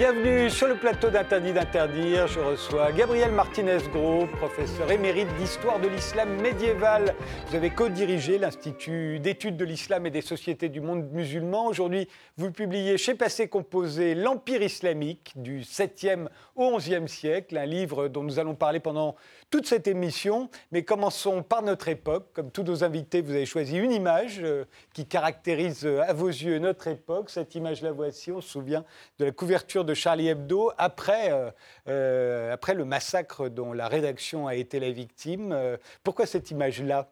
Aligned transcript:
Bienvenue 0.00 0.48
sur 0.48 0.66
le 0.66 0.76
plateau 0.76 1.10
d'Interdit 1.10 1.52
d'interdire. 1.52 2.26
Je 2.26 2.40
reçois 2.40 2.90
Gabriel 2.90 3.32
Martinez-Gros, 3.32 4.28
professeur 4.38 4.90
émérite 4.90 5.28
d'histoire 5.36 5.78
de 5.78 5.88
l'islam 5.88 6.40
médiéval. 6.40 7.14
Vous 7.46 7.56
avez 7.56 7.68
co-dirigé 7.68 8.38
l'Institut 8.38 9.20
d'études 9.20 9.58
de 9.58 9.64
l'islam 9.66 10.06
et 10.06 10.10
des 10.10 10.22
sociétés 10.22 10.70
du 10.70 10.80
monde 10.80 11.12
musulman. 11.12 11.66
Aujourd'hui, 11.66 12.08
vous 12.38 12.50
publiez 12.50 12.96
chez 12.96 13.14
Passé 13.14 13.48
Composé 13.48 14.14
L'Empire 14.14 14.62
islamique 14.62 15.34
du 15.36 15.60
7e 15.60 16.28
au 16.56 16.78
11e 16.78 17.06
siècle, 17.06 17.58
un 17.58 17.66
livre 17.66 18.08
dont 18.08 18.22
nous 18.22 18.38
allons 18.38 18.54
parler 18.54 18.80
pendant 18.80 19.16
toute 19.50 19.66
cette 19.66 19.88
émission. 19.88 20.48
Mais 20.72 20.84
commençons 20.84 21.42
par 21.42 21.62
notre 21.62 21.88
époque. 21.88 22.28
Comme 22.32 22.50
tous 22.50 22.62
nos 22.62 22.84
invités, 22.84 23.20
vous 23.20 23.32
avez 23.32 23.46
choisi 23.46 23.76
une 23.76 23.92
image 23.92 24.38
euh, 24.40 24.64
qui 24.94 25.06
caractérise 25.06 25.84
euh, 25.84 26.02
à 26.02 26.12
vos 26.12 26.28
yeux 26.28 26.58
notre 26.58 26.88
époque. 26.88 27.30
Cette 27.30 27.54
image, 27.54 27.82
la 27.82 27.92
voici. 27.92 28.32
On 28.32 28.40
se 28.40 28.48
souvient 28.48 28.84
de 29.18 29.26
la 29.26 29.32
couverture 29.32 29.84
de 29.84 29.92
Charlie 29.92 30.28
Hebdo 30.28 30.70
après, 30.78 31.52
euh, 31.88 32.52
après 32.52 32.74
le 32.74 32.84
massacre 32.84 33.48
dont 33.48 33.72
la 33.72 33.88
rédaction 33.88 34.46
a 34.46 34.54
été 34.54 34.78
la 34.80 34.90
victime. 34.90 35.56
pourquoi 36.04 36.26
cette 36.26 36.50
image-là? 36.50 37.08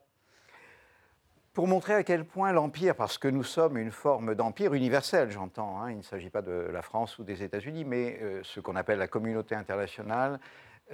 Pour 1.54 1.66
montrer 1.66 1.94
à 1.94 2.04
quel 2.04 2.24
point 2.24 2.52
l'Empire, 2.52 2.94
parce 2.94 3.18
que 3.18 3.26
nous 3.26 3.42
sommes 3.42 3.78
une 3.78 3.90
forme 3.90 4.36
d'empire 4.36 4.74
universel, 4.74 5.30
j'entends, 5.32 5.80
hein, 5.80 5.90
il 5.90 5.98
ne 5.98 6.02
s'agit 6.02 6.30
pas 6.30 6.42
de 6.42 6.52
la 6.52 6.82
France 6.82 7.18
ou 7.18 7.24
des 7.24 7.42
États-Unis, 7.42 7.84
mais 7.84 8.20
ce 8.44 8.60
qu'on 8.60 8.76
appelle 8.76 8.98
la 8.98 9.08
communauté 9.08 9.56
internationale, 9.56 10.38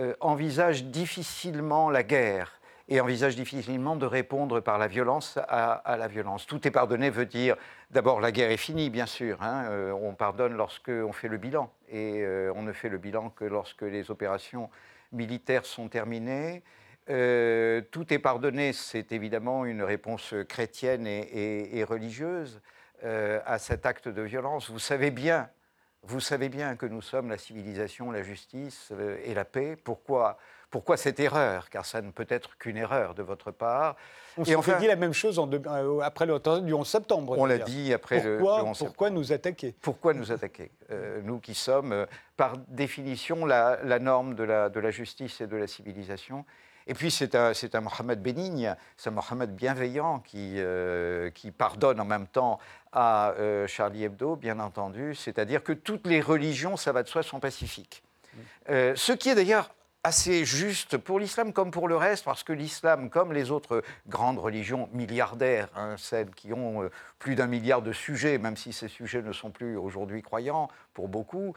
euh, 0.00 0.14
envisage 0.18 0.86
difficilement 0.86 1.88
la 1.88 2.02
guerre 2.02 2.60
et 2.88 3.00
envisage 3.00 3.36
difficilement 3.36 3.94
de 3.94 4.06
répondre 4.06 4.58
par 4.58 4.76
la 4.76 4.88
violence 4.88 5.38
à, 5.48 5.96
la 5.96 6.08
violence. 6.08 6.46
Tout 6.46 6.66
est 6.66 6.72
pardonné 6.72 7.10
veut 7.10 7.26
dire 7.26 7.54
d'abord 7.92 8.20
la 8.20 8.32
guerre 8.32 8.50
est 8.50 8.56
finie, 8.56 8.90
bien 8.90 9.06
sûr. 9.06 9.40
Hein. 9.40 9.66
Euh, 9.68 9.92
on 9.92 10.14
pardonne 10.14 10.54
lorsqu'on 10.54 11.12
fait 11.12 11.28
le 11.28 11.36
bilan 11.36 11.70
et 11.88 12.22
euh, 12.22 12.52
on 12.56 12.62
ne 12.62 12.72
fait 12.72 12.88
le 12.88 12.98
bilan 12.98 13.30
que 13.30 13.44
lorsque 13.44 13.82
les 13.82 14.10
opérations 14.10 14.68
militaires 15.12 15.64
sont 15.64 15.88
terminées. 15.88 16.64
tout 17.06 18.12
est 18.12 18.18
pardonné, 18.18 18.72
c'est 18.72 19.12
évidemment 19.12 19.64
une 19.64 19.84
réponse 19.84 20.34
chrétienne 20.48 21.06
et 21.06 21.84
religieuse 21.88 22.60
à 23.04 23.58
cet 23.58 23.86
acte 23.86 24.08
de 24.08 24.22
violence. 24.22 24.70
Vous 24.70 24.80
savez 24.80 25.12
bien 25.12 25.48
vous 26.06 26.20
savez 26.20 26.48
bien 26.48 26.76
que 26.76 26.86
nous 26.86 27.02
sommes 27.02 27.30
la 27.30 27.38
civilisation, 27.38 28.10
la 28.10 28.22
justice 28.22 28.90
euh, 28.92 29.16
et 29.24 29.34
la 29.34 29.44
paix. 29.44 29.76
Pourquoi, 29.82 30.36
pourquoi 30.70 30.96
cette 30.96 31.18
erreur? 31.18 31.70
Car 31.70 31.86
ça 31.86 32.02
ne 32.02 32.10
peut 32.10 32.26
être 32.28 32.58
qu'une 32.58 32.76
erreur 32.76 33.14
de 33.14 33.22
votre 33.22 33.50
part. 33.50 33.96
On 34.36 34.44
s'est 34.44 34.54
enfin, 34.54 34.78
dit 34.78 34.86
la 34.86 34.96
même 34.96 35.12
chose 35.12 35.38
en 35.38 35.50
euh, 35.50 36.00
après 36.00 36.26
le 36.26 36.38
du 36.60 36.74
11 36.74 36.86
septembre. 36.86 37.36
On 37.38 37.46
l'a 37.46 37.58
dit 37.58 37.92
après 37.92 38.22
le, 38.22 38.42
11 38.42 38.48
septembre. 38.48 38.76
Pourquoi 38.78 39.10
nous 39.10 39.32
attaquer? 39.32 39.74
Pourquoi 39.80 40.14
nous 40.14 40.32
attaquer? 40.32 40.72
Euh, 40.90 41.20
Nous 41.22 41.38
qui 41.38 41.54
sommes, 41.54 42.06
par 42.36 42.58
définition, 42.68 43.46
la, 43.46 43.78
la 43.82 43.98
norme 43.98 44.34
de 44.34 44.44
la, 44.44 44.68
de 44.68 44.80
la, 44.80 44.90
justice 44.90 45.40
et 45.40 45.46
de 45.46 45.56
la 45.56 45.66
civilisation. 45.66 46.44
Et 46.86 46.94
puis 46.94 47.10
c'est 47.10 47.34
un, 47.34 47.52
un 47.72 47.80
Mohammed 47.80 48.20
bénigne, 48.20 48.74
c'est 48.96 49.08
un 49.08 49.12
Mohammed 49.12 49.54
bienveillant 49.54 50.20
qui, 50.20 50.58
qui 51.34 51.50
pardonne 51.50 52.00
en 52.00 52.04
même 52.04 52.26
temps 52.26 52.58
à 52.94 53.32
euh, 53.32 53.66
Charlie 53.66 54.04
Hebdo, 54.04 54.36
bien 54.36 54.60
entendu, 54.60 55.14
c'est-à-dire 55.14 55.62
que 55.62 55.72
toutes 55.72 56.06
les 56.06 56.20
religions, 56.20 56.76
ça 56.76 56.92
va 56.92 57.02
de 57.02 57.08
soi, 57.08 57.22
sont 57.22 57.40
pacifiques. 57.40 58.02
Euh, 58.70 58.94
ce 58.96 59.12
qui 59.12 59.28
est 59.28 59.34
d'ailleurs 59.34 59.70
assez 60.04 60.44
juste 60.44 60.98
pour 60.98 61.18
l'islam 61.18 61.52
comme 61.52 61.70
pour 61.70 61.88
le 61.88 61.96
reste, 61.96 62.24
parce 62.24 62.44
que 62.44 62.52
l'islam, 62.52 63.10
comme 63.10 63.32
les 63.32 63.50
autres 63.50 63.82
grandes 64.06 64.38
religions 64.38 64.88
milliardaires, 64.92 65.68
hein, 65.74 65.96
celles 65.98 66.30
qui 66.30 66.52
ont 66.52 66.84
euh, 66.84 66.90
plus 67.18 67.34
d'un 67.34 67.46
milliard 67.46 67.82
de 67.82 67.92
sujets, 67.92 68.38
même 68.38 68.56
si 68.56 68.72
ces 68.72 68.88
sujets 68.88 69.22
ne 69.22 69.32
sont 69.32 69.50
plus 69.50 69.76
aujourd'hui 69.76 70.22
croyants 70.22 70.68
pour 70.92 71.08
beaucoup, 71.08 71.54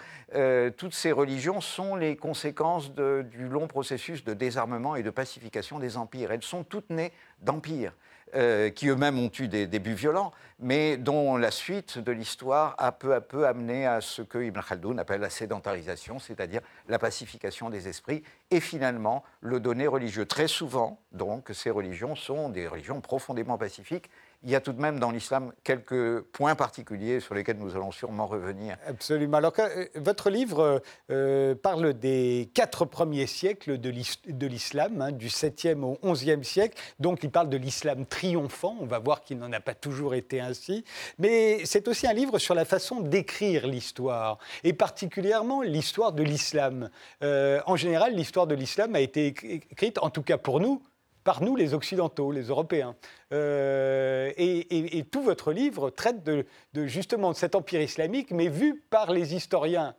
toutes 0.77 0.95
ces 0.95 1.11
religions 1.11 1.61
sont 1.61 1.95
les 1.95 2.15
conséquences 2.15 2.91
du 2.93 3.47
long 3.47 3.67
processus 3.67 4.23
de 4.23 4.33
désarmement 4.33 4.95
et 4.95 5.03
de 5.03 5.11
pacification 5.11 5.77
des 5.77 5.97
empires. 5.97 6.31
Elles 6.31 6.41
sont 6.41 6.63
toutes 6.63 6.89
nées 6.89 7.11
d'empires. 7.41 7.93
Euh, 8.35 8.69
qui 8.71 8.89
eux-mêmes 8.89 9.17
ont 9.19 9.31
eu 9.39 9.47
des 9.47 9.67
débuts 9.67 9.93
violents, 9.93 10.33
mais 10.59 10.97
dont 10.97 11.37
la 11.37 11.49
suite 11.49 11.97
de 11.97 12.11
l'histoire 12.11 12.75
a 12.77 12.91
peu 12.91 13.13
à 13.13 13.21
peu 13.21 13.47
amené 13.47 13.85
à 13.85 14.01
ce 14.01 14.21
que 14.21 14.39
Ibn 14.39 14.59
Khaldoun 14.59 14.99
appelle 14.99 15.21
la 15.21 15.29
sédentarisation, 15.29 16.19
c'est-à-dire 16.19 16.59
la 16.89 16.99
pacification 16.99 17.69
des 17.69 17.87
esprits, 17.87 18.23
et 18.51 18.59
finalement 18.59 19.23
le 19.39 19.61
donné 19.61 19.87
religieux. 19.87 20.25
Très 20.25 20.49
souvent, 20.49 20.99
donc, 21.13 21.51
ces 21.53 21.69
religions 21.69 22.15
sont 22.15 22.49
des 22.49 22.67
religions 22.67 22.99
profondément 22.99 23.57
pacifiques 23.57 24.09
il 24.43 24.51
y 24.51 24.55
a 24.55 24.61
tout 24.61 24.73
de 24.73 24.81
même 24.81 24.99
dans 24.99 25.11
l'islam 25.11 25.51
quelques 25.63 26.21
points 26.21 26.55
particuliers 26.55 27.19
sur 27.19 27.33
lesquels 27.33 27.57
nous 27.57 27.75
allons 27.75 27.91
sûrement 27.91 28.27
revenir. 28.27 28.77
Absolument. 28.85 29.37
Alors, 29.37 29.53
euh, 29.59 29.85
votre 29.95 30.29
livre 30.29 30.81
euh, 31.09 31.55
parle 31.55 31.93
des 31.93 32.49
quatre 32.53 32.85
premiers 32.85 33.27
siècles 33.27 33.79
de 33.79 34.47
l'islam, 34.47 35.01
hein, 35.01 35.11
du 35.11 35.27
7e 35.27 35.83
au 35.83 35.97
11e 36.03 36.43
siècle. 36.43 36.77
Donc, 36.99 37.23
il 37.23 37.31
parle 37.31 37.49
de 37.49 37.57
l'islam 37.57 38.05
triomphant. 38.05 38.77
On 38.79 38.85
va 38.85 38.99
voir 38.99 39.23
qu'il 39.23 39.39
n'en 39.39 39.51
a 39.51 39.59
pas 39.59 39.73
toujours 39.73 40.13
été 40.13 40.39
ainsi. 40.39 40.83
Mais 41.17 41.65
c'est 41.65 41.87
aussi 41.87 42.07
un 42.07 42.13
livre 42.13 42.37
sur 42.37 42.53
la 42.53 42.65
façon 42.65 43.01
d'écrire 43.01 43.67
l'histoire, 43.67 44.37
et 44.63 44.73
particulièrement 44.73 45.61
l'histoire 45.61 46.13
de 46.13 46.23
l'islam. 46.23 46.89
Euh, 47.23 47.61
en 47.65 47.75
général, 47.75 48.13
l'histoire 48.13 48.47
de 48.47 48.55
l'islam 48.55 48.95
a 48.95 48.99
été 48.99 49.27
écrite, 49.27 49.97
en 49.99 50.09
tout 50.09 50.23
cas 50.23 50.37
pour 50.37 50.59
nous, 50.59 50.81
par 51.27 51.43
nous 51.43 51.57
les 51.57 51.73
Occidentaux, 51.73 52.31
les 52.31 52.43
Européens. 52.43 52.95
Euh, 53.33 54.31
et, 54.37 55.03
tout 55.11 55.21
votre 55.21 55.51
livre 55.51 55.89
traite 55.89 56.23
de, 56.23 56.45
justement 56.85 57.31
de 57.31 57.35
cet 57.35 57.53
empire 57.53 57.81
islamique, 57.81 58.31
mais 58.31 58.47
vu 58.47 58.81
par 58.89 59.11
les 59.11 59.35
historiens 59.35 59.93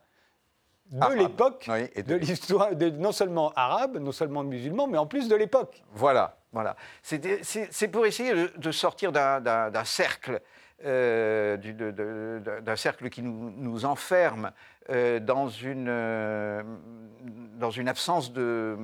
de 0.87 1.13
l'époque, 1.13 1.69
de, 1.69 2.15
l'histoire, 2.15 2.69
non 2.97 3.11
seulement 3.11 3.51
arabe, 3.55 3.99
non 3.99 4.11
seulement 4.11 4.43
musulman, 4.43 4.87
mais 4.87 4.97
en 4.97 5.05
plus 5.05 5.27
de 5.27 5.35
l'époque. 5.35 5.83
Voilà, 5.91 6.39
voilà. 6.51 6.75
C'est 7.03 7.87
pour 7.89 8.07
essayer 8.07 8.33
de, 8.57 8.71
sortir 8.71 9.11
d'un 9.11 9.85
cercle. 9.85 10.41
Euh, 10.85 11.57
d'un 12.61 12.75
cercle 12.77 13.09
qui 13.09 13.21
nous, 13.21 13.51
nous 13.57 13.83
enferme 13.83 14.51
euh, 14.89 15.19
dans, 15.19 15.49
une, 15.49 15.93
dans 17.57 17.71
une 17.71 17.89
absence 17.89 18.31
de, 18.31 18.77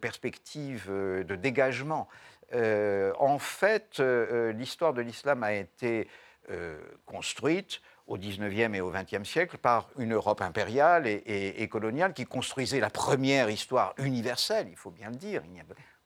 perspective, 0.00 0.90
de 0.90 1.36
dégagement. 1.36 2.08
Euh, 2.52 3.12
en 3.18 3.38
fait, 3.38 4.00
euh, 4.00 4.52
l'histoire 4.52 4.92
de 4.92 5.02
l'islam 5.02 5.42
a 5.42 5.52
été 5.52 6.08
euh, 6.50 6.78
construite 7.06 7.80
au 8.06 8.16
XIXe 8.18 8.74
et 8.74 8.80
au 8.80 8.90
XXe 8.90 9.28
siècle 9.28 9.56
par 9.56 9.88
une 9.96 10.14
Europe 10.14 10.40
impériale 10.40 11.06
et, 11.06 11.68
coloniale 11.68 12.12
qui 12.12 12.26
construisait 12.26 12.80
la 12.80 12.90
première 12.90 13.48
histoire 13.50 13.94
universelle, 13.98 14.66
il 14.68 14.76
faut 14.76 14.90
bien 14.90 15.10
le 15.10 15.16
dire. 15.16 15.42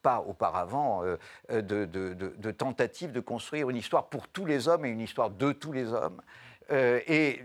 Pas 0.05 0.21
auparavant 0.21 1.03
de, 1.51 1.61
de, 1.61 2.51
tentative 2.53 3.11
de 3.11 3.21
construire 3.21 3.71
une 3.71 3.77
histoire 3.77 4.09
pour 4.09 4.29
tous 4.29 4.47
les 4.47 4.69
hommes 4.69 4.85
et 4.85 4.91
une 4.91 5.01
histoire 5.01 5.31
de 5.31 5.51
tous 5.51 5.73
les 5.73 5.93
hommes. 5.93 6.21
et 6.71 7.43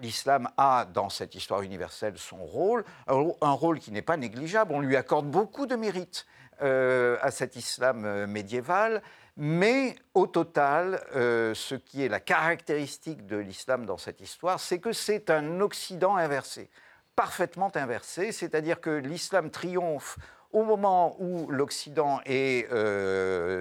l'islam 0.00 0.48
a 0.56 0.86
dans 0.92 1.08
cette 1.08 1.34
histoire 1.34 1.62
universelle 1.62 2.18
son 2.18 2.44
rôle, 2.44 2.84
un 3.08 3.52
rôle 3.52 3.78
qui 3.78 3.90
n'est 3.90 4.02
pas 4.02 4.16
négligeable. 4.16 4.72
On 4.74 4.80
lui 4.80 4.96
accorde 4.96 5.26
beaucoup 5.26 5.66
de 5.66 5.74
mérites. 5.74 6.26
Euh, 6.62 7.16
à 7.22 7.32
cet 7.32 7.56
islam 7.56 8.04
euh, 8.04 8.26
médiéval. 8.28 9.02
Mais 9.36 9.96
au 10.14 10.28
total, 10.28 11.02
euh, 11.16 11.54
ce 11.54 11.74
qui 11.74 12.04
est 12.04 12.08
la 12.08 12.20
caractéristique 12.20 13.26
de 13.26 13.36
l'islam 13.36 13.84
dans 13.84 13.96
cette 13.96 14.20
histoire, 14.20 14.60
c'est 14.60 14.78
que 14.78 14.92
c'est 14.92 15.30
un 15.30 15.60
Occident 15.60 16.14
inversé, 16.14 16.70
parfaitement 17.16 17.72
inversé, 17.74 18.30
c'est-à-dire 18.30 18.80
que 18.80 18.90
l'islam 18.90 19.50
triomphe 19.50 20.18
au 20.52 20.64
moment 20.64 21.16
où 21.18 21.50
l'Occident 21.50 22.20
est 22.26 22.68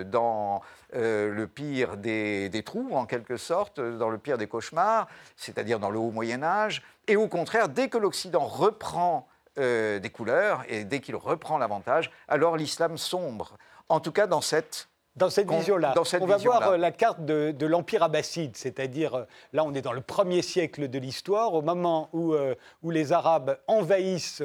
dans 0.05 0.61
le 0.93 1.45
pire 1.45 1.97
des, 1.97 2.49
des, 2.49 2.63
trous, 2.63 2.89
en 2.93 3.05
quelque 3.05 3.37
sorte, 3.37 3.79
dans 3.79 4.09
le 4.09 4.17
pire 4.17 4.37
des 4.37 4.47
cauchemars, 4.47 5.07
c'est-à-dire 5.37 5.79
dans 5.79 5.89
le 5.89 5.99
haut 5.99 6.11
Moyen 6.11 6.43
Âge, 6.43 6.83
et 7.07 7.15
au 7.15 7.27
contraire, 7.27 7.69
dès 7.69 7.89
que 7.89 7.97
l'Occident 7.97 8.45
reprend 8.45 9.27
euh, 9.59 9.99
des 9.99 10.09
couleurs, 10.09 10.63
et 10.69 10.85
dès 10.85 11.01
qu'il 11.01 11.17
reprend 11.17 11.57
l'avantage, 11.57 12.09
alors 12.29 12.55
l'islam 12.55 12.97
sombre. 12.97 13.57
En 13.89 13.99
tout 13.99 14.13
cas, 14.13 14.25
dans 14.25 14.39
cette 14.39 14.87
dans 15.15 15.29
cette 15.29 15.49
vision-là. 15.49 15.93
On 16.19 16.25
va 16.25 16.37
voir 16.37 16.69
euh, 16.69 16.77
la 16.77 16.91
carte 16.91 17.23
de, 17.25 17.65
l'Empire 17.65 18.03
abbasside, 18.03 18.55
c'est-à-dire, 18.55 19.15
euh, 19.15 19.23
là 19.53 19.63
on 19.63 19.73
est 19.73 19.81
dans 19.81 19.93
le 19.93 20.01
premier 20.01 20.41
siècle 20.41 20.87
de 20.87 20.99
l'histoire, 20.99 21.53
au 21.53 21.61
moment 21.61 22.09
où, 22.13 22.35
où 22.83 22.91
les 22.91 23.11
Arabes 23.11 23.57
envahissent, 23.67 24.43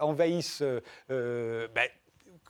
envahissent 0.00 0.62
ben, 1.08 1.88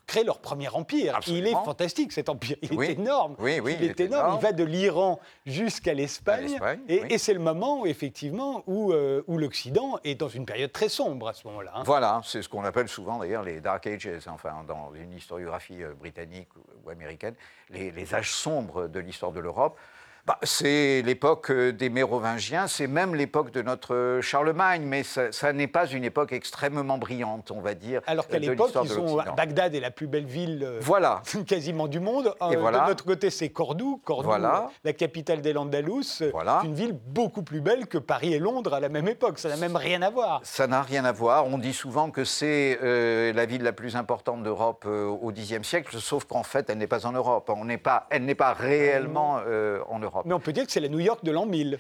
créent 0.07 0.25
leur 0.25 0.41
premier 0.41 0.69
empire. 0.69 1.19
Il 1.27 1.47
est 1.47 1.53
fantastique 1.53 2.13
cet 2.13 2.29
empire, 2.29 2.57
il 2.63 2.83
est 2.83 2.93
énorme. 2.93 3.37
Oui, 3.39 3.61
oui, 3.61 3.77
il, 3.81 3.91
est, 3.91 4.01
énorme. 4.01 4.37
Il 4.39 4.43
va 4.43 4.53
de 4.53 4.65
l'Iran 4.65 5.21
jusqu'à 5.47 5.95
l'Espagne. 5.95 6.59
Et, 6.89 7.19
c'est 7.19 7.35
le 7.35 7.41
moment, 7.41 7.87
effectivement, 7.87 8.63
où, 8.67 8.93
euh, 8.93 9.23
où 9.27 9.39
l'Occident 9.39 9.99
est 10.05 10.15
dans 10.15 10.29
une 10.29 10.45
période 10.45 10.73
très 10.73 10.89
sombre 10.89 11.29
à 11.29 11.35
ce 11.35 11.47
moment-là. 11.47 11.73
Hein. 11.77 11.83
Voilà, 11.85 12.21
c'est 12.25 12.43
ce 12.43 12.49
qu'on 12.49 12.65
appelle 12.65 12.89
souvent 12.89 13.19
d'ailleurs 13.19 13.43
les 13.43 13.61
Dark 13.61 13.87
Ages, 13.87 14.09
enfin 14.27 14.65
dans 14.67 14.93
une 14.95 15.13
historiographie 15.13 15.83
euh, 15.83 15.95
britannique 15.95 16.49
ou, 16.85 16.91
américaine, 16.91 17.35
les, 17.71 18.15
âges 18.15 18.33
sombres 18.33 18.89
de 18.89 19.01
l'histoire 19.01 19.33
de 19.33 19.41
l'Europe. 19.41 19.79
Bah, 20.25 20.39
c'est 20.45 21.03
l'époque 21.03 21.51
euh, 21.51 21.73
des 21.73 21.91
Mérovingiens, 21.91 22.69
c'est 22.69 22.87
même 22.87 23.17
l'époque 23.17 23.51
de 23.51 23.61
notre 23.61 24.21
Charlemagne, 24.23 24.83
mais 24.87 25.03
ça, 25.03 25.53
n'est 25.53 25.67
pas 25.67 25.87
une 25.87 26.05
époque 26.05 26.33
extrêmement 26.33 26.97
brillante, 26.97 27.51
on 27.51 27.61
va 27.61 27.75
dire. 27.75 28.03
Alors 28.07 28.29
qu'à 28.29 28.39
l'époque, 28.39 28.71
ils 28.85 29.01
ont 29.01 29.19
Bagdad 29.37 29.75
est 29.75 29.81
la 29.81 29.91
plus 29.91 30.07
belle 30.07 30.27
ville 30.27 30.63
euh, 30.63 30.79
voilà. 30.81 31.23
quasiment 31.49 31.89
du 31.89 31.99
monde. 31.99 32.37
Et 32.53 32.55
De 32.55 32.87
notre 32.87 33.05
côté, 33.05 33.31
c'est 33.31 33.49
Cordoue, 33.49 34.01
Cordoue, 34.05 34.29
voilà. 34.29 34.71
la 34.85 34.93
capitale 34.93 35.41
des 35.41 35.53
Landalous, 35.53 36.23
voilà. 36.33 36.61
une 36.63 36.75
ville 36.75 36.93
beaucoup 36.93 37.43
plus 37.43 37.61
belle 37.61 37.89
que 37.89 37.99
Paris 37.99 38.33
et 38.33 38.39
Londres 38.39 38.75
à 38.75 38.81
la 38.81 38.89
même 38.89 39.09
époque. 39.09 39.41
Ça 39.41 39.49
n'a 39.49 39.57
même 39.57 39.75
rien 39.75 40.03
à 40.03 40.11
voir. 40.11 40.41
Ça 40.45 40.69
n'a 40.69 40.83
rien 40.83 41.05
à 41.05 41.11
voir. 41.11 41.49
On 41.49 41.59
dit 41.59 41.75
souvent 41.75 42.13
que 42.13 42.23
c'est 42.23 42.79
la 42.81 43.45
ville 43.45 43.65
la 43.65 43.73
plus 43.73 43.97
importante 43.97 44.45
d'Europe 44.45 44.85
au 44.87 45.33
Xe 45.33 45.61
siècle, 45.63 45.97
sauf 45.99 46.27
qu'en 46.27 46.45
fait, 46.45 46.71
elle 46.71 46.79
n'est 46.79 46.87
pas 46.87 47.07
en 47.07 47.13
Europe. 47.13 47.51
On 47.53 47.67
pas, 47.79 48.07
elle 48.11 48.25
n'est 48.25 48.37
pas 48.37 48.53
réellement 48.53 49.41
en 49.89 49.99
Europe. 49.99 50.12
Mais 50.25 50.35
on 50.35 50.41
peut 50.41 50.53
dire 50.53 50.67
que 50.67 50.73
c'est 50.73 50.81
la 50.81 50.89
New 50.89 51.01
York 51.01 51.25
de 51.25 51.31
l'an 51.31 51.47
1000. 51.47 51.79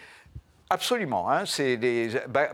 Absolument. 0.72 1.30
Hein, 1.30 1.44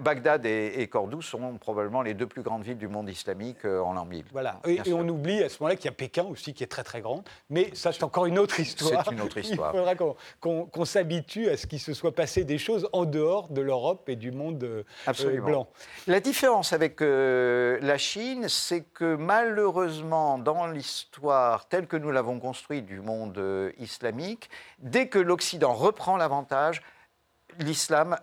Bagdad 0.01 0.45
et, 0.45 0.89
Cordoue 0.89 1.23
sont 1.23 1.57
probablement 1.59 2.03
les 2.03 2.15
deux 2.15 2.27
plus 2.27 2.43
grandes 2.43 2.65
villes 2.65 2.77
du 2.77 2.89
monde 2.89 3.09
islamique 3.09 3.65
euh, 3.65 3.81
en 3.81 3.93
l'an 3.93 4.05
1000. 4.05 4.25
Voilà. 4.33 4.61
Et, 4.67 4.93
on 4.93 5.09
oublie 5.09 5.41
à 5.41 5.49
ce 5.49 5.63
moment-là 5.63 5.77
qu'il 5.77 5.85
y 5.85 5.89
a 5.89 5.93
Pékin 5.93 6.25
aussi 6.25 6.53
qui 6.53 6.65
est 6.65 6.69
très 6.69 6.83
très 6.83 7.01
grande. 7.01 7.23
Mais 7.49 7.71
ça, 7.75 7.93
c'est 7.93 8.03
encore 8.03 8.27
une 8.27 8.41
autre 8.41 8.59
histoire. 8.59 9.05
C'est 9.05 9.13
une 9.13 9.21
autre 9.21 9.39
histoire. 9.39 9.73
Il 9.75 9.79
faudra 9.79 9.95
qu'on 10.41 10.85
s'habitue 10.85 11.49
à 11.49 11.57
ce 11.57 11.69
qu'il 11.69 11.79
se 11.79 11.95
soit 11.95 12.13
passé 12.13 12.43
des 12.43 12.59
choses 12.59 12.89
en 12.93 13.05
dehors 13.05 13.51
de 13.51 13.61
l'Europe 13.61 14.09
et 14.09 14.17
du 14.17 14.33
monde 14.33 14.65
euh, 14.65 14.83
Absolument. 15.07 15.47
blanc. 15.47 15.69
La 16.09 16.19
différence 16.19 16.73
avec 16.73 17.01
euh, 17.01 17.79
la 17.83 17.99
Chine, 17.99 18.49
c'est 18.49 18.83
que 18.83 19.15
malheureusement, 19.15 20.39
dans 20.39 20.67
l'histoire 20.67 21.69
telle 21.69 21.87
que 21.87 21.97
nous 21.97 22.11
l'avons 22.11 22.41
construite 22.41 22.85
du 22.85 23.01
monde 23.01 23.41
islamique, 23.79 24.51
dès 24.81 25.07
que 25.07 25.21
l'Occident 25.21 25.73
reprend 25.73 26.17
l'avantage, 26.17 26.83
l'islam 27.59 28.17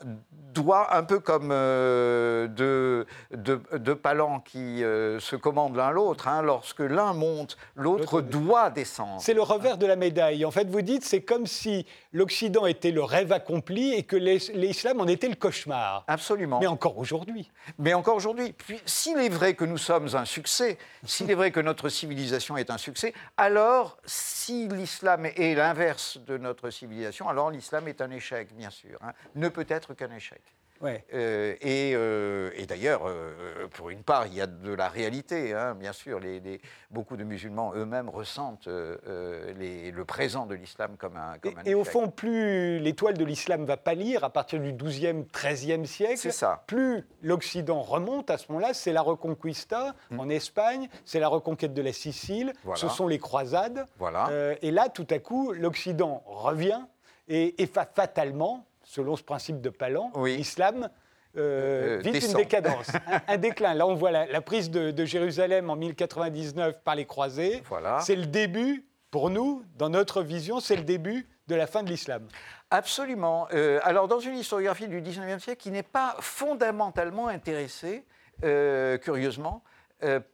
doit, 0.56 0.96
un 0.96 1.04
peu 1.04 1.20
comme 1.20 1.50
euh, 1.52 2.48
deux, 2.48 3.96
palans 3.96 4.40
qui 4.40 4.84
euh, 4.84 5.20
se 5.20 5.36
commandent 5.36 5.76
l'un 5.76 5.92
l'autre, 5.92 6.28
hein, 6.28 6.42
lorsque 6.42 6.80
l'un 6.80 7.14
monte, 7.14 7.58
l'autre 7.76 8.22
doit 8.22 8.70
descendre. 8.70 9.22
C'est 9.22 9.34
le 9.34 9.42
revers 9.42 9.78
de 9.78 9.86
la 9.86 9.96
médaille. 9.96 10.46
En 10.46 10.52
fait, 10.52 10.70
vous 10.70 10.82
dites, 10.82 11.04
c'est 11.04 11.22
comme 11.22 11.46
si 11.46 11.86
l'Occident 12.14 12.66
était 12.66 12.92
le 12.92 13.04
rêve 13.04 13.32
accompli 13.34 13.94
et 13.94 14.04
que 14.04 14.16
l'islam 14.16 15.02
en 15.02 15.08
était 15.08 15.28
le 15.28 15.36
cauchemar. 15.36 16.06
Absolument. 16.08 16.60
Mais 16.60 16.68
encore 16.68 16.98
aujourd'hui. 16.98 17.52
Mais 17.78 17.94
encore 17.94 18.16
aujourd'hui. 18.16 18.54
Puis, 18.54 18.80
s'il 18.86 19.18
est 19.20 19.30
vrai 19.30 19.54
que 19.54 19.66
nous 19.66 19.78
sommes 19.78 20.08
un 20.16 20.26
succès, 20.26 20.78
s'il 21.04 21.30
est 21.30 21.36
vrai 21.36 21.52
que 21.52 21.60
notre 21.60 21.90
civilisation 21.90 22.56
est 22.56 22.70
un 22.70 22.78
succès, 22.78 23.14
alors, 23.36 23.98
si 24.06 24.68
l'islam 24.70 25.26
est 25.26 25.56
l'inverse 25.56 26.18
de 26.26 26.38
notre 26.38 26.70
civilisation, 26.70 27.28
alors 27.28 27.52
l'islam 27.52 27.88
est 27.90 28.02
un 28.02 28.12
échec, 28.12 28.56
bien 28.56 28.70
sûr. 28.70 28.98
Hein 29.02 29.12
ne 29.36 29.50
peut 29.50 29.66
être 29.70 29.94
qu'un 29.94 30.12
échec. 30.12 30.42
Euh, 30.84 31.56
euh, 31.64 32.52
et, 32.56 32.66
d'ailleurs, 32.66 33.04
euh, 33.06 33.68
pour 33.72 33.90
une 33.90 34.04
part, 34.04 34.28
il 34.28 34.34
y 34.34 34.42
a 34.42 34.48
de 34.48 34.74
la 34.74 34.90
réalité. 34.90 35.54
Hein, 35.54 35.76
bien 35.76 35.94
sûr, 35.94 36.20
les, 36.20 36.62
beaucoup 36.92 37.18
de 37.18 37.24
musulmans 37.24 37.74
eux-mêmes 37.76 38.10
ressentent 38.10 38.68
le 38.68 40.04
présent 40.04 40.46
de 40.46 40.56
l'islam 40.56 40.96
comme 40.98 41.18
un, 41.18 41.38
comme 41.40 41.54
et, 41.66 41.72
et, 41.72 41.76
au 41.76 41.84
fond, 41.84 42.10
plus 42.10 42.80
l'étoile 42.80 43.18
de 43.18 43.26
l'islam 43.26 43.66
va 43.66 43.78
pâlir 43.78 44.24
à 44.24 44.30
partir 44.30 44.60
du 44.60 44.74
XIIe, 44.74 45.26
XIIIe 45.34 45.88
siècle, 45.88 46.30
plus 46.68 47.06
l'Occident 47.22 47.82
remonte 47.82 48.30
à 48.30 48.38
ce 48.38 48.52
moment-là. 48.52 48.74
C'est 48.74 48.94
la 48.94 49.02
Reconquista 49.02 49.96
hmm. 50.12 50.20
en 50.20 50.30
Espagne, 50.30 50.90
c'est 51.06 51.20
la 51.20 51.28
reconquête 51.28 51.74
de 51.74 51.82
la 51.82 51.94
Sicile, 51.94 52.54
ce 52.76 52.90
sont 52.90 53.08
les 53.08 53.20
croisades. 53.20 53.86
Voilà. 53.98 54.30
et 54.62 54.72
là, 54.72 54.90
tout 54.90 55.08
à 55.10 55.20
coup, 55.20 55.54
l'Occident 55.54 56.24
revient 56.26 56.82
et, 57.28 57.62
et 57.62 57.68
fatalement 57.68 58.66
selon 58.96 59.16
ce 59.16 59.24
principe 59.24 59.60
de 59.62 59.70
Palan, 59.70 60.12
l'islam 60.24 60.90
euh, 61.38 61.98
euh, 61.98 62.02
vit 62.02 62.26
une 62.26 62.34
décadence, 62.34 62.88
un, 63.28 63.38
déclin. 63.38 63.74
Là, 63.74 63.86
on 63.86 63.94
voit 63.94 64.12
la, 64.12 64.42
prise 64.42 64.72
de, 64.72 65.06
Jérusalem 65.06 65.70
en 65.70 65.76
1099 65.76 66.82
par 66.82 66.96
les 66.96 67.06
croisés. 67.06 67.62
Voilà. 67.66 68.00
C'est 68.00 68.16
le 68.16 68.26
début, 68.26 68.86
pour 69.12 69.30
nous, 69.30 69.64
dans 69.78 69.90
notre 69.90 70.22
vision, 70.22 70.62
c'est 70.62 70.78
le 70.78 70.84
début 70.84 71.28
de 71.48 71.56
la 71.56 71.68
fin 71.68 71.84
de 71.84 71.90
l'islam. 71.90 72.26
Absolument. 72.72 73.48
Euh, 73.54 73.80
alors, 73.84 74.08
dans 74.08 74.20
une 74.20 74.38
historiographie 74.38 74.88
du 74.88 75.02
19e 75.02 75.40
siècle 75.40 75.62
qui 75.62 75.72
n'est 75.72 75.84
pas 75.84 76.16
fondamentalement 76.20 77.28
intéressée, 77.28 78.06
curieusement, 78.42 79.64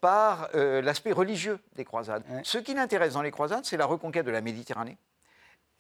par 0.01 0.49
l'aspect 0.53 1.11
religieux 1.11 1.59
des 1.75 1.85
croisades. 1.85 2.23
Ce 2.43 2.57
qui 2.57 2.73
l'intéresse 2.73 3.13
dans 3.13 3.21
les 3.21 3.31
croisades, 3.31 3.63
c'est 3.63 3.77
la 3.77 3.85
reconquête 3.85 4.25
de 4.25 4.31
la 4.31 4.41
Méditerranée 4.41 4.97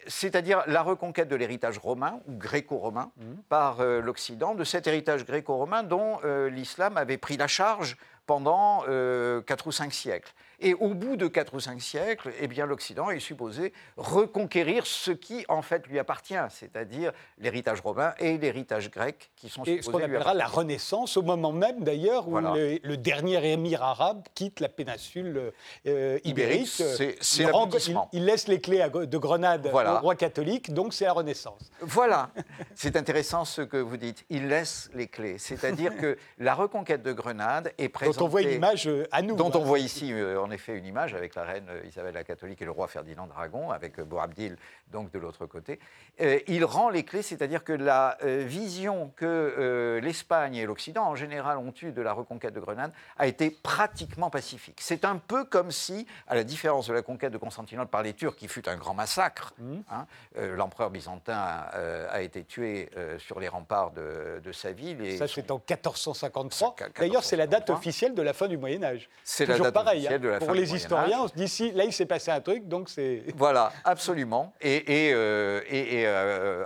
c'est-à-dire 0.07 0.63
la 0.67 0.81
reconquête 0.81 1.27
de 1.27 1.35
l'héritage 1.35 1.77
romain 1.77 2.19
ou 2.27 2.33
gréco-romain 2.33 3.11
mmh. 3.17 3.23
par 3.49 3.81
euh, 3.81 4.01
l'Occident, 4.01 4.55
de 4.55 4.63
cet 4.63 4.87
héritage 4.87 5.25
gréco-romain 5.25 5.83
dont 5.83 6.19
euh, 6.23 6.49
l'islam 6.49 6.97
avait 6.97 7.17
pris 7.17 7.37
la 7.37 7.47
charge 7.47 7.97
pendant 8.25 8.83
euh, 8.87 9.41
quatre 9.41 9.67
ou 9.67 9.71
cinq 9.71 9.93
siècles. 9.93 10.33
Et 10.63 10.75
au 10.75 10.93
bout 10.93 11.17
de 11.17 11.27
quatre 11.27 11.55
ou 11.55 11.59
cinq 11.59 11.81
siècles, 11.81 12.31
eh 12.39 12.47
bien, 12.47 12.67
l'Occident 12.67 13.09
est 13.09 13.19
supposé 13.19 13.73
reconquérir 13.97 14.85
ce 14.85 15.09
qui, 15.09 15.43
en 15.49 15.63
fait, 15.63 15.87
lui 15.87 15.97
appartient, 15.97 16.35
c'est-à-dire 16.49 17.11
l'héritage 17.39 17.81
romain 17.81 18.13
et 18.19 18.37
l'héritage 18.37 18.91
grec 18.91 19.31
qui 19.35 19.49
sont 19.49 19.63
et 19.63 19.81
ce 19.81 19.89
qu'on 19.89 19.97
appellera 19.97 20.35
la 20.35 20.45
Renaissance, 20.45 21.17
au 21.17 21.23
moment 21.23 21.51
même, 21.51 21.83
d'ailleurs, 21.83 22.27
où 22.27 22.37
le, 22.37 22.95
dernier 22.95 23.51
émir 23.51 23.81
arabe 23.81 24.23
quitte 24.35 24.59
la 24.59 24.69
péninsule 24.69 25.51
euh, 25.87 26.19
ibérique. 26.23 26.67
C'est 26.67 27.17
il, 27.39 27.97
il, 28.13 28.25
laisse 28.25 28.47
les 28.47 28.61
clés 28.61 28.87
de 28.91 29.17
Grenade 29.17 29.65
au 29.73 29.99
roi 29.99 30.15
catholique, 30.15 30.71
donc 30.73 30.93
c'est 30.93 31.05
la 31.05 31.13
Renaissance. 31.13 31.71
Voilà. 31.81 32.29
c'est 32.75 32.95
intéressant 32.95 33.45
ce 33.45 33.63
que 33.63 33.77
vous 33.77 33.97
dites. 33.97 34.25
Il 34.29 34.47
laisse 34.47 34.91
les 34.93 35.07
clés. 35.07 35.39
C'est-à-dire 35.39 35.97
que 35.97 36.17
la 36.37 36.53
reconquête 36.53 37.01
de 37.01 37.13
Grenade 37.13 37.73
est 37.79 37.89
présentée... 37.89 38.19
Dont 38.19 38.25
on 38.25 38.29
voit 38.29 38.41
une 38.43 38.51
image 38.51 38.87
euh, 38.87 39.07
à 39.11 39.23
nous. 39.23 39.35
Dont 39.35 39.51
on 39.55 39.61
hein. 39.61 39.65
voit 39.65 39.79
ici, 39.79 40.13
en 40.13 40.50
en 40.51 40.53
effet 40.53 40.77
une 40.77 40.85
image 40.85 41.13
avec 41.13 41.35
la 41.35 41.43
reine 41.43 41.67
Isabelle 41.87 42.13
la 42.13 42.25
catholique 42.25 42.61
et 42.61 42.65
le 42.65 42.71
roi 42.71 42.89
Ferdinand 42.89 43.25
Dragon, 43.25 43.71
avec 43.71 44.01
Boabdil 44.01 44.57
donc 44.91 45.11
de 45.11 45.19
l'autre 45.19 45.45
côté. 45.45 45.79
Euh, 46.19 46.39
il 46.47 46.65
rend 46.65 46.89
les 46.89 47.03
clés, 47.03 47.21
c'est-à-dire 47.21 47.63
que 47.63 47.71
la 47.71 48.17
euh, 48.23 48.43
vision 48.45 49.13
que 49.15 49.25
euh, 49.25 50.01
l'Espagne 50.01 50.55
et 50.55 50.65
l'Occident 50.65 51.05
en 51.05 51.15
général 51.15 51.57
ont 51.57 51.73
eue 51.81 51.93
de 51.93 52.01
la 52.01 52.11
reconquête 52.11 52.53
de 52.53 52.59
Grenade 52.59 52.91
a 53.17 53.27
été 53.27 53.49
pratiquement 53.49 54.29
pacifique. 54.29 54.79
C'est 54.81 55.05
un 55.05 55.17
peu 55.17 55.45
comme 55.45 55.71
si, 55.71 56.05
à 56.27 56.35
la 56.35 56.43
différence 56.43 56.87
de 56.87 56.93
la 56.93 57.01
conquête 57.01 57.31
de 57.31 57.37
Constantinople 57.37 57.89
par 57.89 58.03
les 58.03 58.13
Turcs, 58.13 58.35
qui 58.35 58.49
fut 58.49 58.67
un 58.67 58.75
grand 58.75 58.93
massacre, 58.93 59.53
mmh. 59.57 59.75
hein, 59.89 60.05
l'empereur 60.35 60.89
byzantin 60.89 61.33
a, 61.33 62.21
été 62.21 62.43
tué 62.43 62.89
sur 63.19 63.39
les 63.39 63.47
remparts 63.47 63.91
de, 63.91 64.51
sa 64.51 64.73
ville. 64.73 65.01
Et 65.01 65.17
Ça, 65.17 65.27
c'est 65.27 65.49
en 65.49 65.55
1453. 65.55 66.75
D'ailleurs, 66.97 67.23
c'est 67.23 67.37
la 67.37 67.47
date 67.47 67.69
officielle 67.69 68.13
de 68.13 68.21
la 68.21 68.33
fin 68.33 68.47
du 68.47 68.57
Moyen 68.57 68.83
Âge. 68.83 69.09
C'est 69.23 69.45
la 69.45 69.57
date 69.57 69.73
pareil, 69.73 69.99
officielle 69.99 70.21
de 70.21 70.27
la 70.27 70.39
pour 70.45 70.53
les 70.53 70.75
historiens, 70.75 71.21
on 71.21 71.27
se 71.27 71.33
dit 71.33 71.47
si 71.47 71.71
là 71.71 71.83
il 71.83 71.93
s'est 71.93 72.05
passé 72.05 72.31
un 72.31 72.41
truc, 72.41 72.67
donc 72.67 72.89
c'est. 72.89 73.23
Voilà, 73.35 73.71
absolument. 73.83 74.53
Et, 74.61 75.07
et, 75.07 75.13
euh, 75.13 75.61
et 75.67 76.03
euh, 76.05 76.63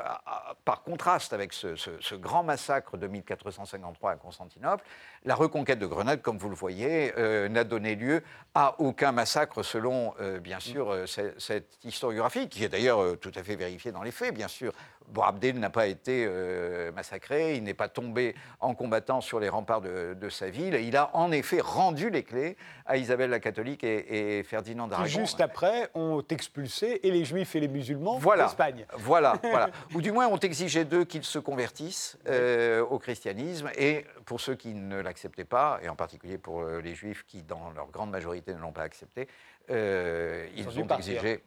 par 0.66 0.84
contraste 0.84 1.32
avec 1.32 1.54
ce, 1.54 2.16
grand 2.16 2.44
massacre 2.44 2.98
de 2.98 3.08
1453 3.08 4.12
à 4.12 4.16
Constantinople, 4.16 4.84
la 5.24 5.36
reconquête 5.36 5.80
de 5.80 5.86
Grenade, 5.86 6.22
comme 6.22 6.38
vous 6.38 6.50
le 6.50 6.56
voyez, 6.56 7.14
euh, 7.18 7.48
n'a 7.48 7.64
donné 7.64 7.96
lieu 7.96 8.24
à 8.54 8.76
aucun 8.80 9.12
massacre 9.12 9.64
selon, 9.64 10.14
bien 10.42 10.60
sûr, 10.60 10.96
cette 11.08 11.78
historiographie, 11.84 12.50
qui 12.50 12.64
est 12.64 12.70
d'ailleurs 12.70 13.18
tout 13.20 13.32
à 13.36 13.44
fait 13.44 13.56
vérifiée 13.56 13.92
dans 13.92 14.04
les 14.04 14.12
faits, 14.12 14.34
bien 14.34 14.48
sûr. 14.48 14.74
Boabdel 15.10 15.60
n'a 15.60 15.70
pas 15.70 15.88
été 15.88 16.26
euh, 16.28 16.92
massacré, 16.92 17.56
il 17.56 17.64
n'est 17.64 17.74
pas 17.74 17.88
tombé 17.88 18.36
en 18.60 18.74
combattant 18.74 19.22
sur 19.22 19.40
les 19.40 19.50
remparts 19.50 19.82
de, 19.82 20.30
sa 20.30 20.50
ville. 20.50 20.76
Il 20.76 20.98
a 20.98 21.16
en 21.16 21.32
effet 21.32 21.62
rendu 21.62 22.10
les 22.10 22.24
clés 22.24 22.58
à 22.86 22.98
Isabelle 22.98 23.30
la 23.30 23.40
catholique 23.40 23.84
et, 23.84 24.44
Ferdinand 24.44 24.88
d'Aragon. 24.88 25.08
Juste 25.08 25.42
après, 25.42 25.90
ont 25.94 26.24
expulsé 26.30 27.00
et 27.04 27.12
les 27.12 27.26
juifs 27.26 27.56
et 27.56 27.60
les 27.60 27.68
musulmans 27.68 28.18
voilà, 28.18 28.46
d'Espagne. 28.46 28.86
Voilà, 28.98 29.36
voilà. 29.44 29.70
Ou 29.94 30.02
du 30.02 30.12
moins 30.12 30.28
ont 30.28 30.40
exigé 30.40 30.84
d'eux 30.84 31.06
qu'ils 31.06 31.24
se 31.24 31.40
convertissent 31.40 32.18
euh, 32.28 32.82
au 32.82 33.00
christianisme. 33.00 33.70
Et 33.78 34.06
pour 34.26 34.42
ceux 34.42 34.56
qui 34.56 34.74
ne 34.74 35.00
l'acceptaient 35.00 35.46
pas, 35.46 35.80
et 35.82 35.90
en 35.90 35.96
particulier 35.96 36.38
pour 36.38 36.62
euh, 36.62 36.82
les 36.82 36.96
juifs 36.96 37.24
qui, 37.28 37.44
dans 37.44 37.72
leur 37.72 37.88
grande 37.88 38.12
majorité, 38.12 38.54
ne 38.54 38.60
l'ont 38.60 38.72
pas 38.72 38.84
accepté, 38.84 39.28
ils, 39.70 40.80
ont 40.80 40.88
exigé 40.96 41.44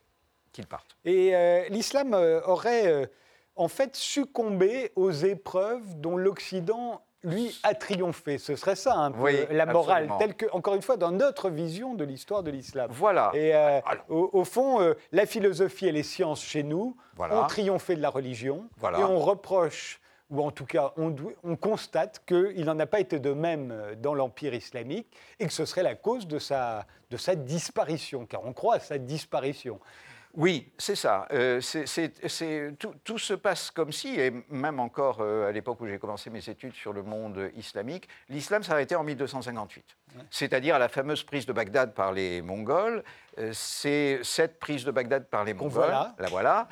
qu'ils 0.53 0.67
partent. 0.67 0.97
Et 1.05 1.33
l'islam 1.71 2.15
aurait 2.15 3.09
en 3.59 3.69
fait 3.69 3.97
succomber 3.97 4.93
aux 4.97 5.11
épreuves 5.11 6.01
dont 6.01 6.17
l'Occident 6.17 7.03
lui 7.25 7.59
a 7.65 7.75
triomphé. 7.75 8.39
Ce 8.39 8.55
serait 8.55 8.77
ça 8.77 8.95
un 8.95 9.11
peu 9.11 9.47
la 9.51 9.67
morale, 9.67 10.09
telle 10.19 10.35
que, 10.35 10.47
encore 10.53 10.75
une 10.75 10.83
fois, 10.83 10.97
dans 10.97 11.11
notre 11.11 11.51
vision 11.51 11.95
de 11.95 12.05
l'histoire 12.05 12.45
de 12.45 12.51
l'islam. 12.53 12.89
Voilà. 12.93 13.33
Et 13.35 13.55
euh, 13.55 13.81
au, 14.09 14.45
fond, 14.45 14.81
euh, 14.81 14.95
la 15.11 15.27
philosophie 15.27 15.87
et 15.87 15.93
les 15.93 16.05
sciences 16.05 16.43
chez 16.43 16.63
nous 16.63 16.97
ont 17.19 17.47
triomphé 17.47 17.97
de 17.97 18.03
la 18.03 18.11
religion. 18.11 18.69
Et 18.97 19.03
on 19.03 19.19
reproche, 19.19 20.01
ou 20.31 20.43
en 20.43 20.53
tout 20.53 20.67
cas, 20.67 20.93
on, 20.97 21.15
on 21.43 21.57
constate 21.57 22.23
qu'il 22.25 22.65
n'en 22.65 22.79
a 22.79 22.87
pas 22.87 23.01
été 23.01 23.19
de 23.19 23.33
même 23.33 23.73
euh, 23.73 23.95
dans 23.97 24.15
l'Empire 24.15 24.55
islamique 24.55 25.09
et 25.41 25.47
que 25.49 25.53
ce 25.53 25.65
serait 25.65 25.83
la 25.83 25.97
cause 25.97 26.29
de 26.29 26.39
sa, 26.39 26.87
de 27.11 27.17
sa 27.17 27.35
disparition, 27.35 28.27
car 28.27 28.45
on 28.45 28.53
croit 28.53 28.77
à 28.77 28.81
sa 28.81 28.99
disparition. 28.99 29.81
Oui, 30.39 30.71
c'est 30.79 30.95
ça. 30.95 31.27
Euh, 31.33 31.61
tout, 32.79 32.95
tout, 33.03 33.19
se 33.19 33.35
passe 33.35 33.73
comme 33.73 33.91
si, 33.91 34.21
et 34.21 34.33
même 34.49 34.79
encore 34.79 35.19
euh, 35.21 35.49
à 35.49 35.53
l'époque 35.53 35.81
où 35.81 35.87
j'ai 35.89 35.99
commencé 35.99 36.31
mes 36.31 36.49
études 36.49 36.75
sur 36.75 36.93
le 36.93 37.03
monde 37.03 37.51
islamique, 37.57 38.09
l'islam 38.29 38.63
s'arrêtait 38.63 38.95
en 38.95 39.03
1258. 39.03 39.97
C'est-à-dire 40.31 40.77
à 40.77 40.79
la 40.79 40.89
fameuse 40.89 41.25
prise 41.25 41.45
de 41.45 41.53
Bagdad 41.53 41.93
par 41.93 42.13
les 42.13 42.41
Mongols. 42.41 43.03
Euh, 43.39 43.51
c'est 43.53 44.21
cette 44.23 44.61
prise 44.61 44.85
de 44.85 44.93
Bagdad 44.93 45.27
par 45.27 45.43
les 45.43 45.55
Mongols, 45.55 45.91
la 45.91 46.29
voilà, 46.29 46.69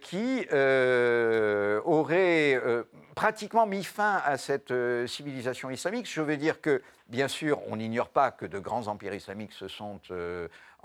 qui 0.00 0.46
aurait 1.84 2.62
pratiquement 3.16 3.66
mis 3.66 3.82
fin 3.82 4.22
à 4.24 4.38
cette 4.38 4.72
civilisation 5.08 5.70
islamique. 5.70 6.08
Je 6.08 6.20
veux 6.20 6.36
dire 6.36 6.60
que, 6.60 6.80
bien 7.08 7.26
sûr, 7.26 7.60
on 7.66 7.74
n'ignore 7.74 8.10
pas 8.10 8.30
que 8.30 8.46
de 8.46 8.60
grands 8.60 8.86
empires 8.86 9.14
islamiques 9.14 9.54
se 9.54 9.66
sont 9.66 10.00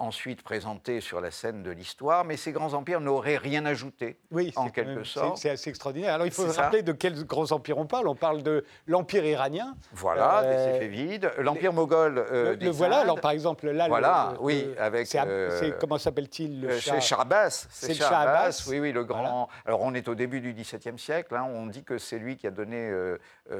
ensuite 0.01 0.41
présentés 0.41 0.99
sur 0.99 1.21
la 1.21 1.31
scène 1.31 1.63
de 1.63 1.71
l'histoire, 1.71 2.25
mais 2.25 2.37
ces 2.37 2.51
grands 2.51 2.73
empires 2.73 2.99
n'auraient 2.99 3.37
rien 3.37 3.65
ajouté, 3.65 4.17
oui, 4.31 4.51
en 4.55 4.69
quelque 4.69 5.03
sorte. 5.03 5.37
C'est 5.37 5.49
assez 5.49 5.69
extraordinaire. 5.69 6.15
Alors 6.15 6.25
il 6.25 6.33
faut 6.33 6.47
se 6.47 6.59
rappeler 6.59 6.81
de 6.81 6.91
quels 6.91 7.25
grands 7.25 7.51
empires 7.51 7.77
on 7.77 7.85
parle. 7.85 8.07
On 8.07 8.15
parle 8.15 8.43
de 8.43 8.65
l'empire 8.87 9.25
iranien. 9.25 9.75
Voilà, 9.93 10.41
euh, 10.41 10.79
des 10.79 10.87
vide. 10.87 11.31
L'empire 11.37 11.73
moghol. 11.73 12.17
Euh, 12.17 12.55
le, 12.59 12.69
voilà, 12.69 12.99
alors 12.99 13.19
par 13.19 13.31
exemple 13.31 13.69
là. 13.69 13.87
Voilà, 13.87 14.33
oui, 14.39 14.67
avec. 14.79 15.13
Euh, 15.15 15.71
comment 15.79 15.97
s'appelle-t-il 15.97 16.61
le 16.61 16.79
C'est 16.79 16.99
Shah 17.01 17.21
Abbas. 17.21 17.67
C'est 17.69 17.93
Shah 17.93 18.19
Abbas. 18.19 18.65
Oui, 18.67 18.79
oui, 18.79 18.91
le 18.91 19.03
grand. 19.03 19.47
Alors 19.65 19.81
on 19.81 19.93
est 19.93 20.07
au 20.07 20.15
début 20.15 20.41
du 20.41 20.53
XVIIe 20.53 20.97
siècle. 20.97 21.35
Hein. 21.35 21.47
on 21.53 21.67
dit 21.67 21.83
que 21.83 21.97
c'est 21.97 22.17
lui 22.17 22.37
qui 22.37 22.47
a 22.47 22.51
donné 22.51 22.91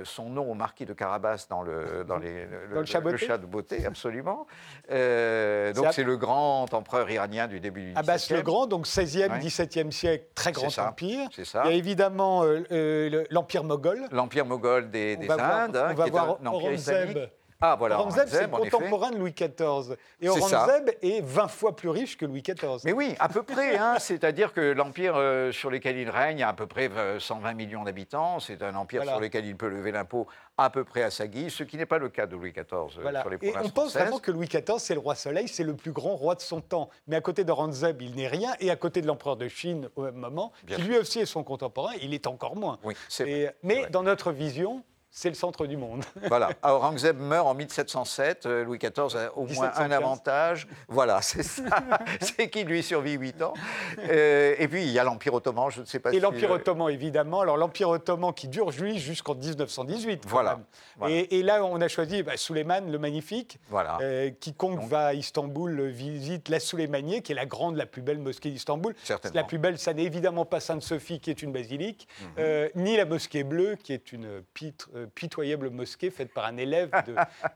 son 0.03 0.29
nom 0.29 0.49
au 0.49 0.55
marquis 0.55 0.85
de 0.85 0.93
Carabas 0.93 1.45
dans 1.49 1.61
le, 1.61 2.03
dans 2.07 2.17
les, 2.17 2.45
le, 2.45 2.81
le, 2.81 2.85
chat 2.85 3.37
de 3.37 3.45
beauté, 3.45 3.85
absolument. 3.85 4.47
donc 4.89 5.93
c'est 5.93 6.03
le 6.03 6.17
grand 6.17 6.30
empereur 6.31 7.09
iranien 7.09 7.47
du 7.47 7.59
début 7.59 7.91
du 7.91 7.93
Abbas 7.95 8.27
le 8.31 8.41
Grand, 8.41 8.67
donc 8.67 8.87
16e, 8.87 9.39
17e 9.39 9.91
siècle, 9.91 10.25
très 10.35 10.51
grand 10.51 10.77
empire. 10.79 11.27
C'est 11.35 11.45
ça. 11.45 11.63
Il 11.65 11.71
y 11.71 11.73
a 11.73 11.77
évidemment 11.77 12.43
euh, 12.43 12.63
euh, 12.71 13.23
l'empire 13.29 13.63
moghol. 13.63 14.07
L'empire 14.11 14.45
moghol 14.45 14.89
des, 14.89 15.17
Indes, 15.29 15.75
hein, 15.75 15.89
on 15.91 15.93
va 15.93 16.05
voir 16.07 16.37
un 16.41 16.45
empire 16.45 16.73
islamique. 16.73 17.17
Ah, 17.61 17.75
voilà. 17.77 17.99
Aurangzeb, 17.99 18.27
c'est 18.27 18.49
contemporain 18.49 19.11
de 19.11 19.17
Louis 19.17 19.33
XIV. 19.33 19.95
Et 20.19 20.29
Aurangzeb 20.29 20.89
est 21.01 21.21
20 21.23 21.47
fois 21.47 21.75
plus 21.75 21.89
riche 21.89 22.17
que 22.17 22.25
Louis 22.25 22.41
XIV. 22.41 22.81
Mais 22.85 22.93
oui, 22.93 23.15
à 23.19 23.29
peu 23.29 23.43
près. 23.43 23.77
Hein. 23.77 23.95
C'est-à-dire 23.99 24.51
que 24.51 24.61
l'empire 24.61 25.13
euh, 25.15 25.51
sur 25.51 25.69
lequel 25.69 25.97
il 25.97 26.09
règne 26.09 26.41
a 26.43 26.49
à 26.49 26.53
peu 26.53 26.65
près 26.65 26.89
120 27.19 27.49
euh, 27.49 27.53
millions 27.53 27.83
d'habitants. 27.83 28.39
C'est 28.39 28.63
un 28.63 28.75
empire 28.75 29.03
sur 29.03 29.19
lequel 29.19 29.45
il 29.45 29.55
peut 29.55 29.69
lever 29.69 29.91
l'impôt 29.91 30.27
à 30.57 30.69
peu 30.69 30.83
près 30.83 31.03
à 31.03 31.11
sa 31.11 31.27
guise, 31.27 31.53
ce 31.53 31.63
qui 31.63 31.77
n'est 31.77 31.85
pas 31.85 31.97
le 31.97 32.09
cas 32.09 32.27
de 32.27 32.35
Louis 32.35 32.51
XIV 32.51 32.65
euh, 32.71 33.21
sur 33.21 33.29
les 33.29 33.37
Et 33.41 33.53
on 33.57 33.69
pense 33.69 33.93
vraiment 33.93 34.19
que 34.19 34.31
Louis 34.31 34.47
XIV, 34.47 34.77
c'est 34.77 34.93
le 34.93 34.99
roi 34.99 35.15
soleil, 35.15 35.47
c'est 35.47 35.63
le 35.63 35.75
plus 35.75 35.91
grand 35.91 36.15
roi 36.15 36.35
de 36.35 36.41
son 36.41 36.61
temps. 36.61 36.89
Mais 37.07 37.15
à 37.15 37.21
côté 37.21 37.43
d'Aurangzeb, 37.43 38.01
il 38.01 38.15
n'est 38.15 38.27
rien. 38.27 38.53
Et 38.59 38.69
à 38.69 38.75
côté 38.75 39.01
de 39.01 39.07
l'empereur 39.07 39.37
de 39.37 39.47
Chine, 39.47 39.89
au 39.95 40.03
même 40.03 40.15
moment, 40.15 40.51
qui 40.67 40.81
lui 40.81 40.97
aussi 40.97 41.19
est 41.19 41.25
son 41.25 41.43
contemporain, 41.43 41.93
il 42.01 42.13
est 42.13 42.27
encore 42.27 42.55
moins. 42.55 42.79
Oui, 42.83 42.95
mais 43.63 43.87
dans 43.89 44.03
notre 44.03 44.31
vision, 44.31 44.83
c'est 45.13 45.27
le 45.27 45.35
centre 45.35 45.67
du 45.67 45.75
monde. 45.75 46.05
voilà. 46.29 46.51
Aurangzeb 46.63 47.19
meurt 47.19 47.45
en 47.45 47.53
1707. 47.53 48.45
Euh, 48.45 48.63
Louis 48.63 48.77
XIV 48.77 49.17
a 49.17 49.37
au 49.37 49.45
moins 49.45 49.71
un 49.75 49.91
avantage. 49.91 50.67
Voilà, 50.87 51.21
c'est 51.21 51.43
ça. 51.43 51.65
c'est 52.21 52.49
qu'il 52.49 52.65
lui 52.65 52.81
survit 52.81 53.13
8 53.13 53.41
ans. 53.41 53.53
Euh, 54.09 54.55
et 54.57 54.69
puis, 54.69 54.83
il 54.83 54.91
y 54.91 54.99
a 54.99 55.03
l'Empire 55.03 55.33
ottoman, 55.33 55.69
je 55.69 55.81
ne 55.81 55.85
sais 55.85 55.99
pas 55.99 56.13
et 56.13 56.21
l'Empire 56.21 56.51
euh, 56.51 56.55
ottoman, 56.55 56.89
évidemment. 56.89 57.41
Alors, 57.41 57.57
l'Empire 57.57 57.89
ottoman 57.89 58.33
qui 58.33 58.47
dure, 58.47 58.71
lui, 58.71 58.99
jusqu'en 58.99 59.35
1918. 59.35 60.23
Voilà. 60.27 60.61
Et, 61.09 61.43
là, 61.43 61.65
on 61.65 61.81
a 61.81 61.89
choisi 61.89 62.23
bah, 62.23 62.33
le 62.49 62.97
Magnifique. 62.97 63.59
Voilà. 63.69 63.99
quiconque 64.39 64.83
va 64.83 65.07
à 65.07 65.13
Istanbul 65.13 65.89
visite 65.89 66.47
la 66.47 66.61
Souleymaniye, 66.61 67.21
qui 67.21 67.33
est 67.33 67.35
la 67.35 67.45
grande, 67.45 67.75
la 67.75 67.85
plus 67.85 68.01
belle 68.01 68.19
mosquée 68.19 68.49
d'Istanbul. 68.49 68.95
La 69.33 69.43
plus 69.43 69.57
belle, 69.57 69.77
ça 69.77 69.93
n'est 69.93 70.03
évidemment 70.03 70.45
pas 70.45 70.61
Sainte-Sophie, 70.61 71.19
qui 71.19 71.29
est 71.29 71.41
une 71.41 71.51
basilique, 71.51 72.07
mhm. 72.37 72.69
ni 72.75 72.95
la 72.95 73.03
mosquée 73.03 73.43
bleue, 73.43 73.75
qui 73.75 73.91
est 73.91 74.13
une 74.13 74.41
pitre 74.53 74.89
pitoyable 75.05 75.69
mosquée 75.69 76.09
faite 76.09 76.33
par 76.33 76.45
un 76.45 76.57
élève 76.57 76.91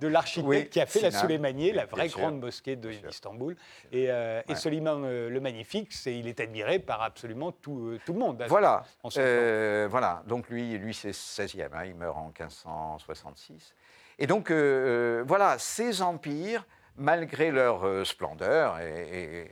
de, 0.01 0.07
l'architecte 0.07 0.71
qui 0.71 0.81
a 0.81 0.85
fait 0.85 1.01
la 1.01 1.11
Souleymaniye, 1.11 1.71
la 1.71 1.85
vraie 1.85 2.07
grande 2.07 2.39
mosquée 2.39 2.75
d'Istanbul. 2.75 3.55
Et, 3.91 4.09
euh, 4.09 4.41
Soliman 4.55 5.03
euh, 5.03 5.29
le 5.29 5.39
Magnifique, 5.39 5.93
il 6.05 6.27
est 6.27 6.39
admiré 6.39 6.79
par 6.79 7.01
absolument 7.01 7.51
tout, 7.51 7.87
euh, 7.87 7.99
tout 8.05 8.13
le 8.13 8.19
monde. 8.19 8.43
Voilà. 8.47 8.83
voilà. 9.03 10.23
Donc 10.27 10.49
lui, 10.49 10.77
lui 10.77 10.93
c'est 10.93 11.11
16e, 11.11 11.69
hein, 11.73 11.85
il 11.85 11.95
meurt 11.95 12.17
en 12.17 12.27
1566. 12.27 13.73
Et 14.17 14.27
donc, 14.27 14.51
voilà, 14.51 15.57
ces 15.59 16.01
empires 16.01 16.65
malgré 16.97 17.51
leur 17.51 18.07
splendeur 18.07 18.79
et, 18.79 19.49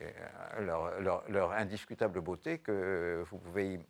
leur, 0.61 0.93
leur, 1.27 1.51
indiscutable 1.51 2.21
beauté 2.21 2.59
que 2.59 3.21
vous 3.29 3.37
pouvez 3.37 3.81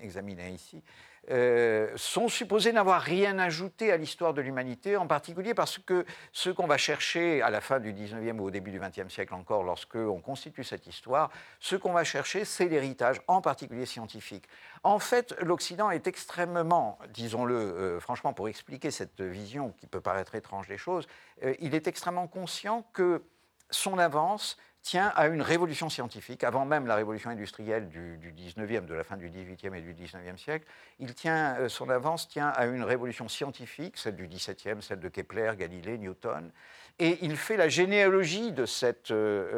examiner 0.00 0.50
ici, 0.50 0.82
euh, 1.28 1.92
sont 1.96 2.28
supposés 2.28 2.72
n'avoir 2.72 3.02
rien 3.02 3.38
ajouté 3.38 3.92
à 3.92 3.96
l'histoire 3.96 4.32
de 4.32 4.40
l'humanité, 4.40 4.96
en 4.96 5.06
particulier 5.06 5.52
parce 5.52 5.78
que 5.78 6.06
ce 6.32 6.48
qu'on 6.50 6.66
va 6.66 6.78
chercher 6.78 7.42
à 7.42 7.50
la 7.50 7.60
fin 7.60 7.78
du 7.78 7.92
19e 7.92 8.38
ou 8.38 8.44
au 8.44 8.50
début 8.50 8.70
du 8.70 8.80
20e 8.80 9.10
siècle 9.10 9.34
encore, 9.34 9.62
lorsque 9.62 9.96
on 9.96 10.20
constitue 10.20 10.64
cette 10.64 10.86
histoire, 10.86 11.30
ce 11.58 11.76
qu'on 11.76 11.92
va 11.92 12.04
chercher, 12.04 12.44
c'est 12.44 12.68
l'héritage, 12.68 13.20
en 13.28 13.42
particulier 13.42 13.86
scientifique. 13.86 14.46
En 14.82 14.98
fait, 14.98 15.34
l'Occident 15.40 15.90
est 15.90 16.06
extrêmement, 16.06 16.98
disons-le 17.10 17.54
euh, 17.54 18.00
franchement, 18.00 18.32
pour 18.32 18.48
expliquer 18.48 18.90
cette 18.90 19.20
vision 19.20 19.74
qui 19.78 19.86
peut 19.86 20.00
paraître 20.00 20.34
étrange 20.34 20.68
des 20.68 20.78
choses, 20.78 21.06
euh, 21.44 21.54
il 21.60 21.74
est 21.74 21.86
extrêmement 21.86 22.28
conscient 22.28 22.86
que 22.94 23.22
son 23.70 23.98
avance 23.98 24.56
tient 24.82 25.12
à 25.14 25.26
une 25.26 25.42
révolution 25.42 25.90
scientifique, 25.90 26.42
avant 26.42 26.64
même 26.64 26.86
la 26.86 26.94
révolution 26.94 27.30
industrielle 27.30 27.88
du, 27.88 28.18
19e, 28.36 28.86
de 28.86 28.94
la 28.94 29.04
fin 29.04 29.16
du 29.16 29.28
18e 29.28 29.74
et 29.74 29.82
du 29.82 29.94
19e 29.94 30.38
siècle. 30.38 30.66
Il 30.98 31.14
tient, 31.14 31.56
euh, 31.58 31.68
son 31.68 31.90
avance 31.90 32.28
tient 32.28 32.48
à 32.48 32.66
une 32.66 32.82
révolution 32.82 33.28
scientifique, 33.28 33.98
celle 33.98 34.16
du 34.16 34.26
17e, 34.26 34.80
celle 34.80 35.00
de 35.00 35.08
Kepler, 35.08 35.52
Galilée, 35.58 35.98
Newton. 35.98 36.50
Et 36.98 37.18
il 37.22 37.36
fait 37.36 37.56
la 37.56 37.68
généalogie 37.68 38.52
de 38.52 38.64
cette, 38.64 39.10
euh, 39.10 39.50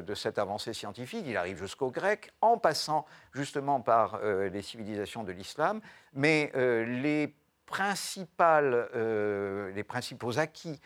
euh, 0.00 0.02
de 0.02 0.14
cette 0.14 0.38
avancée 0.38 0.72
scientifique. 0.72 1.24
Il 1.26 1.36
arrive 1.36 1.58
jusqu'aux 1.58 1.90
Grecs, 1.90 2.32
en 2.40 2.56
passant 2.56 3.06
justement 3.34 3.80
par 3.80 4.20
les 4.22 4.62
civilisations 4.62 5.24
de 5.24 5.32
l'islam. 5.32 5.80
Mais 6.14 6.50
les, 6.54 7.34
principales, 7.66 8.88
les 9.74 9.84
principaux 9.84 10.38
acquis 10.38 10.80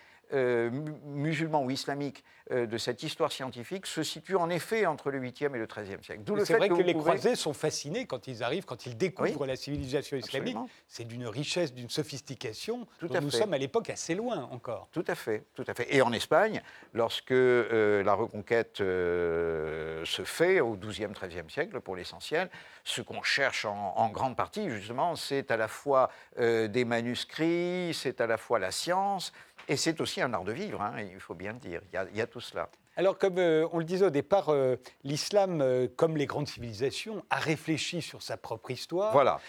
musulmans 1.05 1.63
ou 1.63 1.71
islamiques 1.71 2.25
euh, 2.51 2.67
de 2.67 2.77
cette 2.77 3.03
histoire 3.03 3.33
scientifique 3.33 3.87
se 3.87 4.03
situe 4.03 4.37
en 4.37 4.51
effet 4.51 4.85
entre 4.85 5.11
le 5.11 5.19
8e 5.19 5.55
et 5.55 5.59
le 5.59 5.67
13e 5.67 6.03
siècle. 6.05 6.23
C'est 6.45 6.59
vrai 6.59 6.69
que, 6.69 6.75
les 6.75 6.93
croisés 6.93 7.37
sont 7.37 7.55
fascinés 7.55 8.05
quand 8.05 8.27
ils 8.27 8.43
arrivent, 8.43 8.67
quand 8.67 8.85
ils 8.85 8.99
découvrent 8.99 9.47
la 9.47 9.57
civilisation 9.57 10.19
islamique. 10.19 10.59
C'est 10.87 11.05
d'une 11.05 11.27
richesse, 11.27 11.73
d'une 11.73 11.89
sophistication 11.89 12.87
Tout 12.99 13.09
dont 13.09 13.21
nous 13.23 13.31
sommes 13.31 13.55
à 13.55 13.59
l'époque 13.59 13.89
assez 13.89 14.15
loin 14.15 14.47
encore. 14.51 14.89
Tout 14.93 15.05
à 15.07 15.15
fait, 15.15 15.45
tout 15.55 15.65
à 15.67 15.73
fait. 15.73 15.95
Et 15.95 16.03
en 16.03 16.13
Espagne, 16.13 16.61
lorsque 16.93 17.33
euh, 17.33 18.03
la 18.03 18.13
reconquête 18.13 18.83
euh, 18.83 20.05
se 20.05 20.25
fait 20.25 20.61
au 20.61 20.77
12e, 20.77 21.15
13e 21.15 21.49
siècle 21.49 21.81
pour 21.81 21.97
l'essentiel, 21.97 22.51
ce 22.85 23.01
qu'on 23.01 23.23
cherche 23.23 23.65
en, 23.65 24.11
grande 24.11 24.37
partie 24.37 24.69
justement, 24.69 25.17
c'est 25.17 25.51
à 25.51 25.57
la 25.57 25.67
fois 25.67 26.11
des 26.37 26.85
manuscrits, 26.85 27.95
c'est 27.95 28.21
à 28.21 28.27
la 28.27 28.37
fois 28.37 28.59
la 28.59 28.71
science, 28.71 29.33
et 29.69 29.77
c'est 29.77 30.01
aussi 30.01 30.21
un 30.21 30.33
art 30.33 30.45
de 30.45 30.53
vivre, 30.53 30.81
hein, 30.83 30.95
il 31.01 31.21
faut 31.21 31.35
bien 31.35 31.53
le 31.53 31.59
dire. 31.59 31.81
il 32.13 32.17
y 32.17 32.21
a 32.21 32.27
tout 32.27 32.41
cela. 32.41 32.69
Alors, 32.97 33.19
comme 33.19 33.39
euh, 33.39 33.67
on 33.73 33.79
le 33.79 33.85
disait 33.85 34.07
au 34.07 34.11
départ, 34.11 34.51
euh, 34.51 34.77
l'islam, 35.03 35.61
euh, 35.61 35.89
comme 35.97 36.17
les 36.17 36.27
grandes 36.27 36.47
civilisations, 36.47 37.25
a 37.29 37.37
réfléchi 37.37 38.01
sur 38.01 38.23
sa 38.23 38.37
propre 38.37 38.71
histoire. 38.71 39.13
Voilà. 39.13 39.41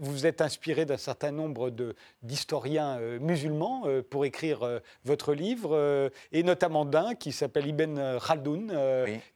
vous 0.00 0.12
vous 0.12 0.26
êtes 0.26 0.40
inspiré 0.40 0.84
d'un 0.84 0.98
certain 0.98 1.30
nombre 1.30 1.72
d'historiens 2.22 2.98
musulmans 3.18 3.84
pour 4.10 4.24
écrire 4.24 4.80
votre 5.04 5.34
livre, 5.34 6.10
et 6.32 6.42
notamment 6.42 6.84
d'un 6.84 7.14
qui 7.14 7.32
s'appelle 7.32 7.66
Ibn 7.66 8.18
Khaldoun, 8.18 8.72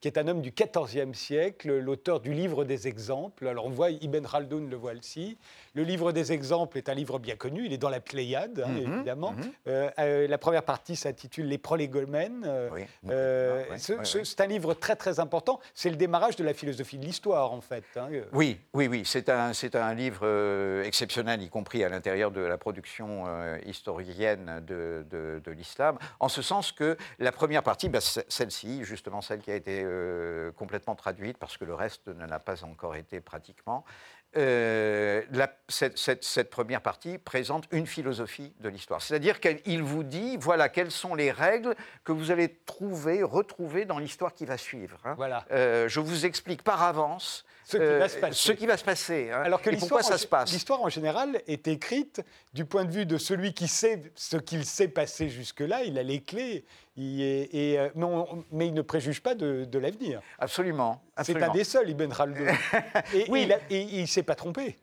qui 0.00 0.08
est 0.08 0.18
un 0.18 0.28
homme 0.28 0.42
du 0.42 0.52
XIVe 0.52 1.14
siècle, 1.14 1.78
l'auteur 1.78 2.20
du 2.20 2.32
livre 2.32 2.64
des 2.64 2.88
exemples. 2.88 3.48
Alors, 3.48 3.66
on 3.66 3.70
voit 3.70 3.90
Ibn 3.90 4.26
Khaldoun, 4.26 4.68
le 4.68 4.76
voici. 4.76 5.38
Le 5.76 5.82
livre 5.82 6.10
des 6.10 6.32
exemples 6.32 6.78
est 6.78 6.88
un 6.88 6.94
livre 6.94 7.18
bien 7.18 7.36
connu, 7.36 7.66
il 7.66 7.72
est 7.74 7.76
dans 7.76 7.90
la 7.90 8.00
Pléiade, 8.00 8.64
hein, 8.66 8.70
mhm, 8.70 8.94
évidemment. 8.94 9.34
Mhm. 9.66 9.90
la 10.26 10.38
première 10.38 10.62
partie 10.62 10.96
s'intitule 10.96 11.48
Les 11.48 11.58
prolégomènes. 11.58 12.50
Oui. 12.72 12.86
Euh, 13.10 13.62
c'est 13.76 14.40
un 14.40 14.46
livre 14.46 14.72
très 14.72 14.96
très 14.96 15.20
important. 15.20 15.60
C'est 15.74 15.90
le 15.90 15.96
démarrage 15.96 16.36
de 16.36 16.44
la 16.44 16.54
philosophie 16.54 16.96
de 16.96 17.04
l'histoire, 17.04 17.52
en 17.52 17.60
fait. 17.60 17.84
Hein. 17.96 18.08
Oui, 18.32 18.58
oui, 18.72 18.88
oui. 18.88 19.02
C'est 19.04 19.28
un, 19.28 19.52
un 19.74 19.94
livre 19.94 20.20
euh, 20.22 20.82
exceptionnel, 20.82 21.42
y 21.42 21.50
compris 21.50 21.84
à 21.84 21.90
l'intérieur 21.90 22.30
de 22.30 22.40
la 22.40 22.56
production 22.56 23.24
euh, 23.26 23.58
historienne 23.66 24.64
de, 24.66 25.04
de, 25.10 25.50
l'islam, 25.50 25.98
en 26.20 26.30
ce 26.30 26.40
sens 26.40 26.72
que 26.72 26.96
la 27.18 27.32
première 27.32 27.62
partie, 27.62 27.90
bah, 27.90 28.00
celle-ci, 28.00 28.82
justement 28.82 29.20
celle 29.20 29.40
qui 29.40 29.50
a 29.50 29.54
été 29.54 29.84
complètement 30.56 30.94
traduite, 30.94 31.36
parce 31.36 31.58
que 31.58 31.66
le 31.66 31.74
reste 31.74 32.08
ne 32.08 32.26
l'a 32.26 32.38
pas 32.38 32.64
encore 32.64 32.96
été 32.96 33.20
pratiquement, 33.20 33.84
euh, 34.36 35.22
cette, 35.68 36.50
première 36.50 36.80
partie 36.80 37.18
présente 37.18 37.64
une 37.72 37.86
philosophie 37.86 38.52
de 38.60 38.68
l'histoire. 38.68 39.02
C'est-à-dire 39.02 39.40
qu'il 39.40 39.82
vous 39.82 40.04
dit, 40.04 40.36
voilà, 40.36 40.68
quelles 40.68 40.90
sont 40.90 41.14
les 41.14 41.32
règles 41.32 41.74
que 42.04 42.12
vous 42.12 42.30
allez 42.30 42.56
trouver, 42.66 43.22
retrouver 43.22 43.84
dans 43.84 43.98
l'histoire 43.98 44.32
qui 44.32 44.44
va 44.44 44.58
suivre. 44.58 44.98
Hein. 45.04 45.14
Voilà. 45.16 45.44
Euh, 45.50 45.88
je 45.88 46.00
vous 46.00 46.24
explique 46.24 46.62
par 46.62 46.82
avance 46.82 47.44
ce 47.64 47.78
qui 47.78 47.98
va 47.98 48.08
se 48.08 48.18
passer. 48.18 48.34
Ce 48.34 48.52
qui 48.52 48.66
va 48.66 48.76
se 48.76 48.84
passer 48.84 49.30
hein, 49.32 49.42
Alors 49.44 49.60
que 49.60 49.70
l'histoire, 49.70 50.04
ça 50.04 50.18
se 50.18 50.26
passe. 50.26 50.52
L'histoire 50.52 50.82
en 50.82 50.88
général 50.88 51.42
est 51.48 51.66
écrite 51.66 52.22
du 52.54 52.64
point 52.64 52.84
de 52.84 52.92
vue 52.92 53.06
de 53.06 53.18
celui 53.18 53.52
qui 53.52 53.66
sait 53.66 54.02
ce 54.14 54.36
qu'il 54.36 54.64
sait 54.64 54.88
passer 54.88 55.28
jusque-là. 55.28 55.82
Il 55.82 55.98
a 55.98 56.04
les 56.04 56.22
clés, 56.22 56.64
et, 56.96 57.76
euh, 57.78 57.88
mais, 58.52 58.68
il 58.68 58.74
ne 58.74 58.82
préjuge 58.82 59.20
pas 59.20 59.34
de, 59.34 59.78
l'avenir. 59.78 60.20
Absolument. 60.38 61.02
C'est 61.22 61.42
un 61.42 61.50
des 61.50 61.64
seuls, 61.64 61.90
Ibn 61.90 62.12
Khaldun. 62.12 62.54
et, 63.14 63.26
oui. 63.28 63.48
et 63.68 63.80
il 63.82 64.02
ne 64.02 64.06
s'est 64.06 64.22
pas 64.22 64.36
trompé 64.36 64.76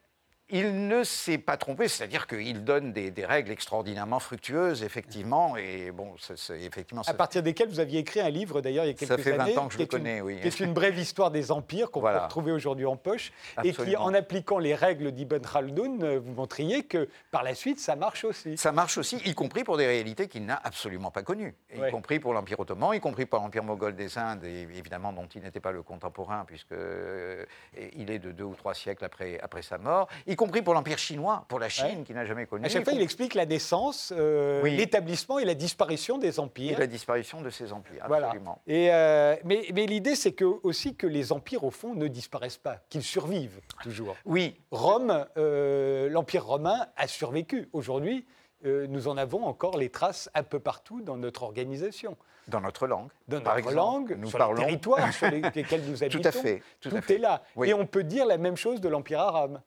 il 0.53 0.87
ne 0.87 1.03
s'est 1.03 1.39
pas 1.39 1.57
trompé, 1.57 1.87
c'est-à-dire 1.87 2.27
qu'il 2.27 2.63
donne 2.63 2.93
des, 2.93 3.11
règles 3.25 3.51
extraordinairement 3.51 4.19
fructueuses, 4.19 4.83
effectivement, 4.83 5.57
et 5.57 5.91
bon, 5.91 6.13
c'est, 6.19 6.61
effectivement. 6.61 7.01
À 7.07 7.13
partir 7.15 7.41
desquelles 7.41 7.69
vous 7.69 7.79
aviez 7.79 7.99
écrit 7.99 8.19
un 8.19 8.29
livre, 8.29 8.61
d'ailleurs, 8.61 8.85
il 8.85 8.89
y 8.89 8.91
a 8.91 8.93
quelques 8.93 9.11
années. 9.11 9.23
Ça 9.23 9.31
fait 9.31 9.53
20 9.53 9.57
ans 9.57 9.67
que 9.67 9.73
je 9.73 9.79
le 9.79 9.85
connais, 9.87 10.21
oui. 10.21 10.39
Qui 10.41 10.47
est 10.47 10.59
une 10.59 10.73
brève 10.73 10.97
histoire 10.99 11.31
des 11.31 11.51
empires 11.51 11.89
qu'on 11.89 12.01
peut 12.01 12.17
retrouver 12.17 12.51
aujourd'hui 12.51 12.85
en 12.85 12.97
poche, 12.97 13.33
et 13.63 13.73
qui, 13.73 13.97
en 13.97 14.13
appliquant 14.13 14.59
les 14.59 14.75
règles 14.75 15.11
d'Ibn 15.11 15.41
Khaldun, 15.41 16.01
euh, 16.01 16.19
vous 16.23 16.33
montriez 16.33 16.83
que 16.83 17.09
par 17.31 17.41
la 17.41 17.55
suite, 17.55 17.79
ça 17.79 17.95
marche 17.95 18.23
aussi. 18.23 18.55
Ça 18.55 18.71
marche 18.71 18.99
aussi, 18.99 19.17
y 19.25 19.33
compris 19.33 19.63
pour 19.63 19.77
des 19.77 19.87
réalités 19.87 20.27
qu'il 20.27 20.45
n'a 20.45 20.61
absolument 20.63 21.09
pas 21.09 21.23
connues, 21.23 21.55
y 21.75 21.89
compris 21.89 22.19
pour 22.19 22.33
l'Empire 22.33 22.59
ottoman, 22.59 22.93
y 22.93 22.99
compris 22.99 23.25
pour 23.25 23.39
l'Empire 23.39 23.63
moghol 23.63 23.95
des 23.95 24.19
Indes, 24.19 24.43
et 24.43 24.67
évidemment 24.77 25.13
dont 25.13 25.27
il 25.33 25.41
n'était 25.41 25.59
pas 25.59 25.71
le 25.71 25.81
contemporain, 25.81 26.45
puisqu'il 26.45 26.77
euh, 26.77 27.45
est 27.75 28.19
de 28.19 28.31
deux 28.31 28.43
ou 28.43 28.53
trois 28.53 28.75
siècles 28.75 29.03
après, 29.03 29.39
après 29.41 29.63
sa 29.63 29.79
mort, 29.79 30.07
y 30.27 30.35
compris 30.43 30.61
pour 30.61 30.73
l'Empire 30.73 30.97
chinois 30.97 31.45
pour 31.47 31.59
la 31.59 31.69
Chine 31.69 32.03
qui 32.03 32.13
n'a 32.13 32.25
jamais 32.25 32.45
connu. 32.45 32.65
À 32.65 32.69
chaque 32.69 32.83
fois, 32.83 32.93
il 32.93 33.01
explique 33.01 33.33
la 33.33 33.45
naissance, 33.45 34.13
euh, 34.15 34.61
l'établissement 34.63 35.39
et 35.39 35.45
la 35.45 35.53
disparition 35.53 36.17
des 36.17 36.39
empires. 36.39 36.77
Et 36.77 36.81
la 36.81 36.87
disparition 36.87 37.41
de 37.41 37.49
ces 37.49 37.71
empires, 37.71 38.03
absolument. 38.03 38.61
Et, 38.67 38.89
euh, 38.91 39.37
mais, 39.45 39.65
mais 39.73 39.85
l'idée, 39.85 40.15
c'est 40.15 40.33
que, 40.33 40.43
aussi 40.63 40.95
que 40.95 41.07
les 41.07 41.31
empires, 41.31 41.63
au 41.63 41.71
fond, 41.71 41.95
ne 41.95 42.07
disparaissent 42.07 42.57
pas, 42.57 42.79
qu'ils 42.89 43.03
survivent 43.03 43.61
toujours. 43.81 44.17
Oui. 44.25 44.59
Rome, 44.71 45.25
euh, 45.37 46.09
l'Empire 46.09 46.45
romain 46.45 46.87
a 46.97 47.07
survécu. 47.07 47.69
Aujourd'hui, 47.71 48.25
nous 48.65 49.09
en 49.09 49.17
avons 49.17 49.43
encore 49.45 49.77
les 49.77 49.89
traces 49.89 50.29
un 50.33 50.43
peu 50.43 50.57
partout 50.57 51.01
dans 51.01 51.17
notre 51.17 51.43
organisation. 51.43 52.15
Dans 52.47 52.61
notre 52.61 52.87
langue. 52.87 53.09
Dans 53.27 53.41
notre 53.41 53.71
langue, 53.71 54.15
nous 54.17 54.29
sur 54.29 54.37
parlons... 54.37 54.55
les 54.61 54.65
territoires 54.67 55.13
sur 55.13 55.29
lesquels 55.31 55.83
nous 55.85 56.03
habitons. 56.03 56.21
Tout 56.21 56.27
à 56.27 56.31
fait. 56.31 56.63
Tout, 56.79 57.11
est 57.11 57.17
là. 57.17 57.43
Et 57.63 57.73
on 57.73 57.85
peut 57.85 58.03
dire 58.03 58.25
la 58.25 58.37
même 58.37 58.55
chose 58.55 58.81
de 58.81 58.87
l'Empire 58.87 59.19
arabe. 59.19 59.59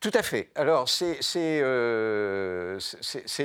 Tout 0.00 0.10
à 0.14 0.22
fait. 0.22 0.50
Alors, 0.54 0.88
c'est 0.88 1.20
euh, 1.62 2.78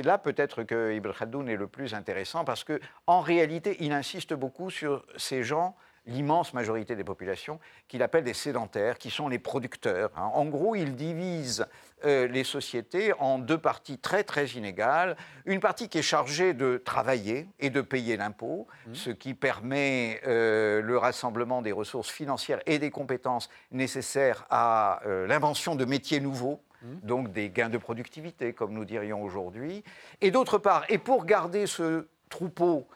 là 0.04 0.18
peut-être 0.18 0.62
que 0.62 0.92
Ibn 0.92 1.12
Khaldoun 1.12 1.48
est 1.48 1.56
le 1.56 1.66
plus 1.66 1.94
intéressant 1.94 2.44
parce 2.44 2.64
qu'en 2.64 3.20
réalité, 3.20 3.76
il 3.80 3.92
insiste 3.92 4.34
beaucoup 4.34 4.70
sur 4.70 5.04
ces 5.16 5.42
gens 5.42 5.76
l'immense 6.06 6.54
majorité 6.54 6.96
des 6.96 7.04
populations, 7.04 7.60
qu'il 7.88 8.02
appelle 8.02 8.24
des 8.24 8.34
sédentaires, 8.34 8.98
qui 8.98 9.10
sont 9.10 9.28
les 9.28 9.38
producteurs. 9.38 10.10
Hein. 10.16 10.30
En 10.34 10.46
gros, 10.46 10.74
il 10.74 10.96
divise 10.96 11.66
euh, 12.04 12.26
les 12.26 12.44
sociétés 12.44 13.12
en 13.18 13.38
deux 13.38 13.58
parties 13.58 13.98
très 13.98 14.24
très 14.24 14.46
inégales. 14.48 15.16
Une 15.44 15.60
partie 15.60 15.88
qui 15.88 15.98
est 15.98 16.02
chargée 16.02 16.54
de 16.54 16.80
travailler 16.82 17.46
et 17.58 17.68
de 17.68 17.82
payer 17.82 18.16
l'impôt, 18.16 18.66
mmh. 18.86 18.94
ce 18.94 19.10
qui 19.10 19.34
permet 19.34 20.20
euh, 20.26 20.80
le 20.80 20.96
rassemblement 20.96 21.60
des 21.60 21.72
ressources 21.72 22.10
financières 22.10 22.60
et 22.64 22.78
des 22.78 22.90
compétences 22.90 23.50
nécessaires 23.70 24.46
à 24.48 25.02
euh, 25.06 25.26
l'invention 25.26 25.74
de 25.74 25.84
métiers 25.84 26.20
nouveaux. 26.20 26.60
Mmh. 26.82 26.86
Donc 27.02 27.32
des 27.32 27.50
gains 27.50 27.68
de 27.68 27.76
productivité, 27.76 28.54
comme 28.54 28.72
nous 28.72 28.86
dirions 28.86 29.22
aujourd'hui. 29.22 29.84
Et 30.22 30.30
d'autre 30.30 30.56
part, 30.56 30.84
et 30.88 30.96
pour 30.96 31.26
garder 31.26 31.66
ce 31.66 32.08
troupeau 32.30 32.86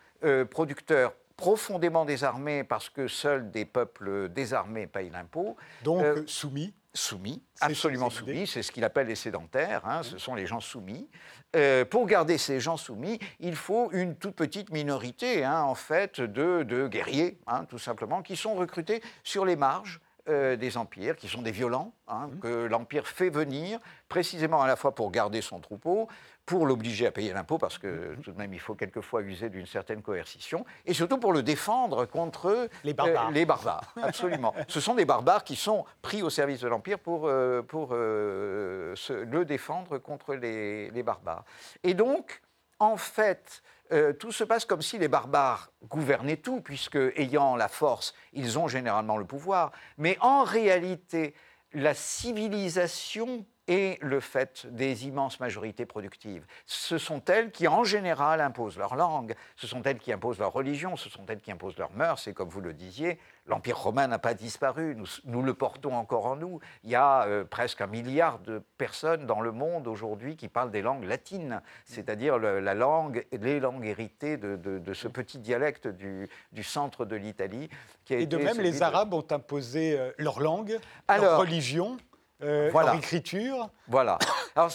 producteur 0.49 1.13
profondément 1.37 2.05
désarmés 2.05 2.65
parce 2.65 2.89
que 2.89 3.09
seuls 3.09 3.51
des 3.51 3.65
peuples 3.65 4.29
désarmés 4.29 4.87
payent 4.87 5.11
l'impôt. 5.11 5.57
Donc 5.83 6.03
euh, 6.03 6.23
soumis 6.27 6.75
Soumis, 6.97 7.43
absolument 7.61 8.09
soumis, 8.09 8.47
c'est 8.47 8.63
ce 8.63 8.71
qu'il 8.71 8.85
appelle 8.85 9.09
les 9.09 9.17
sédentaires, 9.17 9.85
hein, 9.85 10.05
ce 10.05 10.17
sont 10.17 10.37
les 10.37 10.47
gens 10.47 10.61
soumis. 10.61 11.09
Euh, 11.57 11.85
pour 11.85 12.07
garder 12.07 12.39
ces 12.39 12.61
gens 12.61 12.77
soumis, 12.77 13.19
il 13.41 13.57
faut 13.57 13.91
une 13.91 14.15
toute 14.15 14.37
petite 14.37 14.71
minorité, 14.71 15.43
hein, 15.43 15.63
en 15.63 15.75
fait, 15.75 16.21
de, 16.21 16.87
guerriers, 16.87 17.37
hein, 17.49 17.65
tout 17.65 17.81
simplement, 17.81 18.23
qui 18.23 18.37
sont 18.37 18.55
recrutés 18.55 19.03
sur 19.25 19.45
les 19.45 19.57
marges 19.57 20.01
euh, 20.29 20.55
des 20.55 20.77
empires, 20.77 21.17
qui 21.17 21.27
sont 21.27 21.43
des 21.43 21.51
violents, 21.51 21.93
mmh. 22.07 22.39
que 22.41 22.67
l'empire 22.67 23.09
fait 23.09 23.29
venir 23.29 23.81
précisément 24.09 24.63
à 24.63 24.69
la 24.69 24.77
fois 24.77 24.95
pour 24.95 25.11
garder 25.11 25.41
son 25.41 25.59
troupeau, 25.59 26.07
pour 26.47 26.67
l'obliger 26.67 27.07
à 27.07 27.11
payer 27.11 27.33
l'impôt, 27.33 27.59
parce 27.59 27.79
que 27.79 28.17
tout 28.23 28.33
de 28.33 28.37
même, 28.37 28.53
il 28.53 28.61
faut 28.61 28.75
quelquefois 28.75 29.23
user 29.23 29.49
d'une 29.49 29.67
certaine 29.67 30.03
coercition, 30.03 30.65
et 30.85 30.93
surtout 30.93 31.19
pour 31.19 31.33
le 31.33 31.43
défendre 31.43 32.05
contre 32.05 32.69
les 32.85 32.93
barbares. 32.93 33.29
Euh, 33.29 33.33
les 33.33 33.47
barbares, 33.47 33.95
absolument. 34.03 34.55
Ce 34.69 34.81
sont 34.81 34.95
des 34.95 35.07
barbares 35.07 35.45
qui 35.45 35.57
sont 35.57 35.85
pris 36.03 36.23
au 36.23 36.31
service 36.31 36.61
de 36.61 36.69
l'Empire 36.69 36.99
pour, 36.99 37.27
euh, 37.27 37.63
pour 37.63 37.91
euh, 37.93 38.95
le 39.09 39.45
défendre 39.45 39.99
contre 39.99 40.35
les, 40.35 40.91
les, 40.91 41.03
barbares. 41.03 41.45
Et 41.83 41.95
donc, 41.95 42.43
en 42.79 42.97
fait, 42.97 43.63
tout 44.19 44.33
se 44.33 44.45
passe 44.45 44.65
comme 44.65 44.83
si 44.83 44.99
les 44.99 45.09
barbares 45.09 45.71
gouvernaient 45.89 46.37
tout, 46.37 46.61
puisque, 46.61 46.99
ayant 47.17 47.55
la 47.55 47.69
force, 47.69 48.15
ils 48.33 48.59
ont 48.59 48.67
généralement 48.67 49.17
le 49.17 49.25
pouvoir. 49.25 49.71
Mais 49.99 50.19
en 50.21 50.43
réalité, 50.43 51.35
la 51.73 51.95
civilisation 51.95 53.47
et 53.67 53.99
le 54.03 54.21
fait 54.21 54.67
des 54.67 55.07
immenses 55.07 55.41
majorités 55.41 55.87
productives. 55.87 56.45
Ce 56.67 56.99
sont 56.99 57.23
elles 57.27 57.51
qui, 57.51 57.67
en 57.67 57.85
général, 57.85 58.41
imposent 58.41 58.77
leur 58.77 58.95
langue, 58.95 59.35
ce 59.57 59.67
sont 59.67 59.83
elles 59.83 59.99
qui 59.99 60.13
imposent 60.13 60.39
leur 60.39 60.53
religion, 60.53 60.97
ce 60.97 61.09
sont 61.09 61.25
elles 61.27 61.41
qui 61.41 61.51
imposent 61.51 61.79
leurs 61.79 61.93
mœurs, 61.93 62.27
et 62.29 62.35
comme 62.35 62.49
vous 62.49 62.61
le 62.61 62.75
disiez, 62.75 63.19
l'Empire 63.47 63.79
romain 63.79 64.07
n'a 64.07 64.19
pas 64.19 64.35
disparu, 64.35 64.97
nous, 65.25 65.43
le 65.43 65.55
portons 65.55 65.95
encore 65.95 66.27
en 66.27 66.37
nous. 66.37 66.61
Il 66.83 66.91
y 66.91 66.95
a 66.95 67.27
euh, 67.27 67.45
presque 67.45 67.81
un 67.81 67.87
milliard 67.87 68.39
de 68.39 68.63
personnes 68.79 69.27
dans 69.27 69.41
le 69.41 69.53
monde 69.53 69.87
aujourd'hui 69.87 70.37
qui 70.37 70.49
parlent 70.49 70.71
des 70.71 70.83
langues 70.83 71.05
latines, 71.05 71.63
c'est-à-dire 71.85 72.39
la 72.39 72.75
langue, 72.75 73.27
les 73.33 73.61
langues 73.61 73.87
héritées 73.87 74.37
de, 74.37 74.95
ce 74.95 75.09
petit 75.09 75.39
dialecte 75.39 75.89
du, 75.89 76.29
centre 76.63 77.05
de 77.05 77.17
l'Italie. 77.17 77.69
Et 78.11 78.27
de 78.27 78.37
même, 78.37 78.61
les 78.61 78.83
Arabes 78.83 79.15
ont 79.15 79.27
imposé 79.31 79.99
euh, 79.99 80.11
leur 80.19 80.41
langue, 80.41 80.79
leur 81.09 81.39
religion 81.39 81.97
euh, 82.45 82.69
voilà. 82.71 82.95
écriture. 82.95 83.71
Voilà. 83.89 84.19
Alors, 84.55 84.71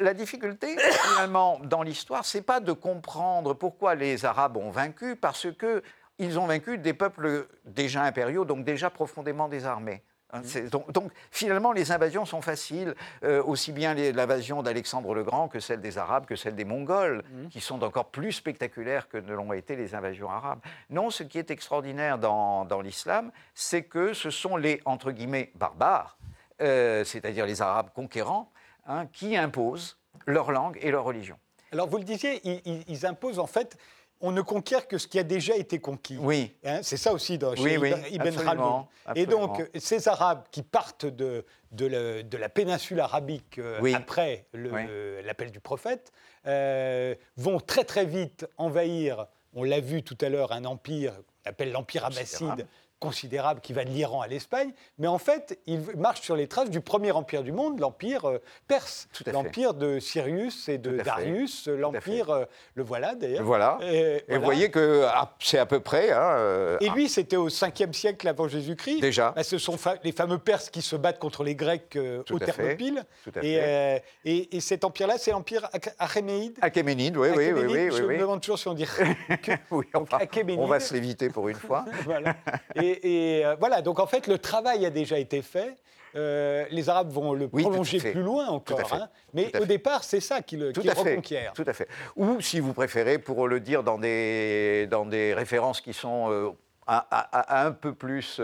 la, 0.00 0.14
difficulté, 0.14 0.76
finalement, 0.78 1.60
dans 1.64 1.82
l'histoire, 1.82 2.24
c'est 2.24 2.42
pas 2.42 2.60
de 2.60 2.72
comprendre 2.72 3.54
pourquoi 3.54 3.94
les 3.94 4.24
Arabes 4.24 4.56
ont 4.56 4.70
vaincu, 4.70 5.16
parce 5.16 5.50
que 5.52 5.82
ils 6.18 6.38
ont 6.38 6.46
vaincu 6.46 6.78
des 6.78 6.94
peuples 6.94 7.48
déjà 7.64 8.02
impériaux, 8.02 8.44
donc 8.44 8.64
déjà 8.64 8.90
profondément 8.90 9.48
désarmés. 9.48 10.02
Hein, 10.34 10.42
mmh. 10.42 10.92
Donc, 10.92 11.10
finalement, 11.30 11.72
les 11.72 11.92
invasions 11.92 12.24
sont 12.24 12.42
faciles, 12.42 12.94
euh, 13.22 13.42
aussi 13.42 13.72
bien 13.72 13.94
l'invasion 13.94 14.62
d'Alexandre 14.62 15.14
le 15.14 15.22
Grand 15.22 15.48
que 15.48 15.60
celle 15.60 15.80
des 15.80 15.96
Arabes, 15.96 16.26
que 16.26 16.36
celle 16.36 16.56
des 16.56 16.64
Mongols, 16.64 17.22
mmh. 17.22 17.48
qui 17.48 17.60
sont 17.60 17.82
encore 17.82 18.06
plus 18.06 18.32
spectaculaires 18.32 19.08
que 19.08 19.16
ne 19.16 19.32
l'ont 19.32 19.52
été 19.52 19.76
les 19.76 19.94
invasions 19.94 20.30
arabes. 20.30 20.60
Non, 20.90 21.10
ce 21.10 21.22
qui 21.22 21.38
est 21.38 21.50
extraordinaire 21.50 22.18
dans, 22.18 22.64
dans 22.64 22.80
l'islam, 22.80 23.30
c'est 23.54 23.84
que 23.84 24.12
ce 24.12 24.30
sont 24.30 24.56
les, 24.56 24.80
entre 24.84 25.12
guillemets, 25.12 25.52
barbares, 25.54 26.18
euh, 26.62 27.04
c'est-à-dire 27.04 27.46
les 27.46 27.62
Arabes 27.62 27.90
conquérants, 27.94 28.50
hein, 28.86 29.06
qui 29.12 29.36
imposent 29.36 29.98
leur 30.26 30.52
langue 30.52 30.78
et 30.80 30.90
leur 30.90 31.04
religion. 31.04 31.36
Alors 31.72 31.88
vous 31.88 31.98
le 31.98 32.04
disiez, 32.04 32.40
ils, 32.88 33.06
imposent 33.06 33.38
en 33.38 33.46
fait 33.46 33.76
on 34.20 34.30
ne 34.30 34.40
conquiert 34.40 34.86
que 34.88 34.96
ce 34.96 35.06
qui 35.06 35.18
a 35.18 35.22
déjà 35.22 35.56
été 35.56 35.80
conquis. 35.80 36.16
Oui. 36.18 36.56
Hein, 36.64 36.80
c'est 36.82 36.96
ça 36.96 37.12
aussi 37.12 37.36
dans 37.36 37.54
chez 37.54 37.74
Ibn 37.74 38.30
Khaldun. 38.30 38.86
Et 39.16 39.26
donc, 39.26 39.68
ces 39.74 40.08
Arabes 40.08 40.44
qui 40.50 40.62
partent 40.62 41.04
de, 41.04 41.44
de, 41.72 42.36
la 42.36 42.48
péninsule 42.48 43.00
arabique 43.00 43.58
euh, 43.58 43.94
après 43.94 44.46
l'appel 44.54 45.50
du 45.50 45.60
prophète 45.60 46.12
euh, 46.46 47.14
vont 47.36 47.60
très 47.60 47.84
très 47.84 48.06
vite 48.06 48.46
envahir, 48.56 49.26
on 49.52 49.62
l'a 49.62 49.80
vu 49.80 50.02
tout 50.02 50.18
à 50.20 50.28
l'heure, 50.28 50.52
un 50.52 50.64
empire 50.64 51.14
qu'on 51.14 51.50
appelle 51.50 51.72
l'Empire 51.72 52.04
abbasside 52.06 52.66
considérable 53.04 53.60
qui 53.60 53.74
va 53.74 53.84
de 53.84 53.90
l'Iran 53.90 54.22
à 54.22 54.28
l'Espagne, 54.28 54.72
mais 54.98 55.08
en 55.08 55.18
fait, 55.18 55.58
il 55.66 55.78
marche 55.98 56.22
sur 56.22 56.36
les 56.36 56.46
traces 56.46 56.70
du 56.70 56.80
premier 56.80 57.12
empire 57.12 57.42
du 57.42 57.52
monde, 57.52 57.78
l'empire 57.78 58.24
euh, 58.26 58.40
perse, 58.66 59.08
l'empire 59.26 59.74
de 59.74 59.98
Sirius 60.00 60.70
et 60.70 60.78
de 60.78 60.96
Darius, 61.02 61.68
l'empire, 61.68 62.30
euh, 62.30 62.44
le 62.76 62.82
voilà 62.82 63.14
d'ailleurs. 63.14 63.44
Voilà. 63.44 63.78
Et, 63.82 64.22
vous 64.30 64.40
voyez 64.40 64.70
que 64.70 65.04
ah, 65.06 65.34
c'est 65.38 65.58
à 65.58 65.66
peu 65.66 65.80
près. 65.80 66.12
Hein, 66.12 66.36
euh, 66.38 66.78
et 66.80 66.88
lui, 66.88 67.10
c'était 67.10 67.36
au 67.36 67.50
5e 67.50 67.92
siècle 67.92 68.26
avant 68.26 68.48
Jésus-Christ. 68.48 69.00
Déjà. 69.02 69.32
Bah, 69.36 69.44
ce 69.44 69.58
sont 69.58 69.76
les 70.02 70.12
fameux 70.12 70.38
Perses 70.38 70.70
qui 70.70 70.80
se 70.80 70.96
battent 70.96 71.18
contre 71.18 71.44
les 71.44 71.54
Grecs 71.54 71.98
au 72.30 72.38
Thermopyle. 72.38 73.04
Et, 73.42 74.00
et, 74.24 74.60
cet 74.60 74.84
empire-là, 74.84 75.18
c'est 75.18 75.32
l'empire 75.32 75.68
achéménide. 75.98 76.56
Achéménide, 76.62 77.18
oui, 77.18 77.28
oui, 77.36 77.52
oui, 77.52 77.64
oui, 77.66 77.90
Je 77.92 78.02
me 78.02 78.18
demande 78.18 78.40
toujours 78.40 78.58
si 78.58 78.66
on 78.66 78.74
dit. 78.74 78.86
oui, 79.70 79.84
on 79.92 80.04
va, 80.04 80.20
on 80.56 80.66
va 80.66 80.80
se 80.80 80.94
l'éviter 80.94 81.28
pour 81.28 81.50
une 81.50 81.56
fois. 81.56 81.84
voilà. 82.04 82.36
Et, 82.74 82.93
Et, 83.02 83.44
euh, 83.44 83.56
voilà, 83.58 83.82
donc 83.82 83.98
en 83.98 84.06
fait, 84.06 84.26
le 84.26 84.38
travail 84.38 84.84
a 84.86 84.90
déjà 84.90 85.18
été 85.18 85.42
fait. 85.42 85.76
Euh, 86.16 86.64
les 86.70 86.88
Arabes 86.88 87.10
vont 87.10 87.32
le 87.32 87.48
prolonger 87.48 87.98
plus 87.98 88.22
loin 88.22 88.46
encore. 88.46 88.92
Hein. 88.92 89.08
mais 89.32 89.50
au 89.60 89.64
départ, 89.64 90.04
c'est 90.04 90.20
ça 90.20 90.42
qui 90.42 90.56
le, 90.56 90.72
tout 90.72 90.82
reconquiert. 90.82 91.52
Tout 91.54 91.64
à 91.66 91.72
fait. 91.72 91.88
Ou, 92.14 92.40
si 92.40 92.60
vous 92.60 92.72
préférez, 92.72 93.18
pour 93.18 93.48
le 93.48 93.58
dire 93.58 93.82
dans 93.82 93.98
des, 93.98 94.86
dans 94.88 95.06
des 95.06 95.34
références 95.34 95.80
qui 95.80 95.92
sont 95.92 96.30
euh, 96.30 96.50
un, 96.86 97.72
peu 97.72 97.94
plus, 97.94 98.40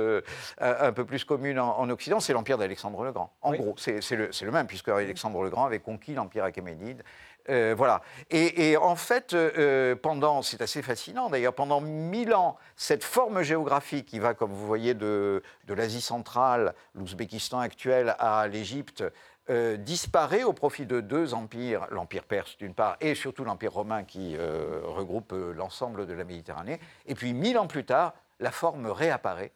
un 0.58 0.92
peu 0.92 1.04
plus 1.04 1.24
commune 1.24 1.60
en, 1.60 1.88
Occident, 1.90 2.18
c'est 2.18 2.32
l'empire 2.32 2.58
d'Alexandre 2.58 3.04
le 3.04 3.12
Grand. 3.12 3.32
En 3.40 3.52
gros, 3.52 3.74
c'est 3.76 4.00
le, 4.16 4.30
le, 4.42 4.50
même, 4.50 4.66
puisque 4.66 4.88
Alexandre 4.88 5.40
le 5.44 5.50
Grand 5.50 5.66
avait 5.66 5.78
conquis 5.78 6.14
l'empire 6.14 6.42
achéménide 6.42 7.04
euh, 7.50 7.74
voilà. 7.76 8.02
Et, 8.30 8.76
en 8.76 8.96
fait, 8.96 9.34
euh, 9.34 9.96
pendant, 9.96 10.42
c'est 10.42 10.62
assez 10.62 10.82
fascinant 10.82 11.28
d'ailleurs, 11.30 11.54
pendant 11.54 11.80
mille 11.80 12.32
ans, 12.34 12.56
cette 12.76 13.04
forme 13.04 13.42
géographique 13.42 14.06
qui 14.06 14.18
va, 14.18 14.34
comme 14.34 14.52
vous 14.52 14.66
voyez, 14.66 14.94
de, 14.94 15.42
l'Asie 15.68 16.00
centrale, 16.00 16.74
l'Ouzbékistan 16.94 17.58
actuel, 17.58 18.14
à 18.18 18.46
l'Égypte, 18.46 19.04
euh, 19.48 19.76
disparaît 19.76 20.44
au 20.44 20.52
profit 20.52 20.86
de 20.86 21.00
deux 21.00 21.34
empires, 21.34 21.86
l'empire 21.90 22.24
perse 22.24 22.56
d'une 22.56 22.74
part, 22.74 22.96
et 23.00 23.14
surtout 23.14 23.44
l'empire 23.44 23.72
romain 23.72 24.04
qui 24.04 24.36
regroupe 24.38 25.34
l'ensemble 25.56 26.06
de 26.06 26.12
la 26.12 26.24
Méditerranée. 26.24 26.78
Et 27.06 27.14
puis, 27.14 27.32
mille 27.32 27.58
ans 27.58 27.66
plus 27.66 27.84
tard, 27.84 28.14
la 28.40 28.50
forme 28.50 28.86
réapparaît 28.86 29.52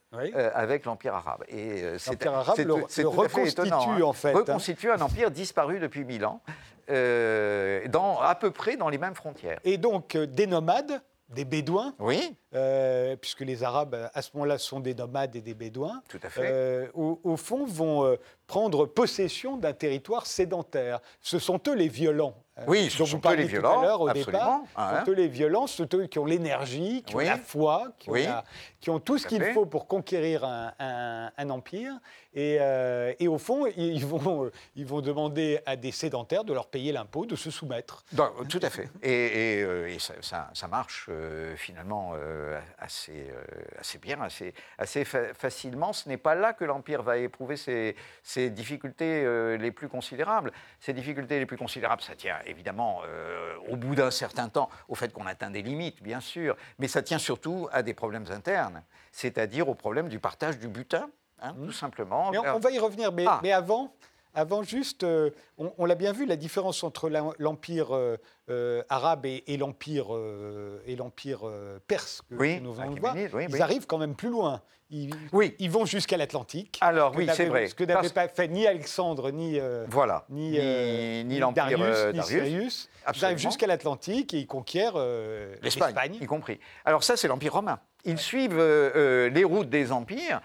avec 0.54 0.84
l'Empire 0.84 1.14
arabe. 1.14 1.44
Et 1.48 1.82
l'Empire 2.06 2.34
arabe 2.34 2.58
le, 2.58 2.74
reconstitue 3.08 3.72
hein. 3.72 4.02
en 4.02 4.12
fait. 4.12 4.30
Hein. 4.30 4.38
Reconstitue 4.38 4.90
un 4.90 5.00
empire 5.00 5.30
disparu 5.30 5.80
depuis 5.80 6.04
mille 6.04 6.24
ans. 6.24 6.40
Euh, 6.90 7.86
dans, 7.88 8.20
à 8.20 8.34
peu 8.34 8.50
près 8.50 8.76
dans 8.76 8.88
les 8.88 8.98
mêmes 8.98 9.14
frontières. 9.14 9.58
Et 9.64 9.78
donc 9.78 10.14
euh, 10.14 10.26
des 10.26 10.46
nomades, 10.46 11.00
des 11.30 11.44
bédouins, 11.44 11.94
oui. 11.98 12.36
Euh, 12.54 13.16
puisque 13.16 13.40
les 13.40 13.64
Arabes 13.64 14.10
à 14.12 14.22
ce 14.22 14.30
moment-là 14.34 14.58
sont 14.58 14.80
des 14.80 14.94
nomades 14.94 15.34
et 15.34 15.40
des 15.40 15.54
bédouins, 15.54 16.02
Tout 16.08 16.20
à 16.22 16.28
fait. 16.28 16.90
au, 16.94 17.36
fond 17.36 17.64
vont 17.64 18.16
prendre 18.46 18.86
possession 18.86 19.56
d'un 19.56 19.72
territoire 19.72 20.26
sédentaire. 20.26 21.00
Ce 21.20 21.38
sont 21.38 21.60
eux 21.68 21.74
les 21.74 21.88
violents. 21.88 22.43
Oui, 22.68 22.88
ce 22.88 23.04
sont 23.04 23.20
eux 23.24 23.34
les 23.34 23.46
violents, 23.46 23.96
au 23.96 24.10
départ. 24.12 24.60
Hein. 24.76 24.98
Ce 25.00 25.04
sont 25.04 25.10
eux 25.10 25.14
les 25.14 25.28
violents, 25.28 25.66
sont 25.66 25.88
eux 25.94 26.06
qui 26.06 26.18
ont 26.18 26.24
l'énergie, 26.24 27.02
qui 27.02 27.16
ont 27.16 27.20
la 27.20 27.36
foi, 27.36 27.88
qui, 27.98 28.90
ont, 28.90 29.00
tout 29.00 29.18
ce 29.18 29.26
qu'il 29.26 29.42
faut 29.52 29.66
pour 29.66 29.88
conquérir 29.88 30.44
un, 30.44 31.32
un 31.36 31.50
empire. 31.50 31.98
Euh, 32.36 33.14
et, 33.18 33.28
au 33.28 33.38
fond, 33.38 33.66
ils 33.76 34.04
vont, 34.04 34.50
ils 34.74 34.86
vont 34.86 35.00
demander 35.00 35.60
à 35.66 35.76
des 35.76 35.92
sédentaires 35.92 36.44
de 36.44 36.52
leur 36.52 36.66
payer 36.66 36.92
l'impôt, 36.92 37.26
de 37.26 37.36
se 37.36 37.50
soumettre. 37.50 38.04
tout 38.48 38.60
à 38.62 38.70
fait. 38.70 38.88
Et, 39.02 39.62
euh, 39.62 39.96
ça, 39.98 40.68
marche 40.68 41.06
euh, 41.08 41.54
finalement 41.56 42.14
assez, 42.78 43.30
bien, 44.00 44.20
assez, 44.20 44.54
assez 44.78 45.04
facilement. 45.04 45.92
Ce 45.92 46.08
n'est 46.08 46.16
pas 46.16 46.34
là 46.34 46.52
que 46.52 46.64
l'Empire 46.64 47.02
va 47.02 47.18
éprouver 47.18 47.56
ses, 47.56 47.96
ses 48.22 48.50
difficultés 48.50 49.56
les 49.58 49.70
plus 49.70 49.88
considérables. 49.88 50.52
Ces 50.80 50.92
difficultés 50.92 51.38
les 51.38 51.46
plus 51.46 51.56
considérables, 51.56 52.02
ça 52.02 52.14
tient 52.14 52.38
évidemment 52.46 53.02
au 53.68 53.76
bout 53.76 53.94
d'un 53.94 54.10
certain 54.10 54.48
temps 54.48 54.68
au 54.88 54.94
fait 54.94 55.12
qu'on 55.12 55.26
atteint 55.26 55.50
des 55.50 55.62
limites, 55.62 56.02
bien 56.02 56.20
sûr, 56.20 56.56
mais 56.78 56.88
ça 56.88 57.02
tient 57.02 57.18
surtout 57.18 57.68
à 57.72 57.82
des 57.82 57.94
problèmes 57.94 58.26
internes, 58.30 58.82
c'est-à-dire 59.12 59.68
au 59.68 59.74
problème 59.74 60.08
du 60.08 60.18
partage 60.18 60.58
du 60.58 60.68
butin. 60.68 61.08
Hein, 61.44 61.54
tout 61.64 61.72
simplement. 61.72 62.30
on, 62.30 62.58
va 62.58 62.70
y 62.70 62.78
revenir, 62.78 63.12
mais, 63.12 63.26
ah. 63.26 63.40
mais 63.42 63.52
avant, 63.52 63.92
avant 64.34 64.62
juste, 64.62 65.04
euh, 65.04 65.30
on, 65.58 65.84
l'a 65.84 65.94
bien 65.94 66.12
vu, 66.12 66.26
la 66.26 66.36
différence 66.36 66.82
entre 66.82 67.08
l'empire 67.38 67.94
euh, 67.94 68.16
euh, 68.50 68.82
arabe 68.88 69.26
et, 69.26 69.56
l'empire 69.56 70.06
et 70.86 70.96
l'empire 70.96 71.40
perse 71.86 72.22
que, 72.28 72.60
nous 72.60 72.74
venons 72.74 72.94
de 72.94 73.00
voir, 73.00 73.16
ils 73.16 73.62
arrivent 73.62 73.86
quand 73.86 73.98
même 73.98 74.14
plus 74.14 74.30
loin. 74.30 74.60
Ils, 74.90 75.14
oui. 75.32 75.56
ils 75.58 75.70
vont 75.70 75.86
jusqu'à 75.86 76.16
l'Atlantique. 76.16 76.78
Alors 76.80 77.14
oui, 77.16 77.26
c'est 77.32 77.46
vrai. 77.46 77.68
Ce 77.68 77.74
que 77.74 77.84
n'avait 77.84 78.10
pas 78.10 78.28
fait 78.28 78.48
ni 78.48 78.66
Alexandre 78.66 79.30
ni 79.30 79.58
voilà. 79.88 80.24
ni, 80.28 80.58
ni, 81.24 81.38
l'empire 81.38 81.78
Darius, 81.78 82.90
Ils 83.14 83.24
arrivent 83.24 83.38
jusqu'à 83.38 83.66
l'Atlantique 83.66 84.34
et 84.34 84.40
ils 84.40 84.46
conquièrent 84.46 84.98
l'Espagne, 85.62 86.18
y 86.20 86.26
compris. 86.26 86.58
Alors 86.84 87.04
ça, 87.04 87.16
c'est 87.16 87.28
l'empire 87.28 87.54
romain. 87.54 87.78
Ils 88.04 88.18
suivent 88.18 88.58
les 88.58 89.44
routes 89.44 89.70
des 89.70 89.92
empires 89.92 90.40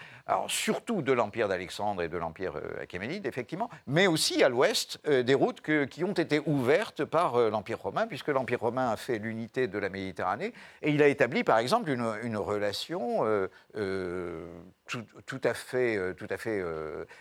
surtout 0.47 1.01
de 1.01 1.11
l'empire 1.11 1.47
d'Alexandre 1.47 2.01
et 2.01 2.09
de 2.09 2.17
l'empire 2.17 2.55
euh, 2.55 2.83
achéménide, 2.83 3.25
effectivement, 3.25 3.69
mais 3.87 4.07
aussi 4.07 4.43
à 4.43 4.49
l'ouest 4.49 4.99
euh, 5.07 5.23
des 5.23 5.33
routes 5.33 5.61
qui 5.61 6.03
ont 6.03 6.13
été 6.13 6.41
ouvertes 6.45 7.05
par 7.05 7.35
euh, 7.35 7.49
l'empire 7.49 7.79
romain, 7.79 8.07
puisque 8.07 8.27
l'empire 8.27 8.59
romain 8.59 8.89
a 8.91 8.97
fait 8.97 9.17
l'unité 9.17 9.67
de 9.67 9.79
la 9.79 9.89
Méditerranée, 9.89 10.53
et 10.81 10.91
il 10.91 11.01
a 11.01 11.07
établi 11.07 11.43
par 11.43 11.57
exemple 11.57 11.89
une, 11.89 12.37
relation 12.37 13.23
tout, 14.85 15.41
à 15.43 15.53
fait, 15.53 16.15
tout 16.15 16.27
à 16.29 16.37
fait 16.37 16.63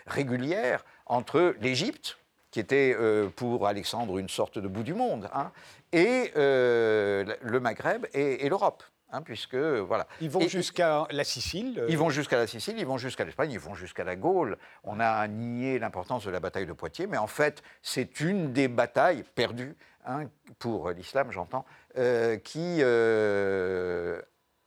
régulière 0.07 0.85
entre 1.07 1.55
l'Égypte, 1.61 2.19
qui 2.51 2.61
était 2.61 2.97
pour 3.37 3.67
Alexandre 3.67 4.19
une 4.19 4.29
sorte 4.29 4.59
de 4.59 4.69
bout 4.69 4.83
du 4.83 4.95
monde, 4.95 5.29
hein, 5.33 5.51
et 5.93 6.31
le 6.35 7.59
Maghreb 7.61 8.07
et 8.15 8.49
l'Europe. 8.49 8.83
Hein, 9.11 9.23
puisque 9.23 9.55
voilà. 9.55 10.07
Ils 10.21 10.29
vont 10.29 10.47
jusqu'à 10.47 11.07
la 11.11 11.25
Sicile. 11.25 11.79
Euh. 11.81 11.87
Ils 11.89 11.97
vont 11.97 12.11
jusqu'à 12.11 12.37
la 12.37 12.47
Sicile, 12.47 12.75
ils 12.79 12.87
vont 12.87 12.99
jusqu'à 12.99 13.25
l'Espagne, 13.25 13.51
ils 13.51 13.59
vont 13.59 13.75
jusqu'à 13.75 14.05
la 14.05 14.17
Gaule. 14.17 14.59
On 14.85 15.01
a 15.01 15.27
nié 15.29 15.79
l'importance 15.79 16.27
de 16.27 16.31
la 16.31 16.41
bataille 16.41 16.67
de 16.67 16.75
Poitiers, 16.75 17.07
mais 17.07 17.17
en 17.17 17.27
fait, 17.27 17.63
c'est 17.83 18.21
une 18.21 18.53
des 18.53 18.69
batailles 18.69 19.25
perdues 19.35 19.77
hein, 20.05 20.25
pour 20.59 20.91
l'islam, 20.91 21.33
j'entends, 21.33 21.65
euh, 21.97 22.37
qui 22.37 22.81
euh, 22.81 24.21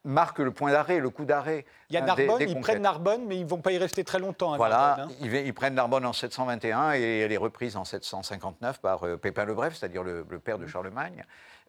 marque 0.06 0.40
le 0.40 0.50
point 0.50 0.72
d'arrêt, 0.72 1.00
le 1.00 1.12
coup 1.12 1.26
d'arrêt. 1.26 1.64
Il 1.92 1.94
y 1.94 1.98
a 1.98 2.02
Narbonne, 2.02 2.42
ils 2.42 2.60
prennent 2.60 2.82
Narbonne, 2.82 3.26
mais 3.28 3.38
ils 3.38 3.44
ne 3.44 3.50
vont 3.50 3.62
pas 3.62 3.74
y 3.74 3.78
rester 3.78 4.04
très 4.04 4.18
longtemps. 4.18 4.58
voilà, 4.58 5.06
ils, 5.22 5.54
prennent 5.54 5.76
Narbonne 5.76 6.08
en 6.08 6.14
721 6.14 6.94
et 6.94 7.20
elle 7.20 7.32
est 7.32 7.38
reprise 7.38 7.78
en 7.78 7.86
759 7.86 8.82
par 8.82 9.02
Pépin 9.20 9.46
le 9.46 9.54
Bref, 9.54 9.76
c'est-à-dire 9.76 10.02
le, 10.02 10.24
père 10.40 10.58
de 10.58 10.66
Charlemagne. 10.66 11.26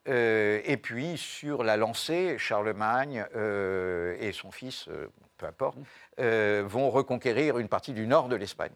Euh, 0.08 0.60
et 0.64 0.76
puis 0.76 1.16
sur 1.16 1.62
la 1.62 1.76
lancée, 1.76 2.36
Charlemagne 2.38 3.24
euh, 3.36 4.16
et 4.18 4.32
son 4.32 4.50
fils, 4.50 4.88
euh, 4.88 5.06
peu 5.36 5.46
importe, 5.46 5.78
vont 6.18 6.90
reconquérir 6.90 7.58
une 7.58 7.68
partie 7.68 7.92
du 7.92 8.06
nord 8.06 8.28
de 8.28 8.36
l'Espagne, 8.36 8.72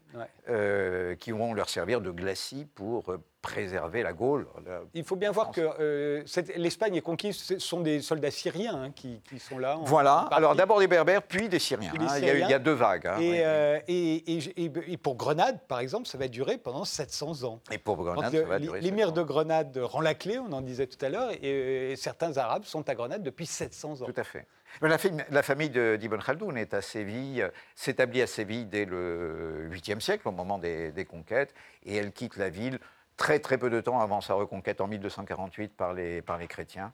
qui 1.21 1.31
vont 1.31 1.55
leur 1.55 1.69
servir 1.69 2.01
de 2.01 2.11
glacis 2.11 2.67
pour 2.75 3.15
préserver 3.47 4.03
la 4.03 4.13
Gaule. 4.13 4.47
Il 4.93 5.05
faut 5.05 5.15
bien 5.15 5.31
voir 5.31 5.53
que 5.53 6.25
l'Espagne 6.57 6.97
est 6.97 7.01
conquise, 7.01 7.37
ce 7.37 7.59
sont 7.61 7.81
des 7.81 8.01
soldats 8.01 8.33
syriens 8.33 8.75
hein, 8.75 8.91
qui, 8.91 9.21
sont 9.39 9.59
là. 9.59 9.79
Voilà, 9.83 10.29
alors 10.33 10.57
d'abord 10.57 10.81
des 10.81 10.89
Berbères, 10.89 11.23
puis 11.23 11.49
des 11.49 11.61
Syriens. 11.61 11.93
Hein. 11.97 12.19
Il, 12.19 12.51
y 12.51 12.55
a, 12.55 12.59
deux 12.59 12.73
vagues. 12.73 13.07
Hein, 13.07 13.19
et, 13.21 14.25
et, 14.57 14.97
pour 14.97 15.15
Grenade, 15.15 15.61
par 15.69 15.79
exemple, 15.79 16.09
ça 16.09 16.19
va 16.19 16.27
durer 16.27 16.59
pendant 16.59 16.85
700 16.85 17.45
ans. 17.45 17.61
Et 17.71 17.79
pour 17.79 17.97
Grenade, 17.97 18.33
ça 18.33 18.43
va 18.43 18.59
durer 18.59 18.81
L'émir 18.81 19.13
de 19.13 19.23
Grenade 19.23 19.77
rend 19.81 20.01
la 20.01 20.15
clé, 20.15 20.39
on 20.39 20.53
en 20.53 20.61
disait 20.61 20.89
tout 20.89 21.03
à 21.05 21.09
l'heure, 21.09 21.31
et, 21.41 21.95
certains 21.97 22.37
Arabes 22.37 22.65
sont 22.65 22.89
à 22.89 22.95
Grenade 22.95 23.23
depuis 23.23 23.47
700 23.47 24.03
ans. 24.03 24.07
Tout 24.07 24.21
à 24.21 24.25
fait. 24.25 24.47
La, 24.83 24.99
la 25.31 25.43
famille 25.43 25.71
d'Ibn 25.71 26.19
Khaldoun 26.19 26.57
est 26.59 26.75
à 26.75 26.83
Séville, 26.83 27.49
s'établit 27.75 28.23
à 28.23 28.27
Séville 28.27 28.67
dès 28.67 28.85
le 28.85 29.69
8e 29.71 30.01
siècle, 30.01 30.29
au 30.29 30.33
moment 30.33 30.59
des, 30.59 31.07
conquêtes, 31.09 31.55
et 31.85 31.97
elle 31.97 32.13
quitte 32.13 32.37
la 32.37 32.51
ville 32.51 32.79
très 33.17 33.39
très 33.39 33.59
peu 33.59 33.71
de 33.71 33.81
temps 33.81 34.01
avant 34.01 34.21
sa 34.21 34.35
reconquête 34.35 34.81
en 34.81 34.87
1248 34.87 35.77
par 35.77 35.95
les, 35.95 36.23
par 36.23 36.39
les 36.39 36.47
chrétiens. 36.47 36.93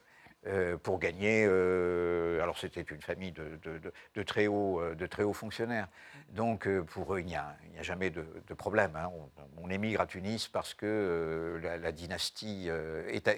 Euh, 0.49 0.77
pour 0.77 0.99
gagner. 0.99 1.47
Euh, 1.47 2.43
alors 2.43 2.59
c'était 2.59 2.81
une 2.81 3.01
famille 3.01 3.31
de, 3.31 3.61
de, 3.63 3.81
euh, 3.87 4.95
de 4.97 5.07
très 5.07 5.23
hauts 5.23 5.33
fonctionnaires. 5.33 5.87
Donc 6.31 6.69
pour 6.87 7.15
eux, 7.15 7.21
il 7.21 7.27
n'y 7.27 7.37
a, 7.37 7.57
a, 7.79 7.83
jamais 7.83 8.11
de, 8.11 8.25
problème. 8.55 8.97
Hein. 8.97 9.09
On, 9.63 9.71
émigre 9.71 10.01
à 10.01 10.07
Tunis 10.07 10.49
parce 10.49 10.75
que 10.75 11.61
la, 11.63 11.93
dynastie 11.93 12.69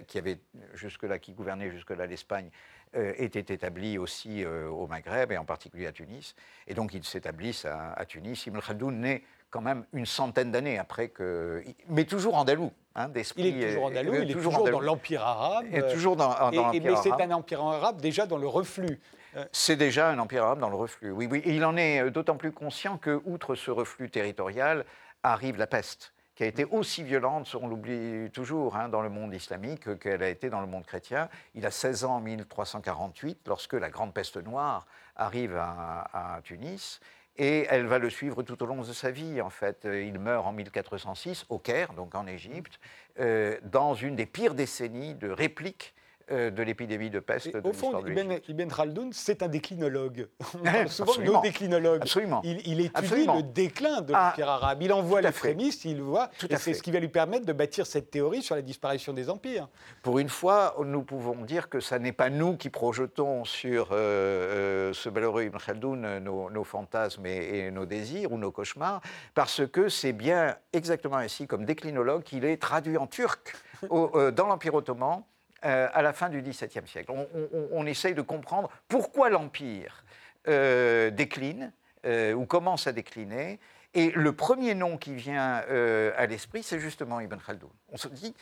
qui 0.06 0.18
avait 0.18 0.38
jusque-là, 0.72 1.18
qui 1.18 1.32
gouvernait 1.32 1.70
jusque-là 1.70 2.06
l'Espagne, 2.06 2.50
était 2.94 3.52
établie 3.52 3.98
aussi 3.98 4.44
au 4.46 4.86
Maghreb 4.86 5.32
et 5.32 5.36
en 5.36 5.44
particulier 5.44 5.86
à 5.86 5.92
Tunis. 5.92 6.34
Et 6.66 6.74
donc 6.74 6.94
ils 6.94 7.04
s'établissent 7.04 7.66
à, 7.66 8.04
Tunis. 8.06 8.46
Ibn 8.46 8.60
Khaldoun 8.60 9.00
naît 9.00 9.22
quand 9.54 9.60
même 9.60 9.84
une 9.92 10.04
centaine 10.04 10.50
d'années 10.50 10.80
après 10.80 11.10
que. 11.10 11.62
Mais 11.88 12.04
toujours 12.04 12.34
andalou, 12.34 12.72
hein. 12.96 13.08
Il 13.36 13.46
est 13.46 13.68
toujours 13.68 13.84
andalou, 13.84 14.14
il 14.16 14.28
est 14.28 14.34
toujours, 14.34 14.68
dans 14.68 14.80
l'Empire 14.80 15.22
arabe. 15.22 15.66
Et 15.72 15.80
toujours 15.92 16.16
dans, 16.16 16.30
dans 16.30 16.50
l'Empire 16.50 16.82
Mais 16.84 16.96
c'est 16.96 17.12
un 17.12 17.30
empire 17.30 17.62
arabe 17.62 18.00
déjà 18.00 18.26
dans 18.26 18.36
le 18.36 18.48
reflux. 18.48 19.00
Euh, 19.36 19.44
c'est 19.52 19.76
déjà 19.76 20.08
un 20.08 20.18
empire 20.18 20.42
arabe 20.42 20.58
dans 20.58 20.70
le 20.70 20.74
reflux, 20.74 21.12
oui, 21.12 21.28
oui. 21.30 21.40
Et 21.44 21.54
il 21.54 21.64
en 21.64 21.76
est 21.76 22.10
d'autant 22.10 22.36
plus 22.36 22.50
conscient 22.50 22.98
que, 22.98 23.22
outre 23.26 23.54
ce 23.54 23.70
reflux 23.70 24.10
territorial, 24.10 24.84
arrive 25.22 25.56
la 25.56 25.68
peste 25.68 26.12
qui 26.34 26.42
a 26.42 26.46
été 26.46 26.64
aussi 26.64 27.04
violente, 27.04 27.54
on 27.54 27.68
l'oublie 27.68 28.28
toujours, 28.32 28.74
hein, 28.74 28.88
dans 28.88 29.02
le 29.02 29.08
monde 29.08 29.32
islamique 29.32 30.00
qu'elle 30.00 30.24
a 30.24 30.28
été 30.28 30.50
dans 30.50 30.60
le 30.60 30.66
monde 30.66 30.84
chrétien. 30.84 31.28
Il 31.54 31.64
a 31.64 31.70
16 31.70 32.04
ans 32.06 32.16
en 32.16 32.20
1348, 32.20 33.42
lorsque 33.46 33.74
la 33.74 33.88
grande 33.88 34.12
peste 34.12 34.38
noire 34.38 34.84
arrive 35.14 35.56
à, 35.56 36.08
à 36.12 36.40
Tunis, 36.42 36.98
et 37.36 37.66
elle 37.68 37.86
va 37.86 37.98
le 37.98 38.10
suivre 38.10 38.42
tout 38.42 38.62
au 38.62 38.66
long 38.66 38.82
de 38.82 38.92
sa 38.92 39.10
vie, 39.10 39.40
en 39.40 39.50
fait. 39.50 39.84
Euh, 39.84 40.02
il 40.02 40.18
meurt 40.18 40.46
en 40.46 40.52
1406 40.52 41.46
au 41.48 41.58
Caire, 41.58 41.92
donc 41.94 42.14
en 42.14 42.26
Égypte, 42.26 42.78
euh, 43.18 43.58
dans 43.64 43.94
une 43.94 44.16
des 44.16 44.26
pires 44.26 44.54
décennies 44.54 45.14
de 45.14 45.28
répliques 45.28 45.94
euh, 46.30 46.50
de 46.50 46.62
l'épidémie 46.62 47.10
de 47.10 47.20
peste. 47.20 47.54
de 47.56 47.68
au 47.68 47.72
fond, 47.72 48.00
de 48.00 48.10
Ibn. 48.10 48.34
Ibn 48.48 48.68
Khaldoun, 48.68 49.12
c'est 49.12 49.42
un 49.42 49.48
déclinologue. 49.48 50.28
On 50.54 50.58
Eh, 50.60 50.62
parle 50.72 50.88
souvent 50.88 51.06
de 51.06 51.10
absolument. 51.12 51.32
nos 51.34 51.40
déclinologues. 51.42 52.02
Absolument. 52.02 52.40
Il, 52.44 52.60
il 52.66 52.80
étudie 52.80 52.90
Absolument. 52.94 53.36
le 53.36 53.42
déclin 53.42 54.00
de 54.00 54.12
Ah, 54.14 54.28
l'Empire 54.30 54.48
arabe. 54.48 54.82
Il 54.82 54.92
envoie 54.92 55.20
les 55.20 55.30
prémices, 55.32 55.84
il 55.84 56.00
voit, 56.02 56.30
Tout 56.38 56.52
et 56.52 56.56
c'est 56.56 56.74
ce 56.74 56.82
qui 56.82 56.90
va 56.90 56.98
lui 57.00 57.08
permettre 57.08 57.46
de 57.46 57.52
bâtir 57.52 57.86
cette 57.86 58.10
théorie 58.10 58.42
sur 58.42 58.54
la 58.54 58.62
disparition 58.62 59.12
des 59.12 59.28
empires. 59.30 59.68
Pour 60.02 60.18
une 60.18 60.28
fois, 60.28 60.74
nous 60.84 61.02
pouvons 61.02 61.34
dire 61.44 61.68
que 61.68 61.80
ce 61.80 61.94
n'est 61.94 62.12
pas 62.12 62.30
nous 62.30 62.56
qui 62.56 62.70
projetons 62.70 63.44
sur 63.44 63.88
euh, 63.92 63.96
euh, 63.96 64.92
ce 64.92 65.08
malheureux 65.08 65.44
Ibn 65.44 65.58
Khaldoun 65.58 66.18
nos, 66.18 66.50
nos 66.50 66.64
fantasmes 66.64 67.26
et, 67.26 67.58
et 67.58 67.70
nos 67.70 67.86
désirs 67.86 68.32
ou 68.32 68.38
nos 68.38 68.50
cauchemars, 68.52 69.00
parce 69.34 69.66
que 69.66 69.88
c'est 69.88 70.12
bien 70.12 70.56
exactement 70.72 71.16
ainsi, 71.16 71.46
comme 71.46 71.64
déclinologue, 71.64 72.22
qu'il 72.22 72.44
est 72.44 72.56
traduit 72.60 72.96
en 72.96 73.06
turc 73.06 73.54
au- 73.90 74.10
euh, 74.14 74.30
dans 74.30 74.46
l'Empire 74.46 74.74
ottoman 74.74 75.22
euh, 75.64 75.88
à 75.92 76.02
la 76.02 76.12
fin 76.12 76.28
du 76.28 76.42
XVIIe 76.42 76.86
siècle. 76.86 77.10
On, 77.10 77.26
on- 77.34 77.68
on 77.72 77.86
essaye 77.86 78.14
de 78.14 78.22
comprendre 78.22 78.70
pourquoi 78.88 79.30
l'Empire 79.30 80.04
euh, 80.48 81.10
décline 81.10 81.72
euh, 82.06 82.32
ou 82.34 82.44
commence 82.46 82.86
à 82.86 82.92
décliner. 82.92 83.58
Et 83.96 84.10
le 84.10 84.32
premier 84.32 84.74
nom 84.74 84.96
qui 84.98 85.14
vient 85.14 85.62
euh, 85.70 86.10
à 86.16 86.26
l'esprit, 86.26 86.64
c'est 86.64 86.80
justement 86.80 87.20
Ibn 87.20 87.36
Khaldoun. 87.36 87.70
On 87.92 87.96
se 87.96 88.08
dit, 88.08 88.34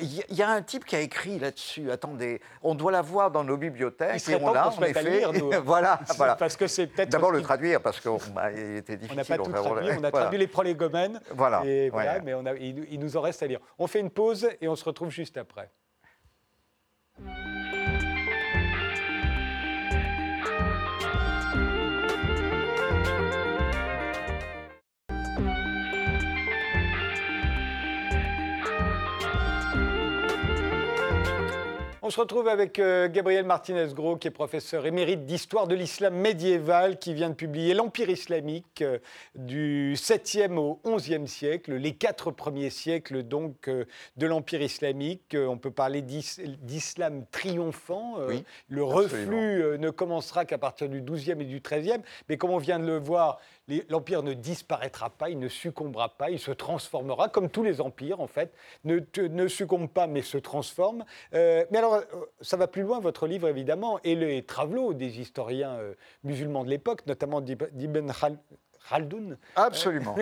il 0.00 0.06
y, 0.14 0.20
a- 0.20 0.24
il 0.28 0.36
y 0.36 0.42
a 0.42 0.48
un 0.48 0.62
type 0.62 0.84
qui 0.84 0.94
a 0.94 1.00
écrit 1.00 1.40
là-dessus. 1.40 1.90
Attendez, 1.90 2.40
on 2.62 2.76
doit 2.76 2.92
l'avoir 2.92 3.32
dans 3.32 3.42
nos 3.42 3.56
bibliothèques. 3.56 4.22
Il 4.28 4.34
et 4.34 4.36
on 4.36 4.52
l'a, 4.52 4.70
le 4.80 4.86
effet. 4.88 5.02
lire, 5.02 5.32
nous. 5.32 5.50
voilà, 5.64 5.98
voilà. 6.16 6.36
Parce 6.36 6.56
que 6.56 6.68
c'est 6.68 6.86
peut-être. 6.86 7.08
D'abord 7.08 7.32
le 7.32 7.42
traduire 7.42 7.80
parce 7.82 7.98
qu'il 8.00 8.12
était 8.76 8.96
difficile. 8.96 9.12
On 9.12 9.16
n'a 9.16 9.24
pas 9.24 9.36
tout 9.36 9.50
enfin, 9.50 9.62
traduit, 9.74 9.90
on 9.90 10.04
a 10.04 10.10
voilà. 10.10 10.10
traduit 10.10 10.38
les 10.38 10.46
prolégomènes. 10.46 11.20
Voilà, 11.34 11.62
Et 11.64 11.90
voilà, 11.90 12.14
ouais. 12.14 12.20
mais 12.24 12.34
on 12.34 12.46
a- 12.46 12.54
il, 12.54 12.86
il 12.88 13.00
nous 13.00 13.16
en 13.16 13.20
reste 13.20 13.42
à 13.42 13.48
lire. 13.48 13.58
On 13.80 13.88
fait 13.88 13.98
une 14.00 14.10
pause 14.10 14.48
et 14.60 14.68
on 14.68 14.76
se 14.76 14.84
retrouve 14.84 15.10
juste 15.10 15.36
après. 15.36 15.68
Bye. 17.22 17.59
On 32.10 32.12
se 32.12 32.18
retrouve 32.18 32.48
avec 32.48 32.80
euh, 32.80 33.08
Gabriel 33.08 33.44
Martinez-Gros, 33.46 34.16
qui 34.16 34.26
est 34.26 34.32
professeur 34.32 34.84
émérite 34.84 35.26
d'histoire 35.26 35.68
de 35.68 35.76
l'islam 35.76 36.12
médiéval, 36.12 36.98
qui 36.98 37.14
vient 37.14 37.30
de 37.30 37.36
publier 37.36 37.72
L'Empire 37.72 38.10
islamique 38.10 38.82
euh, 38.82 38.98
du 39.36 39.94
7e 39.94 40.56
au 40.56 40.80
11e 40.84 41.28
siècle, 41.28 41.74
les 41.74 41.92
quatre 41.92 42.32
premiers 42.32 42.70
siècles 42.70 43.22
donc 43.22 43.68
euh, 43.68 43.84
de 44.16 44.26
l'Empire 44.26 44.60
islamique. 44.60 45.36
On 45.38 45.56
peut 45.56 45.70
parler 45.70 46.02
d'is- 46.02 46.40
d'islam 46.62 47.26
triomphant. 47.30 48.16
Oui, 48.26 48.42
le 48.68 48.82
absolument. 48.82 48.96
reflux 48.96 49.78
ne 49.78 49.90
commencera 49.90 50.44
qu'à 50.44 50.58
partir 50.58 50.88
du 50.88 51.02
12e 51.02 51.40
et 51.40 51.44
du 51.44 51.60
13e. 51.60 52.00
Mais 52.28 52.36
comme 52.36 52.50
on 52.50 52.58
vient 52.58 52.80
de 52.80 52.86
le 52.86 52.98
voir, 52.98 53.38
l'Empire 53.88 54.22
ne 54.22 54.32
disparaîtra 54.34 55.10
pas, 55.10 55.30
il 55.30 55.38
ne 55.38 55.48
succombera 55.48 56.08
pas, 56.16 56.30
il 56.30 56.38
se 56.38 56.50
transformera, 56.50 57.28
comme 57.28 57.48
tous 57.50 57.62
les 57.62 57.80
empires 57.80 58.20
en 58.20 58.26
fait, 58.26 58.52
ne, 58.84 59.48
succombe 59.48 59.88
pas 59.88 60.06
mais 60.06 60.22
se 60.22 60.38
transforme. 60.38 61.04
Euh, 61.34 61.64
mais 61.70 61.78
alors, 61.78 61.94
euh, 61.94 62.04
ça 62.40 62.56
va 62.56 62.66
plus 62.66 62.82
loin, 62.82 63.00
votre 63.00 63.26
livre 63.26 63.48
évidemment, 63.48 63.98
et 64.04 64.14
les 64.14 64.42
travaux 64.44 64.94
des 64.94 65.20
historiens 65.20 65.72
euh, 65.76 65.94
musulmans 66.24 66.64
de 66.64 66.70
l'époque, 66.70 67.06
notamment 67.06 67.40
d'Ib- 67.40 67.68
d'Ibn 67.72 68.10
Khal- 68.12 68.38
Khaldoun, 68.88 69.36
Absolument. 69.56 70.16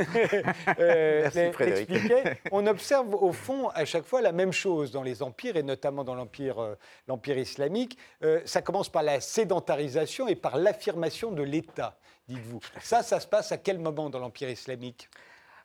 euh, 0.79 1.23
Merci, 1.33 1.53
Frédéric. 1.53 1.91
On 2.53 2.67
observe 2.67 3.15
au 3.15 3.33
fond 3.33 3.69
à 3.69 3.85
chaque 3.85 4.05
fois 4.05 4.21
la 4.21 4.33
même 4.33 4.53
chose 4.53 4.91
dans 4.91 5.03
les 5.03 5.23
empires 5.23 5.57
et 5.57 5.63
notamment 5.63 6.05
dans 6.05 6.15
l'empire 6.15 6.59
euh, 6.59 6.75
l'empire 7.07 7.39
islamique. 7.39 7.97
Euh, 8.25 8.41
ça 8.45 8.61
commence 8.61 8.89
par 8.91 9.03
la 9.03 9.21
sédentarisation 9.21 10.29
et 10.29 10.35
par 10.35 10.57
l'affirmation 10.59 11.31
de 11.33 11.43
l'État, 11.43 11.97
dites-vous. 12.29 12.61
Ça, 12.81 13.03
ça 13.03 13.21
se 13.21 13.27
passe 13.27 13.53
à 13.53 13.59
quel 13.59 13.79
moment 13.79 14.11
dans 14.11 14.19
l'empire 14.19 14.51
islamique? 14.51 15.09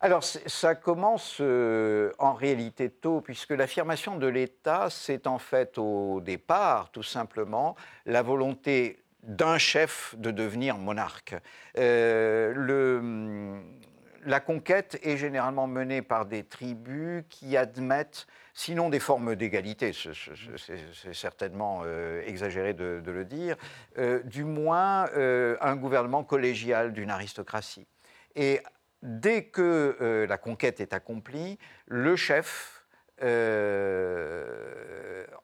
Alors, 0.02 0.24
ça 0.24 0.76
commence 0.76 1.38
euh, 1.40 2.12
en 2.20 2.34
réalité 2.34 2.90
tôt, 2.90 3.22
puisque 3.22 3.52
l'affirmation 3.52 4.18
de 4.18 4.28
l'État, 4.28 4.90
c'est 4.90 5.28
en 5.28 5.40
fait 5.40 5.78
au 5.78 6.20
départ, 6.20 6.92
tout 6.92 7.04
simplement, 7.04 7.78
la 8.06 8.22
volonté 8.22 9.02
d'un 9.24 9.58
chef 9.58 10.14
de 10.18 10.32
devenir 10.32 10.78
monarque. 10.78 11.36
Euh, 11.78 13.62
la 14.26 14.40
conquête 14.42 15.00
est 15.04 15.16
généralement 15.16 15.68
menée 15.68 16.02
par 16.02 16.26
des 16.26 16.44
tribus 16.44 17.24
qui 17.30 17.56
admettent, 17.56 18.28
sinon 18.54 18.90
des 18.90 19.00
formes 19.00 19.36
d'égalité, 19.36 19.94
ce- 19.94 20.14
ce- 20.14 20.36
ce- 20.36 20.74
c'est 20.94 21.14
certainement 21.14 21.82
euh, 21.86 22.22
exagéré 22.26 22.74
de, 22.74 23.02
le 23.06 23.26
dire, 23.26 23.56
euh, 23.98 24.22
du 24.24 24.44
moins 24.44 25.08
euh, 25.16 25.58
un 25.62 25.76
gouvernement 25.76 26.24
collégial 26.24 26.94
d'une 26.94 27.10
aristocratie. 27.10 27.88
Et 28.36 28.62
dès 29.02 29.46
que 29.46 30.26
la 30.28 30.38
conquête 30.38 30.80
est 30.80 30.94
accomplie, 30.94 31.60
le 31.88 32.16
chef 32.16 32.86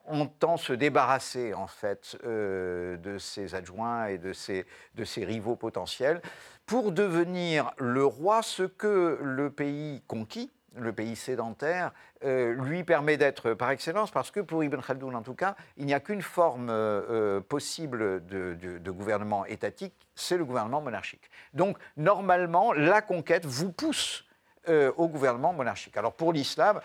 entend 0.06 0.56
se 0.56 0.72
débarrasser 0.72 1.54
en 1.54 1.66
fait 1.68 2.16
de 2.24 3.16
ses 3.18 3.54
adjoints 3.54 4.06
et 4.06 4.18
de 4.18 4.32
ses, 4.32 4.66
de 4.96 5.04
ses 5.04 5.24
rivaux 5.24 5.56
potentiels 5.56 6.20
pour 6.66 6.90
devenir 6.92 7.70
le 7.78 8.04
roi, 8.04 8.42
ce 8.42 8.64
que 8.64 9.18
le 9.22 9.50
pays 9.50 10.02
conquis, 10.08 10.50
le 10.76 10.92
pays 10.92 11.16
sédentaire, 11.16 11.92
euh, 12.24 12.54
lui 12.54 12.84
permet 12.84 13.16
d'être 13.16 13.54
par 13.54 13.70
excellence, 13.70 14.10
parce 14.10 14.30
que 14.30 14.40
pour 14.40 14.62
Ibn 14.62 14.80
Khaldoun 14.80 15.14
en 15.14 15.22
tout 15.22 15.34
cas, 15.34 15.56
il 15.76 15.86
n'y 15.86 15.94
a 15.94 16.00
qu'une 16.00 16.22
forme 16.22 16.68
euh, 16.70 17.02
euh, 17.10 17.40
possible 17.40 18.24
de, 18.26 18.90
gouvernement 18.90 19.44
étatique, 19.46 19.94
c'est 20.14 20.36
le 20.36 20.44
gouvernement 20.44 20.80
monarchique. 20.80 21.30
Donc 21.54 21.78
normalement, 21.96 22.72
la 22.72 23.02
conquête 23.02 23.46
vous 23.46 23.72
pousse 23.72 24.24
au 24.68 25.08
gouvernement 25.08 25.52
monarchique. 25.52 25.96
Alors 25.96 26.12
pour 26.12 26.32
l'islam, 26.32 26.80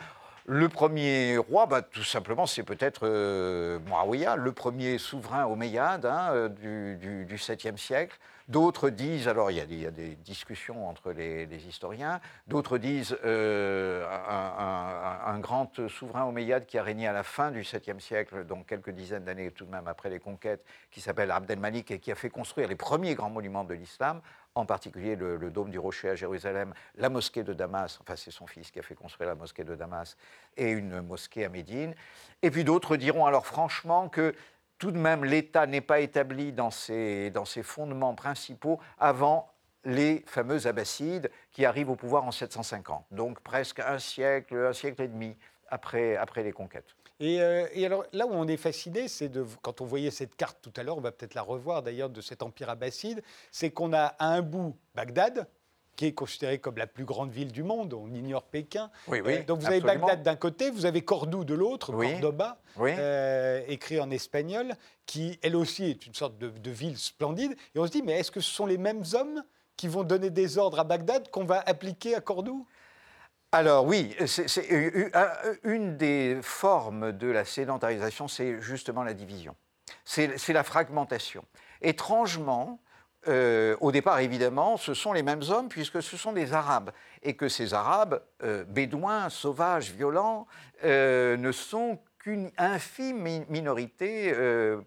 le 0.48 0.70
premier 0.70 1.38
roi, 1.38 1.68
bah, 1.68 1.82
tout 1.84 2.04
simplement, 2.04 2.48
c'est 2.48 2.64
peut-être 2.64 3.06
Muawiyah, 3.86 4.38
le 4.38 4.52
premier 4.54 4.98
souverain 4.98 5.46
omeyyade 5.46 6.06
hein, 6.06 6.50
du, 6.50 6.96
du, 6.96 7.26
du 7.26 7.36
7e 7.36 7.78
siècle. 7.78 8.18
D'autres 8.48 8.92
disent, 8.92 9.28
alors 9.28 9.50
il 9.50 9.58
y, 9.58 9.88
a 9.88 9.92
des, 9.92 10.16
discussions 10.18 10.88
entre 10.88 11.12
les, 11.12 11.48
historiens, 11.68 12.22
d'autres 12.46 12.78
disent 12.78 13.18
euh, 13.26 14.06
un, 15.26 15.40
grand 15.40 15.88
souverain 15.88 16.26
omeyyade 16.26 16.68
qui 16.68 16.78
a 16.78 16.84
régné 16.84 17.08
à 17.08 17.14
la 17.14 17.24
fin 17.24 17.50
du 17.50 17.62
7e 17.62 18.00
siècle, 18.00 18.46
donc 18.46 18.68
quelques 18.68 18.92
dizaines 18.92 19.24
d'années 19.24 19.50
tout 19.50 19.66
de 19.66 19.72
même 19.72 19.88
après 19.88 20.12
les 20.12 20.20
conquêtes, 20.20 20.64
qui 20.92 21.02
s'appelle 21.02 21.32
Abd 21.32 21.50
el-Malik 21.50 21.90
et 21.90 21.98
qui 21.98 22.12
a 22.12 22.16
fait 22.16 22.30
construire 22.30 22.68
les 22.68 22.76
premiers 22.76 23.16
grands 23.16 23.32
monuments 23.32 23.64
de 23.64 23.74
l'islam, 23.74 24.22
en 24.54 24.68
particulier 24.68 25.16
le, 25.16 25.38
le 25.38 25.50
dôme 25.50 25.72
du 25.72 25.80
rocher 25.80 26.10
à 26.10 26.16
Jérusalem, 26.16 26.74
la 26.98 27.10
mosquée 27.10 27.44
de 27.44 27.54
Damas, 27.54 27.98
enfin 28.00 28.16
c'est 28.16 28.32
son 28.32 28.46
fils 28.46 28.70
qui 28.70 28.78
a 28.78 28.84
fait 28.84 28.96
construire 28.96 29.30
la 29.30 29.36
mosquée 29.36 29.64
de 29.64 29.76
Damas, 29.76 30.18
et 30.56 30.70
une 30.70 31.02
mosquée 31.02 31.46
à 31.46 31.50
Médine. 31.50 31.96
Et 32.44 32.52
puis 32.52 32.64
d'autres 32.64 32.96
diront 32.96 33.26
alors 33.26 33.48
franchement 33.48 34.08
que 34.08 34.36
tout 34.78 34.92
de 34.92 34.98
même 34.98 35.24
l'État 35.24 35.68
n'est 35.68 35.82
pas 35.82 36.00
établi 36.00 36.52
dans 36.52 36.72
ses, 36.72 37.32
fondements 37.64 38.16
principaux 38.16 38.80
avant 39.00 39.50
les 39.84 40.24
fameux 40.28 40.68
Abbassides 40.68 41.30
qui 41.52 41.66
arrivent 41.66 41.90
au 41.90 41.96
pouvoir 41.96 42.26
en 42.26 42.32
750, 42.32 43.06
donc 43.12 43.40
presque 43.42 43.80
un 43.80 44.00
siècle, 44.00 44.56
un 44.56 44.74
siècle 44.74 45.02
et 45.04 45.08
demi 45.08 45.36
après, 45.70 46.18
les 46.38 46.52
conquêtes. 46.52 46.96
Et, 47.20 47.42
euh, 47.42 47.68
et 47.74 47.86
alors 47.86 48.06
là 48.12 48.28
où 48.28 48.32
on 48.32 48.48
est 48.48 48.58
fasciné, 48.58 49.08
c'est 49.08 49.32
quand 49.62 49.82
on 49.82 49.86
voyait 49.86 50.12
cette 50.12 50.36
carte 50.36 50.58
tout 50.62 50.74
à 50.76 50.84
l'heure, 50.84 50.98
on 50.98 51.02
va 51.02 51.12
peut-être 51.12 51.34
la 51.34 51.42
revoir 51.42 51.82
d'ailleurs 51.82 52.10
de 52.10 52.22
cet 52.22 52.44
empire 52.44 52.70
abbasside, 52.70 53.24
c'est 53.52 53.72
qu'on 53.72 53.94
a 53.94 54.06
à 54.20 54.28
un 54.28 54.42
bout 54.42 54.76
Bagdad, 54.96 55.48
qui 55.96 56.06
est 56.08 56.14
considérée 56.14 56.60
comme 56.60 56.78
la 56.78 56.88
plus 56.88 57.06
grande 57.06 57.32
ville 57.32 57.52
du 57.52 57.64
monde, 57.64 57.94
on 57.94 58.14
ignore 58.14 58.44
Pékin. 58.44 58.90
Oui, 59.08 59.22
oui, 59.24 59.36
Euh, 59.36 59.44
donc 59.44 59.60
vous 59.60 59.68
avez. 59.68 59.82
Bagdad 59.82 60.24
d'un 60.24 60.36
côté, 60.36 60.70
vous 60.70 60.86
avez 60.86 61.02
Cordoue 61.04 61.44
de 61.46 61.54
l'autre, 61.54 61.94
Oui. 61.94 62.12
Cordoba, 62.12 62.58
euh, 62.80 63.62
écrit 63.68 64.00
en 64.00 64.10
espagnol, 64.12 64.74
qui 65.06 65.40
elle 65.42 65.56
aussi 65.56 65.86
est 65.86 66.06
une 66.06 66.14
sorte 66.14 66.38
de, 66.38 66.50
de 66.50 66.72
ville 66.72 66.98
splendide. 66.98 67.56
Et 67.76 67.80
on 67.80 67.86
se 67.86 67.92
dit, 67.92 68.02
mais 68.04 68.20
est-ce 68.20 68.32
que 68.32 68.40
ce 68.42 68.52
sont 68.52 68.66
les 68.66 68.78
mêmes 68.78 69.04
hommes 69.14 69.44
qui 69.78 69.88
vont 69.88 70.04
donner 70.04 70.30
des 70.30 70.58
ordres 70.58 70.80
à 70.80 70.84
Bagdad 70.84 71.30
qu'on 71.32 71.46
va 71.46 71.62
appliquer 71.66 72.16
à 72.16 72.22
Cordoue? 72.22 72.66
Alors 73.52 73.86
oui, 73.86 74.14
c'est- 74.26 75.16
un- 75.16 75.32
une 75.64 75.96
des 75.96 76.40
formes 76.42 77.14
de 77.14 77.28
la 77.28 77.46
sédentarisation, 77.46 78.28
c'est 78.28 78.60
justement 78.62 79.04
la 79.04 79.14
division. 79.14 79.56
C'est 80.04 80.50
la 80.50 80.64
fragmentation. 80.64 81.46
Étrangement, 81.82 82.80
euh, 83.28 83.76
au 83.82 83.92
départ, 83.92 84.20
évidemment, 84.20 84.78
ce 84.78 84.94
sont 84.94 85.14
les 85.14 85.24
mêmes 85.24 85.42
hommes 85.50 85.68
puisque 85.70 86.02
ce 86.02 86.18
sont 86.18 86.32
des 86.34 86.54
Arabes. 86.54 86.92
Et 87.24 87.36
que 87.36 87.48
ces 87.50 87.74
Arabes, 87.74 88.22
euh, 88.44 88.64
bédouins, 88.66 89.30
sauvages, 89.30 89.92
violents, 89.92 90.48
euh, 90.84 91.36
ne 91.38 91.52
sont 91.52 92.00
qu'une 92.20 92.50
infime 92.58 93.20
mi- 93.22 93.46
minorité 93.50 94.34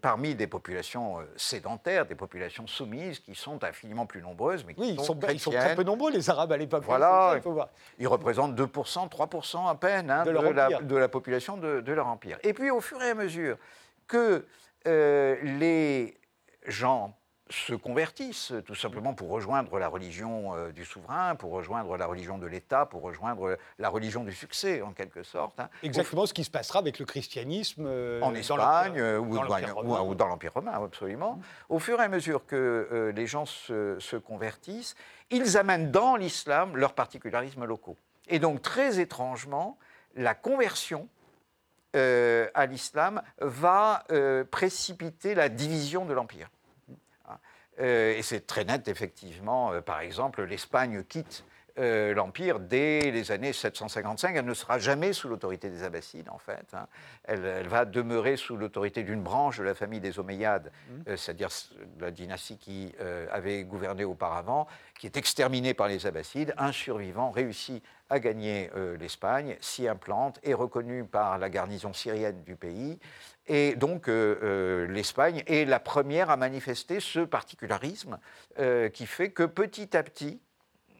parmi 0.01 0.35
des 0.35 0.45
populations 0.47 1.19
sédentaires, 1.37 2.05
des 2.05 2.15
populations 2.15 2.67
soumises 2.67 3.19
qui 3.19 3.33
sont 3.33 3.63
infiniment 3.63 4.05
plus 4.05 4.21
nombreuses. 4.21 4.65
Mais 4.65 4.73
qui 4.73 4.81
Oui, 4.81 4.95
ils 4.99 5.03
sont, 5.05 5.17
ils 5.31 5.39
sont 5.39 5.51
très 5.51 5.73
peu 5.75 5.83
nombreux, 5.83 6.11
les 6.11 6.29
Arabes, 6.29 6.51
à 6.51 6.57
l'époque. 6.57 6.83
Voilà. 6.85 7.29
Ça, 7.31 7.37
il 7.37 7.41
faut 7.41 7.53
voir. 7.53 7.69
Ils 7.97 8.07
représentent 8.09 8.55
2%, 8.55 9.07
3% 9.09 9.69
à 9.69 9.75
peine 9.75 10.11
hein, 10.11 10.23
De 10.25 10.31
la, 10.31 10.65
empire. 10.65 10.81
de 10.83 10.95
la 10.97 11.07
population 11.07 11.55
de, 11.55 11.79
de 11.79 11.93
leur 11.93 12.07
empire. 12.07 12.37
Et 12.43 12.51
puis, 12.53 12.71
au 12.71 12.81
fur 12.81 13.01
et 13.01 13.11
à 13.11 13.15
mesure 13.15 13.57
que 14.07 14.45
les 14.85 16.17
gens 16.67 17.15
se 17.49 17.73
convertissent 17.73 18.53
tout 18.65 18.75
simplement 18.75 19.13
pour 19.13 19.29
rejoindre 19.29 19.79
la 19.79 19.87
religion 19.87 20.55
euh, 20.55 20.71
du 20.71 20.85
souverain, 20.85 21.35
pour 21.35 21.51
rejoindre 21.51 21.97
la 21.97 22.05
religion 22.05 22.37
de 22.37 22.45
l'État, 22.45 22.85
pour 22.85 23.01
rejoindre 23.01 23.57
la 23.79 23.89
religion 23.89 24.23
du 24.23 24.33
succès 24.33 24.81
en 24.81 24.91
quelque 24.91 25.23
sorte. 25.23 25.59
hein. 25.59 25.69
Exactement 25.81 26.25
ce 26.25 26.33
qui 26.33 26.43
se 26.43 26.51
passera 26.51 26.79
avec 26.79 26.99
le 26.99 27.05
christianisme 27.05 27.85
euh, 27.87 28.21
en 28.21 28.35
Espagne 28.35 28.99
euh, 28.99 29.17
ou, 29.17 29.35
dans 29.35 29.43
l'Empire 30.27 30.53
romain. 30.53 30.79
ou 30.79 30.83
absolument. 30.83 31.39
Au 31.69 31.79
fur 31.79 31.99
et 31.99 32.03
à 32.03 32.07
mesure 32.09 32.45
que 32.45 32.55
euh, 32.91 33.11
les 33.13 33.25
gens 33.25 33.45
se, 33.45 33.97
se 33.99 34.15
convertissent, 34.15 34.95
ils 35.31 35.57
amènent 35.57 35.91
dans 35.91 36.15
l'islam 36.15 36.77
leurs 36.77 36.93
particularismes 36.93 37.65
locaux. 37.65 37.97
Et 38.27 38.37
donc, 38.39 38.61
très 38.61 38.99
étrangement, 38.99 39.77
la 40.15 40.35
conversion 40.35 41.07
euh, 41.95 42.47
à 42.53 42.67
l'islam 42.67 43.23
va 43.39 44.03
euh, 44.11 44.43
précipiter 44.43 45.33
la 45.33 45.49
division 45.49 46.05
de 46.05 46.13
l'Empire. 46.13 46.49
Euh, 47.79 48.17
et 48.17 48.21
c'est 48.21 48.45
très 48.45 48.65
net, 48.65 48.87
effectivement. 48.87 49.71
Euh, 49.71 49.81
par 49.81 50.01
exemple, 50.01 50.43
l'Espagne 50.43 51.03
quitte 51.03 51.43
euh, 51.77 52.13
l'Empire 52.13 52.59
dès 52.59 53.11
les 53.11 53.31
années 53.31 53.53
755. 53.53 54.35
Elle 54.35 54.45
ne 54.45 54.53
sera 54.53 54.79
jamais 54.79 55.13
sous 55.13 55.29
l'autorité 55.29 55.69
des 55.69 55.83
Abbassides, 55.83 56.27
en 56.29 56.37
fait. 56.37 56.65
hein. 56.73 56.87
Elle, 57.23 57.45
elle 57.45 57.67
va 57.67 57.85
demeurer 57.85 58.35
sous 58.35 58.57
l'autorité 58.57 59.03
d'une 59.03 59.21
branche 59.21 59.59
de 59.59 59.63
la 59.63 59.73
famille 59.73 60.01
des 60.01 60.19
Omeyyades, 60.19 60.71
euh, 61.07 61.15
c'est-à-dire 61.15 61.49
la 62.01 62.11
dynastie 62.11 62.57
qui 62.57 62.93
euh, 62.99 63.27
avait 63.31 63.63
gouverné 63.63 64.03
auparavant, 64.03 64.67
qui 64.99 65.05
est 65.05 65.15
exterminée 65.15 65.73
par 65.73 65.87
les 65.87 66.05
Abbassides. 66.05 66.53
Un 66.57 66.73
survivant 66.73 67.31
réussit 67.31 67.81
à 68.09 68.19
gagner 68.19 68.69
euh, 68.75 68.97
l'Espagne, 68.97 69.57
s'y 69.61 69.87
implante, 69.87 70.39
est 70.43 70.53
reconnu 70.53 71.03
par 71.03 71.37
la 71.37 71.49
garnison 71.49 71.93
syrienne 71.93 72.43
du 72.43 72.55
pays. 72.55 72.99
Et 73.47 73.75
donc, 73.75 74.07
euh, 74.07 74.37
euh, 74.43 74.87
l'Espagne 74.87 75.43
est 75.47 75.65
la 75.65 75.79
première 75.79 76.29
à 76.29 76.37
manifester 76.37 76.99
ce 76.99 77.19
particularisme 77.19 78.17
qui 78.93 79.05
fait 79.05 79.31
que 79.31 79.43
petit 79.43 79.95
à 79.95 80.03
petit, 80.03 80.39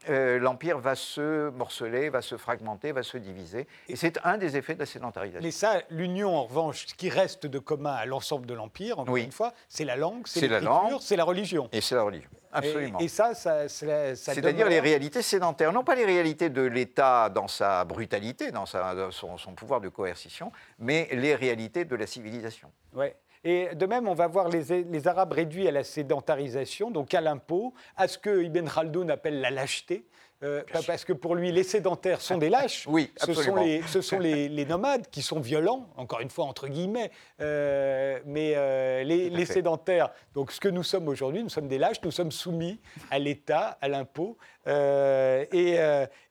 euh, 0.08 0.38
l'Empire 0.38 0.78
va 0.78 0.94
se 0.94 1.50
morceler, 1.50 2.08
va 2.08 2.22
se 2.22 2.36
fragmenter, 2.36 2.92
va 2.92 3.02
se 3.02 3.18
diviser. 3.18 3.66
Et 3.88 3.96
c'est 3.96 4.18
un 4.24 4.38
des 4.38 4.56
effets 4.56 4.74
de 4.74 4.78
la 4.80 4.86
sédentarisation. 4.86 5.42
Mais 5.42 5.50
ça, 5.50 5.82
l'union, 5.90 6.34
en 6.34 6.44
revanche, 6.44 6.86
ce 6.86 6.94
qui 6.94 7.10
reste 7.10 7.46
de 7.46 7.58
commun 7.58 7.92
à 7.92 8.06
l'ensemble 8.06 8.46
de 8.46 8.54
l'Empire, 8.54 8.98
encore 8.98 9.12
Oui. 9.12 9.24
une 9.24 9.32
fois, 9.32 9.52
c'est 9.68 9.84
la 9.84 9.96
langue, 9.96 10.26
c'est 10.26 10.48
la 10.48 10.60
l'écriture, 10.60 10.90
langue. 10.90 11.00
c'est 11.00 11.16
la 11.16 11.24
religion. 11.24 11.68
Et 11.72 11.80
c'est 11.80 11.94
la 11.94 12.02
religion. 12.02 12.30
Absolument. 12.52 12.98
Et, 12.98 13.04
et 13.04 13.08
ça, 13.08 13.34
ça, 13.34 13.68
ça- 13.68 14.16
ça 14.16 14.34
C'est-à-dire 14.34 14.68
les 14.68 14.80
réalités 14.80 15.22
sédentaires, 15.22 15.72
non 15.72 15.84
pas 15.84 15.94
les 15.94 16.04
réalités 16.04 16.50
de 16.50 16.62
l'État 16.62 17.28
dans 17.28 17.48
sa 17.48 17.84
brutalité, 17.84 18.50
dans, 18.50 18.66
sa- 18.66 18.94
dans 18.94 19.10
son, 19.10 19.36
son 19.38 19.54
pouvoir 19.54 19.80
de 19.80 19.88
coercition, 19.88 20.50
mais 20.78 21.08
les 21.12 21.34
réalités 21.34 21.84
de 21.84 21.94
la 21.96 22.06
civilisation. 22.06 22.70
Ouais. 22.94 23.14
Et 23.42 23.74
de 23.74 23.86
même, 23.86 24.06
on 24.06 24.14
va 24.14 24.26
voir 24.26 24.48
les, 24.48 24.82
les 24.84 25.08
Arabes 25.08 25.32
réduits 25.32 25.66
à 25.66 25.70
la 25.70 25.82
sédentarisation, 25.84 26.90
donc 26.90 27.14
à 27.14 27.20
l'impôt, 27.20 27.72
à 27.96 28.06
ce 28.08 28.18
que 28.18 28.42
Ibn 28.42 28.68
Khaldun 28.68 29.08
appelle 29.08 29.40
la 29.40 29.50
lâcheté. 29.50 30.04
Euh, 30.42 30.62
parce 30.86 31.04
que 31.04 31.12
pour 31.12 31.34
lui, 31.34 31.52
les 31.52 31.62
sédentaires 31.62 32.20
sont 32.20 32.38
des 32.38 32.48
lâches. 32.48 32.86
Oui, 32.88 33.10
ce 33.16 33.26
sont, 33.26 33.40
absolument. 33.40 33.62
les, 33.62 33.82
ce 33.82 34.00
sont 34.00 34.18
les, 34.18 34.48
les 34.58 34.64
nomades 34.64 35.06
qui 35.10 35.22
sont 35.22 35.40
violents, 35.40 35.88
encore 35.96 36.20
une 36.20 36.30
fois 36.30 36.46
entre 36.46 36.68
guillemets. 36.68 37.10
euh, 37.40 38.18
mais 38.24 38.54
euh, 38.56 39.02
les, 39.04 39.44
sédentaires, 39.46 40.10
donc 40.34 40.52
ce 40.52 40.60
que 40.60 40.68
nous 40.68 40.82
sommes 40.82 41.08
aujourd'hui, 41.08 41.42
nous 41.42 41.48
sommes 41.48 41.68
des 41.68 41.78
lâches, 41.78 42.00
nous 42.02 42.10
sommes 42.10 42.32
soumis 42.32 42.80
à 43.10 43.18
l'État, 43.18 43.78
à 43.80 43.88
l'impôt, 43.88 44.36
et, 44.66 45.78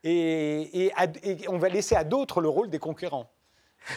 et- 0.03 0.85
et 0.85 0.91
à- 0.95 1.07
et 1.23 1.47
on 1.49 1.57
va 1.57 1.69
laisser 1.69 1.95
à 1.95 2.03
d'autres 2.03 2.41
le 2.41 2.49
rôle 2.49 2.69
des 2.69 2.79
conquérants. 2.79 3.29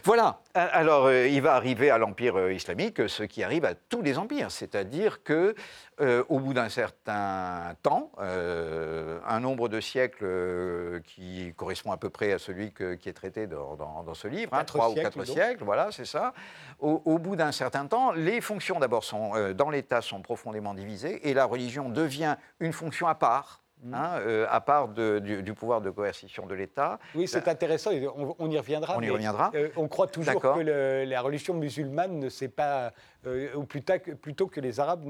Voilà. 0.04 0.40
Alors, 0.54 1.06
euh, 1.06 1.26
il 1.26 1.42
va 1.42 1.54
arriver 1.54 1.90
à 1.90 1.98
l'empire 1.98 2.36
euh, 2.38 2.52
islamique 2.52 3.00
euh, 3.00 3.08
ce 3.08 3.22
qui 3.24 3.42
arrive 3.42 3.64
à 3.64 3.74
tous 3.74 4.00
les 4.02 4.16
empires, 4.18 4.50
c'est-à-dire 4.50 5.22
que, 5.22 5.54
euh, 6.00 6.24
au 6.28 6.38
bout 6.38 6.54
d'un 6.54 6.68
certain 6.68 7.74
temps, 7.82 8.10
euh, 8.20 9.18
un 9.26 9.40
nombre 9.40 9.68
de 9.68 9.80
siècles 9.80 10.24
euh, 10.24 11.00
qui 11.00 11.52
correspond 11.56 11.92
à 11.92 11.96
peu 11.96 12.10
près 12.10 12.32
à 12.32 12.38
celui 12.38 12.72
que- 12.72 12.94
qui 12.94 13.08
est 13.08 13.12
traité 13.12 13.46
dans, 13.46 13.76
dans- 13.76 14.02
dans 14.02 14.14
ce 14.14 14.28
livre, 14.28 14.52
hein, 14.54 14.64
trois 14.64 14.88
ou 14.90 14.94
quatre 15.02 15.18
siècles, 15.34 15.64
voilà, 15.64 15.88
c'est 15.92 16.04
ça. 16.06 16.32
Au, 16.80 17.02
au 17.04 17.18
bout 17.18 17.36
d'un 17.36 17.52
certain 17.52 17.86
temps, 17.86 18.12
les 18.12 18.40
fonctions 18.40 18.78
d'abord 18.78 19.04
sont 19.04 19.32
euh, 19.34 19.52
dans 19.52 19.70
l'État 19.70 20.00
sont 20.00 20.22
profondément 20.22 20.74
divisées 20.74 21.28
et 21.28 21.34
la 21.34 21.44
religion 21.44 21.88
devient 21.88 22.36
une 22.60 22.72
fonction 22.72 23.06
à 23.08 23.14
part. 23.14 23.61
Mmh. 23.84 23.94
hein, 23.94 24.10
euh, 24.20 24.46
à 24.48 24.60
part 24.60 24.86
de- 24.88 25.18
du, 25.18 25.42
du 25.42 25.54
pouvoir 25.54 25.80
de 25.80 25.90
coercition 25.90 26.46
de 26.46 26.54
l'État. 26.54 27.00
Oui, 27.16 27.26
c'est 27.26 27.48
intéressant, 27.48 27.90
on, 28.16 28.36
on 28.38 28.48
y 28.50 28.56
reviendra. 28.56 28.96
On 28.96 29.02
y 29.02 29.10
reviendra. 29.10 29.50
euh, 29.56 29.70
on 29.76 29.88
croit 29.88 30.06
toujours 30.06 30.40
que 30.40 30.60
le- 30.60 31.04
la 31.04 31.20
religion 31.20 31.52
musulmane 31.54 32.20
ne 32.20 32.28
s'est 32.28 32.46
pas, 32.48 32.92
euh, 33.26 33.52
ou 33.56 33.64
plutôt 33.64 33.98
que, 33.98 34.12
plutôt 34.12 34.46
que 34.46 34.60
les 34.60 34.78
Arabes 34.78 35.04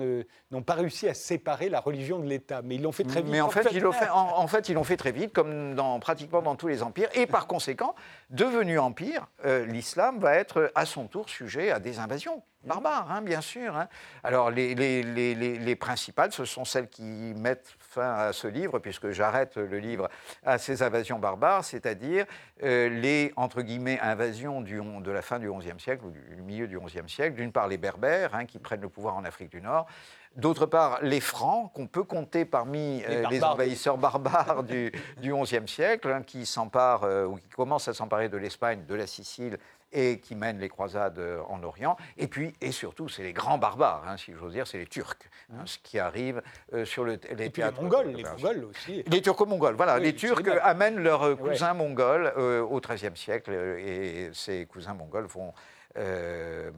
n'ont 0.50 0.62
pas 0.62 0.72
réussi 0.74 1.06
à 1.06 1.12
séparer 1.12 1.68
la 1.68 1.80
religion 1.80 2.18
de 2.18 2.26
l'État. 2.26 2.62
Mais 2.62 2.76
ils 2.76 2.82
l'ont 2.82 2.92
fait 2.92 3.04
très 3.04 3.20
vite. 3.20 3.30
Mais 3.30 3.42
en 3.42 3.50
fait, 3.50 3.66
ils 3.72 3.80
l'ont 3.82 3.92
fait, 3.92 4.08
en, 4.08 4.38
en 4.38 4.46
fait, 4.46 4.70
ils 4.70 4.74
l'ont 4.74 4.84
fait 4.84 4.96
très 4.96 5.12
vite, 5.12 5.34
comme 5.34 5.74
dans, 5.74 6.00
pratiquement 6.00 6.40
dans 6.40 6.56
tous 6.56 6.68
les 6.68 6.82
empires. 6.82 7.10
Et 7.14 7.26
par 7.26 7.46
conséquent, 7.46 7.94
devenu 8.30 8.78
empire, 8.78 9.26
l'islam 9.66 10.18
va 10.18 10.34
être 10.36 10.72
à 10.74 10.86
son 10.86 11.06
tour 11.08 11.28
sujet 11.28 11.70
à 11.70 11.78
des 11.78 11.98
invasions 11.98 12.42
barbares, 12.64 13.10
hein, 13.10 13.22
bien 13.22 13.40
sûr. 13.40 13.76
hein. 13.76 13.88
Alors, 14.22 14.50
les, 14.50 14.74
les- 14.76 15.02
les- 15.02 15.34
les- 15.34 15.58
les 15.58 15.76
principales, 15.76 16.30
ce 16.32 16.44
sont 16.44 16.64
celles 16.64 16.88
qui 16.88 17.02
mettent 17.02 17.74
fin 17.92 18.14
à 18.14 18.32
ce 18.32 18.46
livre, 18.46 18.78
puisque 18.78 19.10
j'arrête 19.10 19.56
le 19.56 19.78
livre 19.78 20.08
à 20.44 20.58
ces 20.58 20.82
invasions 20.82 21.18
barbares, 21.18 21.64
c'est-à-dire 21.64 22.24
euh, 22.62 22.88
les, 22.88 23.32
entre 23.36 23.62
guillemets, 23.62 24.00
invasions 24.00 24.60
du 24.60 24.80
de 24.80 25.10
la 25.10 25.22
fin 25.22 25.38
du 25.38 25.50
XIe 25.52 25.78
siècle 25.78 26.06
ou 26.06 26.10
du 26.10 26.42
milieu 26.42 26.66
du 26.66 26.78
XIe 26.78 27.08
siècle. 27.08 27.36
D'une 27.36 27.52
part, 27.52 27.68
les 27.68 27.76
Berbères, 27.76 28.34
hein, 28.34 28.46
qui 28.46 28.58
prennent 28.58 28.80
le 28.80 28.88
pouvoir 28.88 29.16
en 29.16 29.24
Afrique 29.24 29.50
du 29.50 29.60
Nord. 29.60 29.86
D'autre 30.34 30.64
part, 30.64 31.00
les 31.02 31.20
Francs, 31.20 31.70
qu'on 31.74 31.86
peut 31.86 32.04
compter 32.04 32.46
parmi 32.46 33.02
euh, 33.04 33.28
les, 33.28 33.38
barbares. 33.38 33.52
envahisseurs 33.52 33.98
barbares 33.98 34.62
du, 34.62 34.90
du 35.18 35.34
XIe 35.34 35.68
siècle, 35.68 36.10
hein, 36.10 36.22
qui 36.22 36.46
s'emparent 36.46 37.04
euh, 37.04 37.26
ou 37.26 37.36
qui 37.36 37.48
commencent 37.50 37.88
à 37.88 37.92
s'emparer 37.92 38.30
de 38.30 38.38
l'Espagne, 38.38 38.84
de 38.88 38.94
la 38.94 39.06
Sicile 39.06 39.58
et 39.92 40.18
qui 40.20 40.34
mènent 40.34 40.58
les 40.58 40.68
croisades 40.68 41.18
euh, 41.18 41.42
en 41.48 41.62
Orient. 41.62 41.96
Et 42.16 42.26
puis, 42.26 42.54
et 42.60 42.72
surtout, 42.72 43.08
c'est 43.08 43.22
les 43.22 43.32
grands 43.32 43.58
barbares, 43.58 44.04
hein, 44.08 44.16
si 44.16 44.32
j'ose 44.32 44.52
dire, 44.52 44.66
c'est 44.66 44.78
les 44.78 44.86
Turcs, 44.86 45.16
hein, 45.52 45.62
ce 45.64 45.78
qui 45.78 45.98
arrive 45.98 46.42
euh, 46.72 46.84
sur 46.84 47.04
le, 47.04 47.18
les 47.36 47.46
Et 47.46 47.50
puis 47.50 47.62
les 47.62 47.70
Mongols, 47.70 48.08
les. 48.08 48.22
Mongols 48.24 48.64
aussi. 48.64 49.02
Les 49.06 49.20
Turco-Mongols, 49.22 49.74
voilà. 49.74 49.96
Oui, 49.96 50.02
les 50.04 50.14
Turcs 50.14 50.42
amènent 50.62 51.02
leurs 51.02 51.22
euh, 51.22 51.34
Ouais. 51.34 51.50
cousins 51.50 51.74
mongols 51.74 52.32
euh, 52.36 52.60
au 52.62 52.80
XIIIe 52.80 53.16
siècle 53.16 53.52
et 53.52 54.30
ces 54.32 54.66
cousins 54.66 54.94
mongols 54.94 55.24
vont 55.26 55.52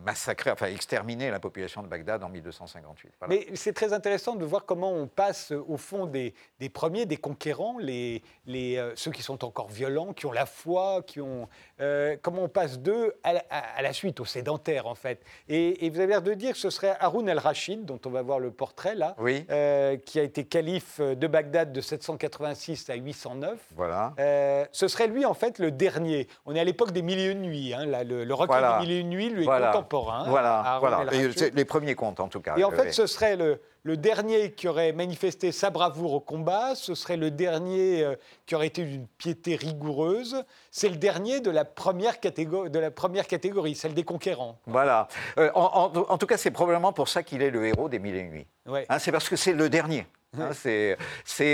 massacrer, 0.05 0.51
enfin 0.51 0.67
exterminer 0.67 1.31
la 1.31 1.41
population 1.41 1.83
de 1.83 1.89
Bagdad 1.89 2.23
en 2.25 2.29
1258. 2.29 3.13
Voilà. 3.21 3.35
Mais 3.35 3.47
c'est 3.57 3.73
très 3.73 3.93
intéressant 3.93 4.35
de 4.37 4.45
voir 4.45 4.65
comment 4.65 4.93
on 4.93 5.07
passe 5.07 5.53
euh, 5.53 5.65
au 5.69 5.77
fond 5.77 6.07
des, 6.07 6.35
des 6.61 6.69
premiers, 6.69 7.07
des 7.07 7.17
conquérants, 7.17 7.79
les, 7.79 8.23
les, 8.47 8.77
euh, 8.77 8.93
ceux 8.97 9.11
qui 9.11 9.23
sont 9.23 9.45
encore 9.45 9.69
violents, 9.69 10.13
qui 10.13 10.27
ont 10.27 10.33
la 10.33 10.47
foi, 10.47 11.03
qui 11.07 11.21
ont, 11.21 11.49
euh, 11.81 12.17
comment 12.23 12.45
on 12.45 12.49
passe 12.49 12.79
d'eux 12.79 13.15
à, 13.23 13.33
la- 13.35 13.45
à- 13.51 13.79
à 13.79 13.83
la 13.83 13.93
suite, 13.93 14.21
aux 14.21 14.25
sédentaires 14.25 14.87
en 14.87 14.95
fait. 14.95 15.23
Et, 15.49 15.87
et 15.87 15.91
vous 15.91 15.99
avez 15.99 16.09
l'air 16.09 16.23
de 16.23 16.35
dire 16.35 16.53
que 16.53 16.59
ce 16.59 16.71
serait 16.71 16.97
Haroun 17.01 17.29
el-Rachid, 17.29 17.85
dont 17.85 18.01
on 18.07 18.11
va 18.11 18.23
voir 18.23 18.39
le 18.41 18.51
portrait 18.51 18.95
là, 18.95 19.15
Oui. 19.19 19.47
euh, 19.51 19.97
qui 19.97 20.19
a 20.21 20.23
été 20.23 20.45
calife 20.45 21.01
de 21.01 21.27
Bagdad 21.27 21.73
de 21.73 21.81
786 21.81 22.91
à 22.91 22.95
809. 22.95 23.59
Voilà. 23.77 24.15
Euh, 24.19 24.65
ce 24.73 24.89
serait 24.89 25.07
lui 25.09 25.25
en 25.25 25.35
fait 25.35 25.59
le 25.59 25.71
dernier. 25.71 26.29
On 26.47 26.55
est 26.55 26.61
à 26.61 26.65
l'époque 26.65 26.93
des 26.93 27.03
mille 27.03 27.19
et 27.19 27.27
une 27.31 27.43
nuits. 27.43 27.75
hein, 27.75 27.87
là, 27.87 28.05
le, 28.05 28.25
le 28.25 28.35
recueil 28.35 28.59
Voilà. 28.59 28.79
des 28.81 28.87
mille 28.87 28.93
et 28.97 29.01
une 29.01 29.04
lui 29.11 29.27
est 29.43 29.45
Voilà. 29.45 29.69
contemporain. 29.73 30.25
Voilà, 30.29 30.79
voilà. 30.81 31.05
Et 31.13 31.29
les 31.51 31.65
premiers 31.65 31.95
comptes 31.95 32.21
en 32.21 32.29
tout 32.29 32.41
cas. 32.41 32.57
Et 32.57 32.65
en 32.65 32.71
fait, 32.71 32.93
ce 32.93 33.07
serait 33.07 33.37
le, 33.37 33.61
le 33.83 33.97
dernier 33.97 34.53
qui 34.53 34.67
aurait 34.69 34.93
manifesté 34.93 35.53
sa 35.53 35.71
bravoure 35.71 36.15
au 36.15 36.21
combat, 36.21 36.75
ce 36.75 36.95
serait 36.95 37.17
le 37.17 37.31
dernier 37.31 38.03
euh, 38.03 38.15
qui 38.47 38.55
aurait 38.55 38.69
été 38.69 38.85
d'une 38.85 39.07
piété 39.19 39.57
rigoureuse, 39.57 40.43
c'est 40.71 40.89
le 40.89 40.97
dernier 40.97 41.41
de 41.41 41.51
la 41.51 41.65
première 41.65 42.21
catégorie, 42.21 42.71
de 42.71 42.79
la 42.79 42.91
première 42.91 43.27
catégorie 43.27 43.75
celle 43.75 43.95
des 43.95 44.05
conquérants. 44.05 44.59
Voilà. 44.67 45.09
Euh, 45.39 45.51
en, 45.55 45.91
en- 45.95 46.13
en 46.13 46.19
tout 46.19 46.27
cas, 46.27 46.37
c'est 46.37 46.51
probablement 46.51 46.93
pour 46.93 47.09
ça 47.09 47.23
qu'il 47.23 47.43
est 47.43 47.51
le 47.51 47.67
héros 47.67 47.89
des 47.89 47.99
Mille 47.99 48.17
et 48.17 48.23
Nuits. 48.25 48.47
Ouais. 48.67 48.87
Hein, 48.89 48.99
c'est 48.99 49.13
parce 49.13 49.29
que 49.29 49.37
c'est 49.37 49.53
le 49.53 49.69
dernier. 49.69 50.07
Hein, 50.41 50.51
c'est 50.53 50.97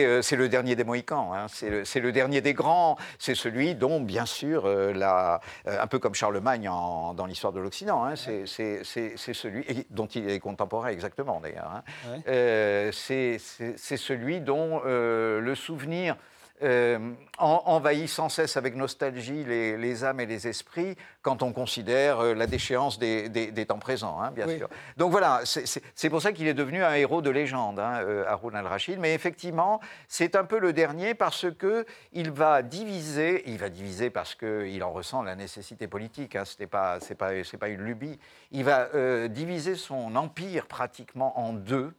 euh, 0.05 0.22
c'est 0.22 0.37
le 0.37 0.49
dernier 0.49 0.76
des 0.76 0.85
Mohicans, 0.85 1.33
hein, 1.35 1.47
c'est 1.49 2.01
le, 2.01 2.12
dernier 2.12 2.41
des 2.41 2.55
grands, 2.55 2.97
c'est 3.18 3.35
celui 3.35 3.74
dont, 3.74 4.01
bien 4.01 4.26
sûr, 4.26 4.64
euh, 4.66 4.93
la- 4.93 5.41
euh, 5.66 5.81
un 5.81 5.87
peu 5.87 5.99
comme 5.99 6.14
Charlemagne 6.14 6.68
en- 6.68 7.14
dans 7.14 7.26
l'histoire 7.26 7.53
de 7.53 7.61
l'Occident, 7.61 8.05
hein, 8.05 8.14
c'est 8.16 8.47
celui 8.47 9.61
et 9.68 9.87
dont 9.91 10.07
il 10.07 10.28
est 10.28 10.39
contemporain 10.41 10.89
exactement 10.89 11.41
d'ailleurs. 11.41 11.83
Ouais. 12.09 12.18
Euh, 12.28 12.91
c'est 12.93 13.39
celui 13.39 14.41
dont 14.41 14.81
le 14.85 15.55
souvenir 15.55 16.16
euh, 16.62 17.14
envahit 17.38 18.08
sans 18.08 18.28
cesse 18.28 18.58
avec 18.58 18.76
nostalgie 18.76 19.44
les, 19.44 20.04
âmes 20.04 20.20
et 20.20 20.26
les 20.26 20.46
esprits 20.46 20.94
quand 21.22 21.42
on 21.42 21.52
considère 21.52 22.20
euh, 22.20 22.34
la 22.34 22.46
déchéance 22.46 22.98
des, 22.98 23.66
temps 23.66 23.78
présents, 23.78 24.20
hein, 24.20 24.30
bien 24.30 24.46
sûr. 24.46 24.68
Donc 24.96 25.11
voilà, 25.11 25.40
c'est 25.44 26.11
pour 26.11 26.20
ça 26.20 26.32
qu'il 26.32 26.46
est 26.46 26.54
devenu 26.54 26.84
un 26.84 26.94
héros 26.94 27.22
de 27.22 27.30
légende, 27.30 27.78
hein, 27.78 28.02
euh, 28.02 28.24
Haroun 28.26 28.54
al-Rachid. 28.54 28.98
Mais 28.98 29.14
effectivement, 29.14 29.80
c'est 30.06 30.36
un 30.36 30.44
peu 30.44 30.58
le 30.58 30.72
dernier 30.74 31.14
parce 31.14 31.46
qu'il 31.50 32.30
va 32.30 32.62
diviser, 32.62 33.42
il 33.46 33.56
va 33.56 33.70
diviser 33.70 34.11
parce 34.11 34.34
qu'il 34.34 34.82
en 34.84 34.92
ressent 34.92 35.22
la 35.22 35.36
nécessité 35.36 35.88
politique, 35.88 36.36
hein, 36.36 36.44
ce 36.44 36.56
n'est 36.61 36.66
pas, 36.66 36.98
pas, 37.18 37.30
pas 37.58 37.68
une 37.68 37.82
lubie, 37.82 38.18
il 38.50 38.64
va 38.64 39.28
diviser 39.28 39.76
son 39.76 40.14
empire 40.16 40.66
pratiquement 40.66 41.38
en 41.38 41.52
deux 41.52 41.92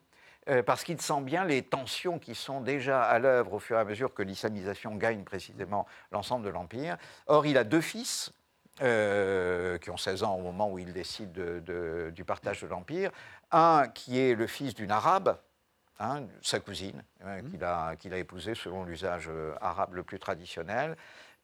euh, 0.50 0.64
parce 0.64 0.84
qu'il 0.84 1.00
sent 1.00 1.22
bien 1.22 1.46
les 1.46 1.62
tensions 1.62 2.18
qui 2.18 2.34
sont 2.34 2.62
déjà 2.62 3.04
à 3.04 3.20
l'œuvre 3.20 3.54
au 3.54 3.60
fur 3.60 3.78
et 3.78 3.80
à 3.80 3.86
mesure 3.86 4.14
que 4.14 4.24
l'islamisation 4.24 4.96
gagne 4.96 5.24
précisément 5.24 5.86
l'ensemble 6.12 6.46
de 6.46 6.50
l'Empire. 6.50 6.98
Or, 7.28 7.46
il 7.46 7.58
a 7.60 7.64
deux 7.64 7.82
fils, 7.82 8.34
euh, 8.82 9.78
qui 9.78 9.92
ont 9.92 9.98
16 9.98 10.24
ans 10.24 10.36
au 10.36 10.42
moment 10.42 10.72
où 10.72 10.80
il 10.80 10.94
décide 10.94 11.34
du 11.34 12.26
partage 12.26 12.62
de 12.62 12.68
l'Empire. 12.68 13.12
Un 13.52 13.88
qui 13.88 14.20
est 14.20 14.34
le 14.34 14.48
fils 14.48 14.74
d'une 14.74 14.90
arabe, 14.90 15.38
hein, 16.00 16.24
sa 16.42 16.60
cousine, 16.60 17.04
hein, 17.24 17.44
mmh. 17.44 17.98
qu'il 17.98 18.14
a, 18.14 18.18
épousée 18.18 18.56
selon 18.56 18.84
l'usage 18.84 19.30
euh, 19.30 19.54
arabe 19.62 19.94
le 19.94 20.04
plus 20.04 20.18
traditionnel, 20.18 20.98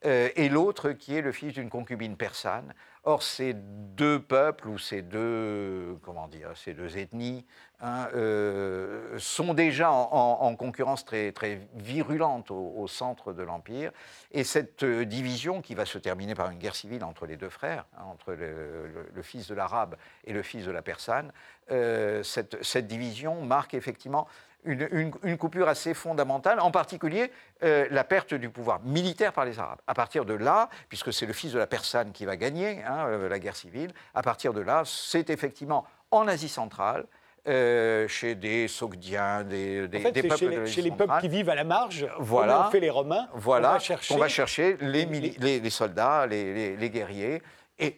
et 0.04 0.48
l'autre 0.48 0.92
qui 0.92 1.16
est 1.16 1.22
le 1.22 1.32
fils 1.32 1.54
d'une 1.54 1.72
concubine 1.72 2.18
persane. 2.18 2.76
Or, 3.08 3.24
ces 3.24 3.54
deux 3.54 4.20
peuples 4.20 4.68
ou 4.68 4.78
ces 4.78 5.02
deux, 5.02 5.98
comment 6.02 6.28
dire, 6.28 6.52
ces 6.56 6.74
deux 6.74 6.98
ethnies 6.98 7.46
hein, 7.80 8.10
euh, 8.14 9.18
sont 9.18 9.54
déjà 9.54 9.92
en, 9.92 10.54
concurrence 10.58 11.06
très, 11.06 11.32
très 11.32 11.70
virulente 11.76 12.52
au, 12.52 12.86
centre 12.90 13.32
de 13.32 13.44
l'Empire. 13.44 13.94
Et 14.34 14.44
cette 14.44 14.84
euh, 14.84 15.06
division, 15.06 15.62
qui 15.62 15.74
va 15.74 15.86
se 15.86 15.98
terminer 15.98 16.36
par 16.36 16.52
une 16.52 16.60
guerre 16.60 16.76
civile 16.76 17.06
entre 17.06 17.26
les 17.26 17.38
deux 17.38 17.48
frères, 17.48 17.86
hein, 17.98 18.04
entre 18.12 18.34
le, 18.34 19.22
fils 19.22 19.48
de 19.48 19.56
l'arabe 19.56 19.96
et 20.26 20.34
le 20.34 20.42
fils 20.42 20.66
de 20.66 20.72
la 20.72 20.82
persane, 20.82 21.32
euh, 21.72 22.24
cette, 22.24 22.62
cette, 22.62 22.88
division 22.88 23.42
marque 23.42 23.74
effectivement 23.74 24.28
une, 24.68 25.38
coupure 25.38 25.68
assez 25.68 25.94
fondamentale, 25.94 26.60
en 26.60 26.72
particulier 26.72 27.32
euh, 27.64 27.88
la 27.90 28.04
perte 28.04 28.34
du 28.34 28.50
pouvoir 28.50 28.82
militaire 28.82 29.34
par 29.34 29.46
les 29.46 29.60
Arabes. 29.60 29.80
À 29.88 29.94
partir 29.94 30.26
de 30.26 30.34
là, 30.34 30.70
puisque 30.90 31.14
c'est 31.14 31.26
le 31.26 31.34
fils 31.34 31.54
de 31.54 31.60
la 31.60 31.68
Persane 31.68 32.12
qui 32.12 32.26
va 32.26 32.36
gagner 32.36 32.84
hein, 32.84 33.08
euh, 33.08 33.30
la 33.30 33.40
guerre 33.40 33.56
civile, 33.56 33.92
à 34.14 34.22
partir 34.22 34.54
de 34.54 34.62
là, 34.62 34.84
c'est 34.86 35.30
effectivement 35.30 35.86
en 36.12 36.28
Asie 36.28 36.50
centrale, 36.50 37.06
euh, 37.48 38.08
chez 38.10 38.36
des 38.36 38.68
Sogdiens, 38.68 39.44
des, 39.44 39.88
des, 39.88 40.00
peuples 40.00 40.38
chez, 40.38 40.50
les, 40.50 40.68
chez 40.68 40.82
les 40.82 40.92
peuples 40.92 41.14
qui 41.22 41.30
vivent 41.30 41.50
à 41.50 41.56
la 41.56 41.64
marge, 41.64 42.06
voilà, 42.20 42.68
on 42.68 42.72
fait 42.72 42.82
les 42.82 42.90
Romains, 42.90 43.30
voilà, 43.34 43.70
on 43.70 43.74
va 43.74 43.80
chercher, 43.80 44.14
on 44.14 44.18
va 44.18 44.28
chercher 44.28 44.78
les, 44.82 45.06
les, 45.06 45.70
soldats, 45.70 46.28
les, 46.28 46.90
guerriers, 46.90 47.42
et 47.80 47.98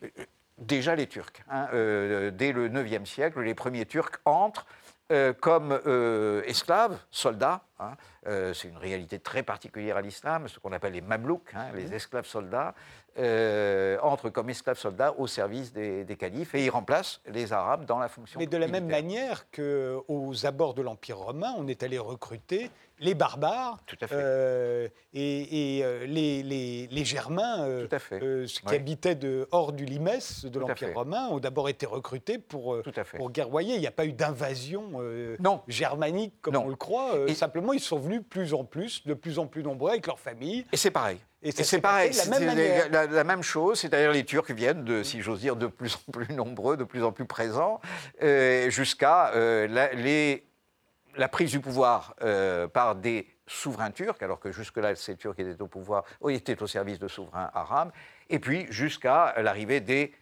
déjà 0.59 0.95
les 0.95 1.07
Turcs. 1.07 1.33
Hein, 1.49 1.67
dès 2.31 2.51
le 2.51 2.69
IXe 2.85 3.09
siècle, 3.09 3.41
les 3.41 3.55
premiers 3.55 3.87
Turcs 3.87 4.19
entrent 4.25 4.67
euh, 5.11 5.33
comme 5.33 5.71
euh, 5.87 6.43
esclaves, 6.45 6.95
soldats. 7.09 7.63
Hein. 7.79 7.93
Euh, 8.27 8.53
c'est 8.53 8.67
une 8.67 8.77
réalité 8.77 9.17
très 9.17 9.41
particulière 9.41 9.97
à 9.97 10.01
l'islam, 10.01 10.47
ce 10.47 10.59
qu'on 10.59 10.71
appelle 10.71 10.93
les 10.93 11.01
mamelouks, 11.01 11.51
hein, 11.55 11.71
les 11.73 11.95
esclaves 11.95 12.27
soldats, 12.27 12.75
entrent 14.03 14.29
comme 14.29 14.51
esclaves 14.51 14.77
soldats 14.77 15.15
au 15.17 15.25
service 15.25 15.73
des, 15.73 16.03
des, 16.05 16.15
califes 16.15 16.53
et 16.53 16.65
ils 16.65 16.69
remplacent 16.69 17.21
les 17.25 17.53
Arabes 17.53 17.85
dans 17.85 17.97
la 17.97 18.07
fonction. 18.07 18.39
Mais 18.39 18.45
de 18.45 18.57
la 18.57 18.67
même 18.67 18.87
manière 18.87 19.49
qu'aux 19.49 20.45
abords 20.45 20.75
de 20.75 20.83
l'Empire 20.83 21.17
romain, 21.17 21.55
on 21.57 21.67
est 21.67 21.81
allé 21.81 21.97
recruter 21.97 22.69
les 22.99 23.13
barbares 23.13 23.77
euh, 24.11 24.87
et, 25.13 25.81
euh, 25.83 26.05
les, 26.05 26.43
les, 26.43 27.05
Germains 27.05 27.65
euh, 27.65 27.87
qui 28.45 28.75
habitaient 28.75 29.15
de, 29.15 29.47
hors 29.51 29.71
du 29.71 29.85
limès 29.85 30.45
de 30.45 30.59
l'Empire 30.59 30.93
romain 30.93 31.27
ont 31.29 31.39
d'abord 31.39 31.69
été 31.69 31.85
recrutés 31.85 32.37
pour, 32.37 32.77
pour 33.15 33.31
guerroyer. 33.31 33.75
Il 33.75 33.81
n'y 33.81 33.87
a 33.87 33.91
pas 33.91 34.05
eu 34.05 34.13
d'invasion 34.13 35.01
germanique 35.67 36.33
comme 36.41 36.57
on 36.57 36.67
le 36.67 36.75
croit. 36.75 37.15
Et 37.27 37.33
simplement, 37.33 37.73
ils 37.73 37.79
sont 37.79 37.99
venus 37.99 38.21
plus 38.29 38.53
en 38.53 38.63
plus, 38.63 39.05
de 39.05 39.13
plus 39.13 39.39
en 39.39 39.47
plus 39.47 39.63
nombreux 39.63 39.91
avec 39.91 40.07
leurs 40.07 40.19
familles. 40.19 40.65
Et 40.71 40.77
c'est 40.77 40.91
pareil. 40.91 41.17
Et, 41.41 41.51
c'est 41.53 41.79
pareil, 41.79 42.11
la 42.11 42.37
même, 42.37 42.91
la, 42.91 43.23
même, 43.23 43.41
chose, 43.43 43.79
c'est-à-dire 43.79 44.11
les 44.11 44.25
Turcs 44.25 44.51
viennent, 44.51 44.83
de, 44.83 45.03
si 45.03 45.21
j'ose 45.21 45.39
dire, 45.39 45.55
de 45.55 45.67
plus 45.67 45.95
en 45.95 46.11
plus 46.11 46.33
nombreux, 46.33 46.75
de 46.75 46.83
plus 46.83 47.01
en 47.01 47.13
plus 47.13 47.25
présents, 47.25 47.79
jusqu'à 48.67 49.31
les 49.93 50.48
la 51.19 51.27
prise 51.27 51.51
du 51.51 51.59
pouvoir 51.59 52.15
euh, 52.21 52.67
par 52.67 52.95
des 52.95 53.27
souverains 53.45 53.91
turcs, 53.91 54.21
alors 54.23 54.39
que 54.39 54.51
jusque-là, 54.51 54.95
ces 54.95 55.17
Turcs 55.17 55.37
étaient 55.37 55.61
au 55.61 55.67
étaient 56.29 56.61
au 56.63 56.67
service 56.67 56.97
de 56.97 57.07
souverains 57.07 57.51
arabes, 57.53 57.91
et 58.29 58.39
puis 58.39 58.65
jusqu'à 58.71 59.35
l'arrivée 59.41 59.81
des 59.81 60.13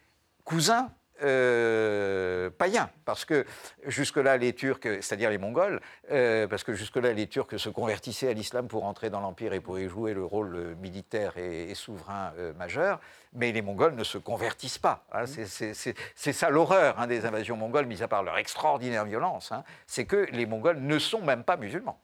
cousins 0.44 0.90
euh, 1.22 2.50
païens, 2.50 2.90
parce 3.04 3.24
que 3.24 3.44
jusque-là, 3.86 4.36
les 4.36 4.52
Turcs, 4.52 4.80
c'est-à-dire 4.82 5.30
les 5.30 5.38
Mongols, 5.38 5.80
euh, 6.10 6.46
parce 6.46 6.62
que 6.62 6.74
jusque-là, 6.74 7.12
les 7.12 7.26
Turcs 7.26 7.58
se 7.58 7.68
convertissaient 7.68 8.28
à 8.28 8.32
l'islam 8.32 8.68
pour 8.68 8.84
entrer 8.84 9.10
dans 9.10 9.20
l'Empire 9.20 9.52
et 9.52 9.60
pour 9.60 9.78
y 9.78 9.88
jouer 9.88 10.14
le 10.14 10.24
rôle 10.24 10.76
militaire 10.80 11.36
et, 11.36 11.74
souverain 11.74 12.32
euh, 12.38 12.54
majeur, 12.54 13.00
mais 13.32 13.52
les 13.52 13.62
Mongols 13.62 13.94
ne 13.94 14.04
se 14.04 14.18
convertissent 14.18 14.78
pas. 14.78 15.04
Hein. 15.12 15.24
c'est 15.26 16.32
ça 16.32 16.50
l'horreur 16.50 16.98
hein, 16.98 17.06
des 17.06 17.26
invasions 17.26 17.56
mongoles, 17.56 17.86
mis 17.86 18.02
à 18.02 18.08
part 18.08 18.22
leur 18.22 18.38
extraordinaire 18.38 19.04
violence, 19.04 19.52
hein. 19.52 19.64
c'est 19.86 20.06
que 20.06 20.28
les 20.32 20.46
Mongols 20.46 20.78
ne 20.80 20.98
sont 20.98 21.22
même 21.22 21.44
pas 21.44 21.56
musulmans. 21.56 22.00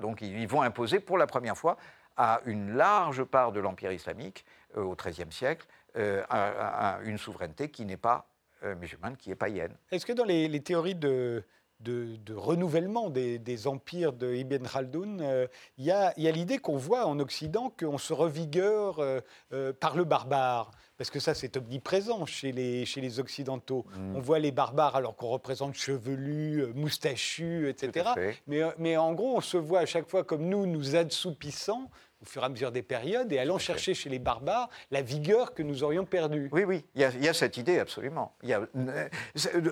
donc 0.00 0.20
ils 0.20 0.48
vont 0.48 0.62
imposer 0.62 1.00
pour 1.00 1.18
la 1.18 1.26
première 1.26 1.56
fois 1.56 1.76
à 2.16 2.40
une 2.46 2.74
large 2.74 3.22
part 3.22 3.52
de 3.52 3.60
l'Empire 3.60 3.92
islamique, 3.92 4.44
au 4.76 4.96
XIIIe 4.96 5.30
siècle, 5.30 5.66
une 5.94 7.18
souveraineté 7.18 7.70
qui 7.70 7.84
n'est 7.84 7.96
pas 7.96 8.26
euh, 8.26 8.37
musulmane 8.78 9.16
qui 9.16 9.30
est 9.30 9.36
païenne. 9.36 9.74
Est-ce 9.90 10.06
que 10.06 10.12
dans 10.12 10.24
les, 10.24 10.60
théories 10.60 10.94
de, 10.94 11.44
de, 11.80 12.34
renouvellement 12.34 13.10
des, 13.10 13.66
empires 13.66 14.12
de 14.12 14.34
Ibn 14.34 14.66
Khaldun, 14.66 15.20
euh, 15.20 15.46
il 15.76 15.84
y 15.84 15.92
a, 15.92 16.12
l'idée 16.16 16.58
qu'on 16.58 16.76
voit 16.76 17.06
en 17.06 17.18
Occident 17.20 17.72
qu'on 17.78 17.98
se 17.98 18.12
revigueur 18.12 18.98
euh, 18.98 19.72
par 19.72 19.96
le 19.96 20.04
barbare? 20.04 20.70
Parce 20.96 21.10
que 21.10 21.20
ça, 21.20 21.34
c'est 21.34 21.56
omniprésent 21.56 22.26
chez 22.26 22.50
les, 22.50 22.84
chez 22.84 23.00
les 23.00 23.20
Occidentaux. 23.20 23.86
Mm. 23.96 24.16
On 24.16 24.20
voit 24.20 24.40
les 24.40 24.50
barbares 24.50 24.96
alors 24.96 25.14
qu'on 25.14 25.28
représente 25.28 25.74
chevelus, 25.74 26.66
moustachus, 26.74 27.68
etc. 27.68 28.10
Mais, 28.48 28.62
mais 28.78 28.96
en 28.96 29.14
gros, 29.14 29.36
on 29.36 29.40
se 29.40 29.56
voit 29.56 29.80
à 29.80 29.86
chaque 29.86 30.08
fois 30.08 30.24
comme 30.24 30.48
nous, 30.48 30.66
nous 30.66 30.96
assoupissant 30.96 31.88
au 32.22 32.24
fur 32.24 32.42
et 32.42 32.46
à 32.46 32.48
mesure 32.48 32.72
des 32.72 32.82
périodes 32.82 33.32
et 33.32 33.38
allant 33.38 33.58
chercher 33.58 33.94
chez 33.94 34.08
les 34.08 34.18
barbares 34.18 34.68
la 34.90 35.02
vigueur 35.02 35.54
que 35.54 35.62
nous 35.62 35.84
aurions 35.84 36.04
perdue. 36.04 36.48
Oui, 36.52 36.64
oui, 36.64 36.84
il 36.94 37.02
y, 37.02 37.28
a, 37.28 37.34
cette 37.34 37.56
idée, 37.56 37.78
absolument. 37.78 38.34
Euh, 38.44 38.66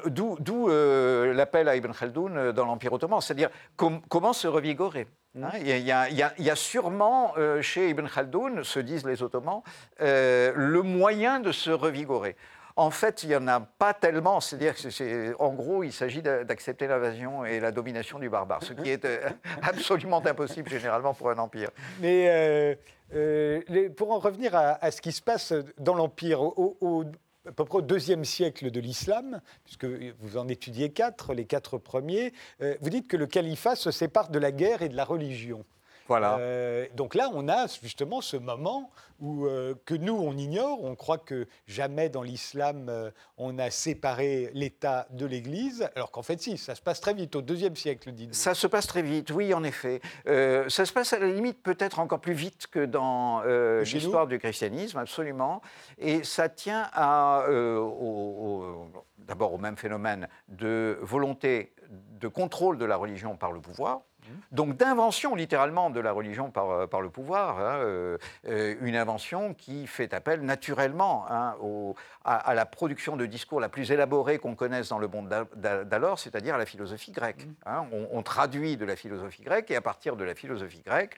d'où 0.07 0.69
euh, 0.69 1.35
l'appel 1.35 1.69
à 1.69 1.77
Ibn 1.77 1.93
Khaldoun 1.93 2.37
euh, 2.37 2.53
dans 2.53 2.65
l'Empire 2.65 2.93
ottoman, 2.93 3.21
c'est-à-dire 3.21 3.51
comment 3.77 4.33
se 4.33 4.47
revigorer. 4.47 5.07
Hein, 5.43 5.51
il, 5.61 5.67
y 5.67 5.91
a, 6.51 6.57
sûrement 6.57 7.35
chez 7.61 7.91
Ibn 7.91 8.07
Khaldoun, 8.07 8.65
se 8.65 8.81
disent 8.81 9.05
les 9.05 9.23
Ottomans, 9.23 9.61
le 10.01 10.81
moyen 10.81 11.41
de 11.41 11.53
se 11.53 11.71
revigorer. 11.71 12.37
En 12.79 12.91
fait, 12.91 13.23
il 13.23 13.31
n'y 13.31 13.37
en 13.37 13.49
a 13.49 13.61
pas 13.61 13.95
tellement. 13.95 14.41
C'est-à-dire 14.41 14.75
qu'en 14.77 15.55
gros, 15.55 15.83
il 15.83 15.93
s'agit 15.93 16.21
d'accepter 16.21 16.87
l'invasion 16.87 17.47
et 17.47 17.59
la 17.59 17.73
domination 17.73 18.19
du 18.19 18.29
barbare, 18.29 18.63
ce 18.63 18.75
qui 18.75 18.91
est 18.91 19.07
euh, 19.07 19.31
absolument 19.63 20.25
impossible 20.25 20.69
généralement 20.69 21.15
pour 21.15 21.31
un 21.31 21.39
empire. 21.39 21.71
Mais 22.01 22.29
euh, 22.29 22.75
euh, 23.15 23.89
pour 23.97 24.11
en 24.11 24.19
revenir 24.19 24.55
à, 24.55 24.91
ce 24.91 25.01
qui 25.01 25.13
se 25.13 25.23
passe 25.23 25.55
dans 25.79 25.95
l'empire, 25.95 26.43
au, 26.43 27.05
à 27.49 27.53
peu 27.53 27.65
près 27.65 27.79
au 27.79 27.83
deuxième 27.83 28.27
siècle 28.27 28.71
de 28.71 28.81
l'islam, 28.81 29.41
puisque 29.65 29.87
vous 30.21 30.37
en 30.37 30.47
étudiez 30.47 30.91
quatre, 30.91 31.33
les 31.33 31.47
quatre 31.47 31.79
premiers, 31.79 32.35
vous 32.81 32.91
dites 32.91 33.09
que 33.09 33.17
le 33.17 33.27
califat 33.27 33.77
se 33.77 33.91
sépare 33.91 34.29
de 34.29 34.39
la 34.39 34.53
guerre 34.53 34.83
et 34.83 34.91
de 34.91 34.97
la 34.97 35.05
religion. 35.05 35.65
Voilà. 36.09 36.39
Euh, 36.39 36.87
donc 36.95 37.15
là, 37.15 37.31
on 37.33 37.49
a 37.49 37.67
justement 37.83 38.21
ce 38.21 38.37
moment 38.37 38.91
où, 39.21 39.47
euh, 39.47 39.75
que 39.85 39.95
nous, 39.95 40.15
on 40.15 40.37
ignore. 40.37 40.85
On 40.85 40.95
croit 40.95 41.19
que 41.19 41.47
jamais 41.67 42.09
dans 42.09 42.23
l'islam, 42.23 42.87
euh, 42.89 43.11
on 43.39 43.59
a 43.59 43.71
séparé 43.71 44.51
l'État 44.55 45.07
de 45.11 45.27
l'Église, 45.27 45.89
alors 45.97 46.11
qu'en 46.11 46.23
fait, 46.23 46.41
si, 46.41 46.59
ça 46.59 46.75
se 46.75 46.83
passe 46.83 47.01
très 47.01 47.15
vite, 47.15 47.35
au 47.37 47.43
deuxième 47.43 47.77
siècle, 47.77 48.13
dites-vous. 48.13 48.35
Ça 48.35 48.55
se 48.55 48.67
passe 48.67 48.87
très 48.87 49.03
vite, 49.03 49.31
oui, 49.31 49.53
en 49.55 49.65
effet. 49.65 50.01
ça 50.25 50.85
se 50.85 50.93
passe 50.93 51.13
à 51.13 51.19
la 51.19 51.29
limite 51.29 51.63
peut-être 51.63 51.99
encore 51.99 52.21
plus 52.21 52.35
vite 52.35 52.67
que 52.69 52.85
dans 52.85 53.43
l'histoire 53.81 54.27
du 54.27 54.39
christianisme, 54.39 54.99
absolument. 54.99 55.63
Et 55.99 56.25
ça 56.25 56.49
tient 56.49 56.89
à, 56.93 57.47
d'abord 59.19 59.53
au 59.55 59.59
même 59.59 59.77
phénomène 59.77 60.29
de 60.49 60.99
volonté 61.03 61.73
de 62.21 62.29
contrôle 62.29 62.79
de 62.79 62.85
la 62.85 62.97
religion 62.97 63.37
par 63.37 63.53
le 63.53 63.61
pouvoir 63.61 64.03
donc 64.53 64.77
d'invention 64.77 65.35
littéralement 65.35 65.91
de 65.91 66.01
la 66.01 66.13
religion 66.13 66.51
par, 66.51 66.71
euh, 66.71 66.87
par 66.87 67.01
le 67.01 67.11
pouvoir, 67.11 67.59
hein, 67.59 67.79
euh, 67.79 68.19
euh, 68.49 68.75
une 68.81 68.97
invention 68.97 69.55
qui 69.55 69.87
fait 69.87 70.15
appel 70.15 70.43
naturellement 70.43 71.27
hein, 71.31 71.57
à, 72.25 72.55
la 72.55 72.67
production 72.67 73.17
de 73.17 73.27
discours 73.27 73.61
la 73.61 73.69
plus 73.69 73.91
élaborée 73.91 74.39
qu'on 74.39 74.55
connaisse 74.55 74.89
dans 74.89 74.99
le 74.99 75.09
monde 75.09 75.29
d'alors, 75.55 76.19
c'est-à-dire 76.19 76.55
à 76.55 76.59
la 76.59 76.67
philosophie 76.67 77.13
grecque. 77.13 77.47
Mmh. 77.47 77.53
Hein. 77.67 77.87
on, 78.13 78.23
traduit 78.23 78.77
de 78.77 78.85
la 78.85 78.97
philosophie 78.97 79.43
grecque 79.43 79.71
et 79.71 79.77
à 79.77 79.81
partir 79.81 80.17
de 80.17 80.25
la 80.25 80.35
philosophie 80.35 80.83
grecque, 80.85 81.17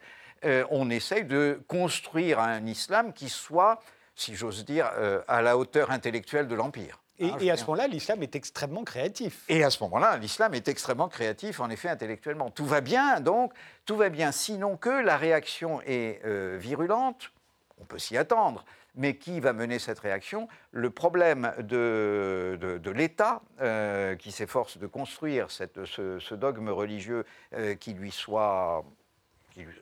on 0.69 0.89
essaye 0.89 1.25
de 1.25 1.61
construire 1.67 2.39
un 2.39 2.65
islam 2.65 3.13
qui 3.13 3.29
soit, 3.29 3.81
si 4.15 4.35
j'ose 4.35 4.63
dire, 4.63 4.89
à 5.27 5.41
la 5.41 5.57
hauteur 5.57 5.91
intellectuelle 5.91 6.47
de 6.47 6.55
l'Empire. 6.55 6.99
Et, 7.19 7.29
hein, 7.49 7.53
à 7.53 7.57
ce 7.57 7.65
moment-là, 7.65 7.87
l'islam 7.87 8.23
est 8.23 8.35
extrêmement 8.35 8.83
créatif. 8.83 9.43
Et 9.49 9.63
à 9.63 9.69
ce 9.69 9.83
moment-là, 9.83 10.17
l'islam 10.17 10.53
est 10.53 10.67
extrêmement 10.67 11.09
créatif, 11.09 11.59
en 11.59 11.69
effet, 11.69 11.89
intellectuellement. 11.89 12.49
Tout 12.49 12.65
va 12.65 12.81
bien, 12.81 13.19
donc, 13.19 13.53
tout 13.85 13.97
va 13.97 14.09
bien, 14.09 14.31
sinon 14.31 14.77
que 14.77 14.89
la 14.89 15.17
réaction 15.17 15.81
est 15.85 16.21
virulente, 16.57 17.31
on 17.79 17.85
peut 17.85 17.99
s'y 17.99 18.17
attendre, 18.17 18.65
mais 18.95 19.15
qui 19.15 19.39
va 19.39 19.53
mener 19.53 19.79
cette 19.79 19.99
réaction? 19.99 20.47
Le 20.71 20.89
problème 20.89 21.53
de, 21.59 22.57
de, 22.59 22.91
l'État, 22.91 23.41
euh, 23.61 24.15
qui 24.15 24.31
s'efforce 24.31 24.77
de 24.77 24.87
construire 24.87 25.51
cette, 25.51 25.85
ce, 25.85 26.33
dogme 26.35 26.69
religieux 26.69 27.25
euh, 27.53 27.75
qui, 27.75 27.93
lui 27.93 28.11
soit, 28.11 28.83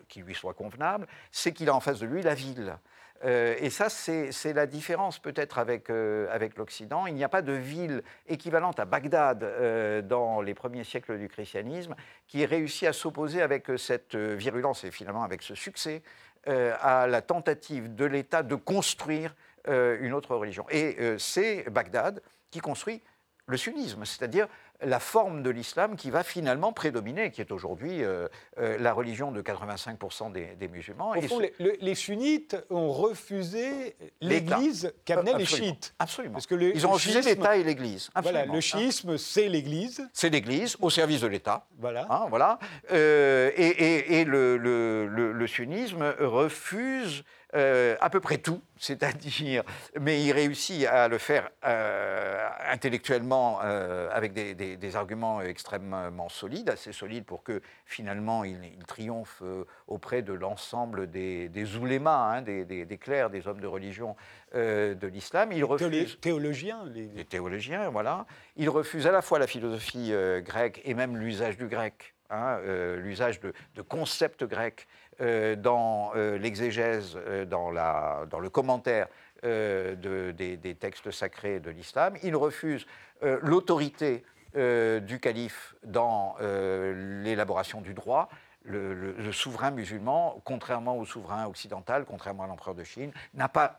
qui, 0.08 0.22
lui 0.22 0.36
soit 0.36 0.54
convenable, 0.54 1.08
c'est 1.32 1.52
qu'il 1.54 1.70
a 1.70 1.76
en 1.76 1.80
face 1.80 2.00
de 2.00 2.06
lui 2.06 2.22
la 2.22 2.36
ville. 2.36 2.78
Euh, 3.26 3.56
et 3.60 3.70
ça, 3.70 3.90
c'est 3.90 4.54
la 4.54 4.68
différence 4.68 5.20
peut-être 5.20 5.58
avec, 5.60 5.90
avec 5.90 6.58
l'Occident. 6.58 7.08
Il 7.08 7.16
n'y 7.16 7.24
a 7.24 7.30
pas 7.30 7.42
de 7.42 7.54
ville 7.54 8.04
équivalente 8.28 8.80
à 8.80 8.86
Bagdad 8.86 10.08
dans 10.08 10.42
les 10.42 10.54
premiers 10.54 10.84
siècles 10.84 11.18
du 11.18 11.28
christianisme 11.28 11.96
qui 12.28 12.42
ait 12.42 12.46
réussi 12.46 12.88
à 12.88 12.94
s'opposer 12.94 13.42
avec 13.42 13.68
cette 13.78 14.16
virulence 14.16 14.84
et 14.84 14.92
finalement 14.92 15.24
avec 15.24 15.42
ce 15.42 15.56
succès 15.56 16.02
euh, 16.48 16.74
à 16.80 17.08
la 17.08 17.22
tentative 17.22 17.94
de 17.94 18.06
l'État 18.06 18.42
de 18.42 18.56
construire 18.56 19.36
euh, 19.68 19.98
une 20.00 20.14
autre 20.14 20.34
religion. 20.34 20.66
Et 20.70 20.96
euh, 21.00 21.18
c'est 21.18 21.70
Bagdad 21.70 22.22
qui 22.52 22.60
construit 22.60 23.02
le 23.48 23.58
sunnisme, 23.58 24.06
c'est-à-dire 24.06 24.48
la 24.82 25.00
forme 25.00 25.42
de 25.42 25.50
l'islam 25.50 25.96
qui 25.96 26.12
va 26.12 26.24
finalement 26.24 26.72
prédominer, 26.72 27.32
qui 27.32 27.42
est 27.42 27.52
aujourd'hui 27.52 28.04
euh, 28.04 28.28
euh, 28.60 28.78
la 28.78 28.94
religion 28.94 29.32
de 29.32 29.42
85% 29.42 30.32
des, 30.32 30.68
musulmans. 30.68 31.12
Au 31.12 31.22
fond, 31.22 31.42
les, 31.60 31.96
sunnites 31.96 32.58
ont 32.70 32.92
refusé 32.92 33.96
l'Église 34.22 34.94
qu'amenaient 35.06 35.38
les 35.38 35.46
chiites. 35.46 35.96
Absolument. 36.00 36.34
Parce 36.34 36.48
que 36.48 36.56
Ils 36.56 36.86
ont 36.86 36.92
refusé 36.92 37.22
l'État 37.22 37.58
et 37.58 37.64
l'Église. 37.64 38.10
Voilà, 38.22 38.46
le 38.46 38.62
chiisme, 38.62 39.18
c'est 39.18 39.48
l'Église. 39.48 40.08
C'est 40.14 40.30
l'Église 40.30 40.78
au 40.80 40.90
service 40.90 41.22
de 41.22 41.28
l'État. 41.28 41.68
Voilà. 41.80 42.06
Hein, 42.10 42.26
voilà. 42.30 42.60
Euh, 42.92 43.52
et, 43.56 44.26
le, 44.26 44.58
le, 44.58 45.48
sunnisme 45.48 46.14
refuse 46.20 47.24
euh, 47.56 47.96
à 48.02 48.10
peu 48.10 48.20
près 48.20 48.40
tout, 48.40 48.62
c'est-à-dire, 48.78 49.64
mais 50.00 50.22
il 50.22 50.34
réussit 50.34 50.86
à 50.86 51.08
le 51.08 51.18
faire 51.18 51.50
euh, 51.66 52.46
intellectuellement 52.70 53.60
euh, 53.64 54.10
avec 54.12 54.34
des, 54.34 54.96
arguments 54.96 55.42
extrêmement 55.42 56.28
solides, 56.30 56.70
assez 56.70 56.92
solides 56.92 57.24
pour 57.24 57.44
que 57.44 57.62
finalement 57.86 58.44
il, 58.44 58.58
triomphe 58.86 59.44
auprès 59.88 60.22
de 60.22 60.34
l'ensemble 60.34 61.10
des, 61.10 61.50
des 61.50 61.76
oulémas, 61.78 62.38
hein, 62.38 62.42
des, 62.42 63.00
clercs, 63.00 63.30
des 63.30 63.48
hommes 63.48 63.62
de 63.62 63.68
religion 63.68 64.16
de 64.54 65.08
l'islam. 65.08 65.52
Il 65.52 65.64
refuse 65.64 65.90
les 65.90 66.06
théologiens, 66.06 66.84
les... 66.94 67.26
théologiens, 67.26 67.90
voilà. 67.90 68.26
Il 68.56 68.70
refuse 68.70 69.08
à 69.08 69.12
la 69.12 69.22
fois 69.22 69.40
la 69.40 69.48
philosophie 69.48 70.14
grecque 70.40 70.82
et 70.86 70.94
même 70.94 71.18
l'usage 71.18 71.58
du 71.58 71.68
grec. 71.68 72.14
Hein, 72.30 72.60
l'usage 72.98 73.40
de, 73.40 73.54
de, 73.76 73.82
concepts 73.82 74.44
grecs 74.44 74.86
dans 75.20 76.12
euh, 76.16 76.38
l'exégèse, 76.38 77.18
euh, 77.18 77.46
dans, 77.46 77.70
le 77.72 78.50
commentaire 78.50 79.08
des, 79.44 80.78
textes 80.80 81.12
sacrés 81.12 81.60
de 81.60 81.70
l'islam. 81.70 82.16
Il 82.24 82.36
refuse 82.36 82.86
l'autorité 83.22 84.24
du 84.56 85.20
calife 85.20 85.76
dans 85.84 86.36
l'élaboration 86.40 87.82
du 87.82 87.94
droit. 87.94 88.30
Le, 88.64 89.32
souverain 89.32 89.72
musulman, 89.72 90.42
contrairement 90.44 90.98
au 90.98 91.06
souverain 91.06 91.46
occidental, 91.46 92.06
contrairement 92.06 92.44
à 92.44 92.48
l'empereur 92.48 92.74
de 92.76 92.84
Chine, 92.84 93.12
n'a 93.36 93.48
pas 93.48 93.78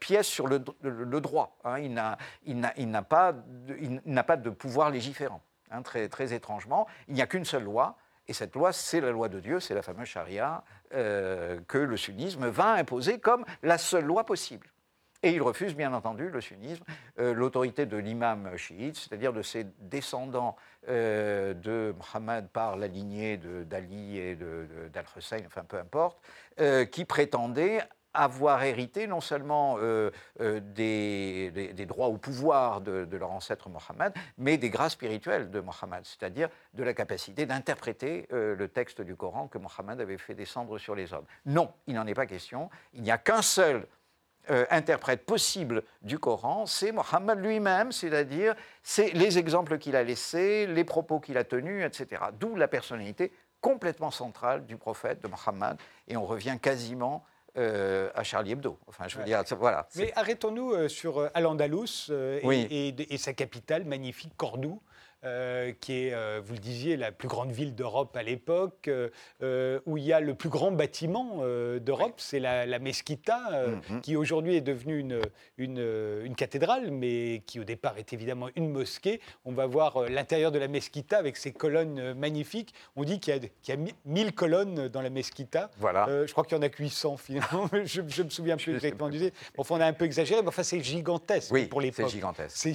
pièce 0.00 0.26
sur 0.26 0.48
le, 0.48 0.58
droit. 1.20 1.56
Il 1.78 1.94
n'a 1.94 3.02
pas, 3.02 3.32
de 3.32 4.50
pouvoir 4.50 4.90
légiférant. 4.90 5.40
Hein, 5.70 5.82
très 5.82 6.32
étrangement, 6.32 6.88
il 7.06 7.14
n'y 7.14 7.22
a 7.22 7.26
qu'une 7.26 7.44
seule 7.44 7.64
loi, 7.64 7.96
et 8.28 8.34
cette 8.34 8.54
loi, 8.54 8.72
c'est 8.72 9.00
la 9.00 9.10
loi 9.10 9.28
de 9.28 9.40
Dieu, 9.40 9.58
c'est 9.58 9.74
la 9.74 9.82
fameuse 9.82 10.08
charia 10.08 10.62
euh, 10.94 11.60
que 11.66 11.78
le 11.78 11.96
sunnisme 11.96 12.46
va 12.48 12.72
imposer 12.72 13.18
comme 13.18 13.44
la 13.62 13.78
seule 13.78 14.04
loi 14.04 14.24
possible. 14.24 14.68
Et 15.22 15.32
il 15.32 15.42
refuse, 15.42 15.74
bien 15.74 15.92
entendu, 15.94 16.28
le 16.28 16.40
sunnisme, 16.40 16.84
euh, 17.18 17.34
l'autorité 17.34 17.86
de 17.86 17.96
l'imam 17.96 18.56
chiite, 18.56 18.96
c'est-à-dire 18.96 19.32
de 19.32 19.42
ses 19.42 19.66
descendants 19.80 20.54
euh, 20.88 21.54
de 21.54 21.92
Mohammed 21.98 22.48
par 22.50 22.76
la 22.76 22.86
lignée 22.86 23.38
d'Ali 23.38 24.18
et 24.18 24.36
d'Al-Hussein, 24.36 25.40
enfin 25.46 25.64
peu 25.64 25.78
importe, 25.78 26.20
qui 26.92 27.04
prétendaient 27.04 27.80
avoir 28.14 28.62
hérité 28.62 29.06
non 29.06 29.20
seulement 29.20 29.76
euh, 29.78 30.10
euh, 30.40 30.60
des, 30.60 31.86
droits 31.86 32.08
au 32.08 32.16
pouvoir 32.16 32.80
de, 32.80 33.06
leur 33.16 33.30
ancêtre 33.30 33.68
Mohammed, 33.68 34.12
mais 34.36 34.56
des 34.56 34.70
grâces 34.70 34.92
spirituelles 34.92 35.50
de 35.50 35.60
Mohammed, 35.60 36.04
c'est-à-dire 36.04 36.48
de 36.74 36.82
la 36.82 36.94
capacité 36.94 37.46
d'interpréter 37.46 38.26
euh, 38.32 38.54
le 38.54 38.68
texte 38.68 39.00
du 39.00 39.16
Coran 39.16 39.48
que 39.48 39.58
Mohammed 39.58 40.00
avait 40.00 40.18
fait 40.18 40.34
descendre 40.34 40.78
sur 40.78 40.94
les 40.94 41.12
hommes. 41.12 41.26
Non, 41.46 41.72
il 41.86 41.94
n'en 41.94 42.06
est 42.06 42.14
pas 42.14 42.26
question. 42.26 42.70
Il 42.94 43.02
n'y 43.02 43.10
a 43.10 43.18
qu'un 43.18 43.42
seul 43.42 43.86
interprète 44.70 45.26
possible 45.26 45.82
du 46.00 46.18
Coran, 46.18 46.64
c'est 46.64 46.90
Mohammed 46.90 47.38
lui-même, 47.38 47.92
c'est-à-dire 47.92 48.54
c'est 48.82 49.10
les 49.10 49.36
exemples 49.36 49.76
qu'il 49.76 49.94
a 49.94 50.02
laissés, 50.02 50.66
les 50.66 50.84
propos 50.84 51.20
qu'il 51.20 51.36
a 51.36 51.44
tenus, 51.44 51.84
etc. 51.84 52.22
D'où 52.40 52.56
la 52.56 52.66
personnalité 52.66 53.30
complètement 53.60 54.10
centrale 54.10 54.64
du 54.64 54.78
prophète 54.78 55.22
de 55.22 55.28
Mohammed, 55.28 55.76
et 56.06 56.16
on 56.16 56.24
revient 56.24 56.56
quasiment 56.62 57.26
euh, 57.56 58.10
à 58.14 58.22
Charlie 58.22 58.52
Hebdo. 58.52 58.78
Enfin, 58.86 59.08
je 59.08 59.18
veux 59.18 59.24
dire, 59.24 59.42
voilà. 59.58 59.88
Mais 59.96 60.12
arrêtons-nous 60.14 60.72
euh, 60.72 60.88
sur 60.88 61.18
euh, 61.18 61.28
Al-Andalus 61.34 62.10
et, 62.10 62.94
et, 63.14 63.18
sa 63.18 63.32
capitale 63.32 63.84
magnifique, 63.84 64.32
Cordoue. 64.36 64.80
Euh, 65.24 65.72
qui 65.80 66.06
est, 66.06 66.14
euh, 66.14 66.40
vous 66.44 66.54
le 66.54 66.60
disiez, 66.60 66.96
la 66.96 67.10
plus 67.10 67.28
grande 67.28 67.50
ville 67.50 67.74
d'Europe 67.74 68.16
à 68.16 68.22
l'époque, 68.22 68.88
euh, 69.42 69.80
où 69.84 69.96
il 69.96 70.04
y 70.04 70.12
a 70.12 70.20
le 70.20 70.34
plus 70.34 70.48
grand 70.48 70.70
bâtiment 70.70 71.38
d'Europe, 71.80 72.14
c'est 72.18 72.38
la, 72.38 72.66
la, 72.66 72.78
Mesquita, 72.78 73.66
mhm. 73.66 74.00
qui 74.00 74.16
aujourd'hui 74.16 74.56
est 74.56 74.60
devenue 74.60 74.98
une, 74.98 75.20
une, 75.56 76.34
cathédrale, 76.36 76.90
mais 76.90 77.42
qui 77.46 77.58
au 77.58 77.64
départ 77.64 77.98
est 77.98 78.12
évidemment 78.12 78.48
une 78.54 78.70
mosquée. 78.70 79.20
On 79.44 79.52
va 79.52 79.66
voir 79.66 80.08
l'intérieur 80.08 80.52
de 80.52 80.58
la 80.58 80.68
Mesquita 80.68 81.18
avec 81.18 81.36
ses 81.36 81.52
colonnes 81.52 82.14
magnifiques. 82.14 82.72
On 82.94 83.02
dit 83.02 83.18
qu'il 83.18 83.50
y, 83.68 83.72
a 83.72 83.76
1000 84.04 84.32
colonnes 84.32 84.88
dans 84.88 85.02
la 85.02 85.10
Mesquita. 85.10 85.70
Voilà. 85.78 86.06
je 86.26 86.30
crois 86.30 86.44
qu'il 86.44 86.56
y 86.56 86.60
en 86.60 86.62
a 86.62 86.68
que 86.68 86.82
800 86.82 87.16
finalement, 87.16 87.68
je, 87.84 88.02
je 88.06 88.22
me 88.22 88.30
souviens 88.30 88.56
plus 88.56 88.74
exactement 88.74 89.08
du 89.08 89.18
Enfin, 89.56 89.76
on 89.76 89.80
a 89.80 89.86
un 89.86 89.92
peu 89.92 90.04
exagéré, 90.04 90.42
mais 90.42 90.48
enfin, 90.48 90.62
c'est 90.62 90.80
gigantesque 90.80 91.68
pour 91.68 91.80
l'époque. 91.80 92.06
C'est 92.08 92.12
gigantesque. 92.12 92.68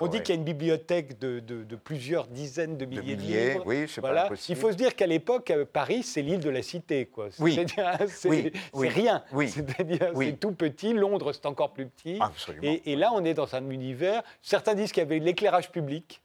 on 0.00 0.06
dit 0.06 0.22
qu'il 0.22 0.34
y 0.34 0.38
a 0.38 0.38
une 0.38 0.44
bibliothèque 0.44 1.18
de 1.18 1.40
de, 1.40 1.55
plusieurs 1.76 2.26
dizaines 2.26 2.76
de 2.76 2.84
milliers 2.84 3.16
de, 3.16 3.22
livres. 3.22 3.62
Oui, 3.66 3.86
voilà. 3.98 4.28
Il 4.48 4.56
faut 4.56 4.70
se 4.70 4.76
dire 4.76 4.94
qu'à 4.94 5.06
l'époque, 5.06 5.50
euh, 5.50 5.64
Paris, 5.64 6.02
c'est 6.02 6.22
l'île 6.22 6.40
de 6.40 6.50
la 6.50 6.62
cité. 6.62 7.06
Quoi. 7.06 7.28
Oui. 7.38 7.56
C'est 8.08 8.88
rien. 8.88 9.22
Oui. 9.32 9.48
C'est-à-dire 9.48 10.12
c'est 10.16 10.40
tout 10.40 10.52
petit. 10.52 10.92
Londres, 10.92 11.32
c'est 11.32 11.46
encore 11.46 11.72
plus 11.72 11.86
petit. 11.86 12.18
Et, 12.62 12.96
là, 12.96 13.10
on 13.12 13.24
est 13.24 13.34
dans 13.34 13.54
un 13.54 13.70
univers. 13.70 14.22
Certains 14.42 14.74
disent 14.74 14.92
qu'il 14.92 15.02
y 15.02 15.06
avait 15.06 15.18
l'éclairage 15.18 15.70
public. 15.70 16.22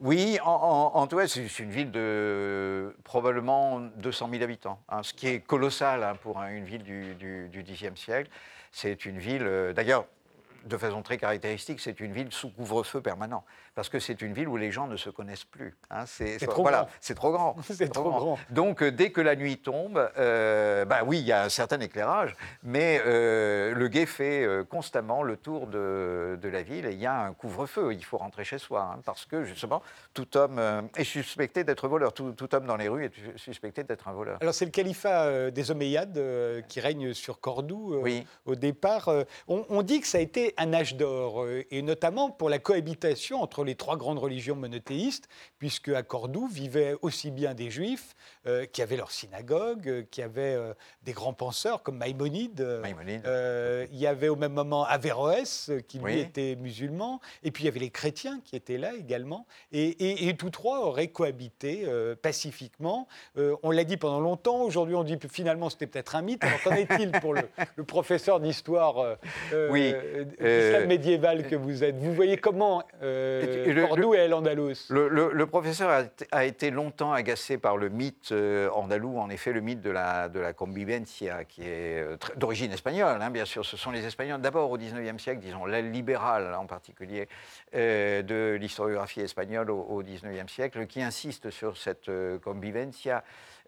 Oui, 0.00 0.38
en, 0.44 1.06
tout 1.06 1.16
cas, 1.16 1.26
c'est 1.26 1.58
une 1.58 1.70
ville 1.70 1.90
de 1.90 2.94
probablement 3.02 3.80
200 3.80 4.28
000 4.30 4.42
habitants, 4.42 4.80
hein, 4.88 5.02
ce 5.02 5.12
qui 5.12 5.26
est 5.26 5.40
colossal 5.40 6.04
hein, 6.04 6.16
pour 6.22 6.40
une 6.42 6.64
ville 6.64 6.82
du, 6.82 7.14
du, 7.14 7.64
Xe 7.64 7.94
siècle. 7.96 8.30
C'est 8.70 9.04
une 9.06 9.18
ville, 9.18 9.42
euh, 9.44 9.72
d'ailleurs, 9.72 10.06
de 10.66 10.76
façon 10.76 11.02
très 11.02 11.16
caractéristique, 11.16 11.80
c'est 11.80 12.00
une 12.00 12.12
ville 12.12 12.28
sous 12.30 12.50
couvre-feu 12.50 13.00
permanent 13.00 13.44
parce 13.74 13.88
que 13.88 13.98
c'est 13.98 14.22
une 14.22 14.32
ville 14.32 14.48
où 14.48 14.56
les 14.56 14.70
gens 14.70 14.86
ne 14.86 14.96
se 14.96 15.10
connaissent 15.10 15.44
plus. 15.44 15.74
Hein. 15.90 16.04
C'est 16.06 16.38
trop, 16.46 16.62
voilà, 16.62 16.86
c'est 17.00 17.14
trop 17.14 17.32
grand. 17.32 17.56
c'est 17.62 17.92
trop, 17.92 18.10
grand. 18.10 18.38
Donc 18.50 18.82
euh, 18.82 18.92
dès 18.92 19.10
que 19.10 19.20
la 19.20 19.34
nuit 19.34 19.58
tombe, 19.58 20.10
euh, 20.16 20.84
bah 20.84 21.00
oui, 21.04 21.18
il 21.18 21.26
y 21.26 21.32
a 21.32 21.42
un 21.42 21.48
certain 21.48 21.80
éclairage, 21.80 22.36
mais 22.62 23.02
euh, 23.04 23.74
le 23.74 23.88
guet 23.88 24.06
fait 24.06 24.46
constamment 24.68 25.22
le 25.22 25.36
tour 25.36 25.66
de, 25.66 26.38
la 26.44 26.62
ville 26.62 26.86
et 26.86 26.92
il 26.92 27.00
y 27.00 27.06
a 27.06 27.14
un 27.14 27.32
couvre-feu. 27.32 27.92
Il 27.92 28.04
faut 28.04 28.18
rentrer 28.18 28.44
chez 28.44 28.58
soi 28.58 28.92
hein, 28.94 29.00
parce 29.04 29.24
que 29.24 29.44
justement, 29.44 29.82
tout 30.12 30.36
homme 30.36 30.60
est 30.96 31.04
suspecté 31.04 31.64
d'être 31.64 31.88
voleur. 31.88 32.12
Tout, 32.12 32.54
homme 32.54 32.66
dans 32.66 32.76
les 32.76 32.88
rues 32.88 33.06
est 33.06 33.38
suspecté 33.38 33.82
d'être 33.82 34.06
un 34.06 34.12
voleur. 34.12 34.38
Alors 34.40 34.54
c'est 34.54 34.66
le 34.66 34.70
califat 34.70 35.50
des 35.50 35.70
Omeyyades 35.70 36.64
qui 36.68 36.80
règne 36.80 37.12
sur 37.12 37.40
Cordoue 37.40 38.04
au 38.44 38.54
départ. 38.54 39.10
On, 39.48 39.64
on, 39.68 39.82
dit 39.82 40.00
que 40.00 40.06
ça 40.06 40.18
a 40.18 40.20
été 40.20 40.54
un 40.56 40.72
âge 40.72 40.96
d'or, 40.96 41.46
et 41.70 41.82
notamment 41.82 42.30
pour 42.30 42.48
la 42.48 42.58
cohabitation 42.58 43.42
entre 43.42 43.63
les 43.64 43.74
trois 43.74 43.96
grandes 43.96 44.18
religions 44.18 44.56
monothéistes, 44.56 45.28
puisque 45.58 45.88
à 45.88 46.02
Cordoue 46.02 46.46
vivaient 46.46 46.94
aussi 47.02 47.30
bien 47.30 47.54
des 47.54 47.70
juifs 47.70 48.14
qui 48.72 48.82
avaient 48.82 48.96
leur 48.96 49.10
synagogue, 49.10 50.06
qui 50.10 50.20
avaient 50.20 50.58
des 51.02 51.12
grands 51.12 51.32
penseurs 51.32 51.82
comme 51.82 51.96
Maïmonide. 51.96 52.66
il 53.90 53.98
y 53.98 54.06
avait 54.06 54.28
au 54.28 54.36
même 54.36 54.52
moment 54.52 54.84
Averroès, 54.84 55.70
qui 55.88 55.98
lui 55.98 56.20
était 56.20 56.56
musulman, 56.56 57.20
et 57.42 57.50
puis 57.50 57.64
il 57.64 57.66
y 57.66 57.68
avait 57.68 57.80
les 57.80 57.90
chrétiens 57.90 58.40
qui 58.44 58.56
étaient 58.56 58.78
là 58.78 58.92
également, 58.94 59.46
et, 59.72 60.28
et 60.28 60.36
tous 60.36 60.50
trois 60.50 60.80
auraient 60.80 61.08
cohabité 61.08 61.86
pacifiquement. 62.22 63.08
on 63.36 63.70
l'a 63.70 63.84
dit 63.84 63.96
pendant 63.96 64.20
longtemps, 64.20 64.62
aujourd'hui 64.62 64.94
on 64.94 65.04
dit 65.04 65.18
que 65.18 65.28
finalement 65.28 65.70
c'était 65.70 65.86
peut-être 65.86 66.16
un 66.16 66.22
mythe. 66.22 66.44
Alors 66.44 66.62
qu'en 66.62 66.74
est-il 66.74 67.12
pour 67.12 67.34
le, 67.34 67.42
professeur 67.84 68.40
d'histoire 68.40 68.98
euh, 68.98 69.14
euh, 69.52 70.24
euh 70.40 70.86
médiéval 70.86 71.46
que 71.46 71.56
vous 71.56 71.84
êtes? 71.84 71.96
Vous 71.96 72.12
voyez 72.12 72.36
comment 72.36 72.82
euh, 73.02 73.53
Cordoue 73.86 74.14
et 74.14 74.18
El-Andalus 74.18 74.88
le, 74.90 75.44
professeur 75.44 76.06
a, 76.30 76.44
été 76.44 76.70
longtemps 76.70 77.12
agacé 77.12 77.58
par 77.58 77.76
le 77.76 77.88
mythe 77.88 78.32
andalou, 78.72 79.18
en 79.18 79.30
effet 79.30 79.52
le 79.52 79.60
mythe 79.60 79.80
de 79.80 79.90
la, 79.90 80.28
de 80.28 80.40
la 80.40 80.52
convivencia, 80.52 81.44
qui 81.44 81.62
est 81.62 82.04
d'origine 82.36 82.72
espagnole, 82.72 83.20
hein, 83.20 83.30
bien 83.30 83.44
sûr. 83.44 83.64
Ce 83.64 83.76
sont 83.76 83.90
les 83.90 84.04
Espagnols, 84.04 84.40
d'abord 84.40 84.70
au 84.70 84.78
XIXe 84.78 85.22
siècle, 85.22 85.40
disons 85.40 85.66
l'aile 85.66 85.90
libérale 85.90 86.54
en 86.54 86.66
particulier, 86.66 87.28
de 87.72 88.56
l'historiographie 88.60 89.20
espagnole 89.20 89.70
au 89.70 90.02
XIXe 90.02 90.50
siècle, 90.50 90.86
qui 90.86 91.02
insiste 91.02 91.50
sur 91.50 91.76
cette 91.76 92.10
convivencia. 92.42 93.22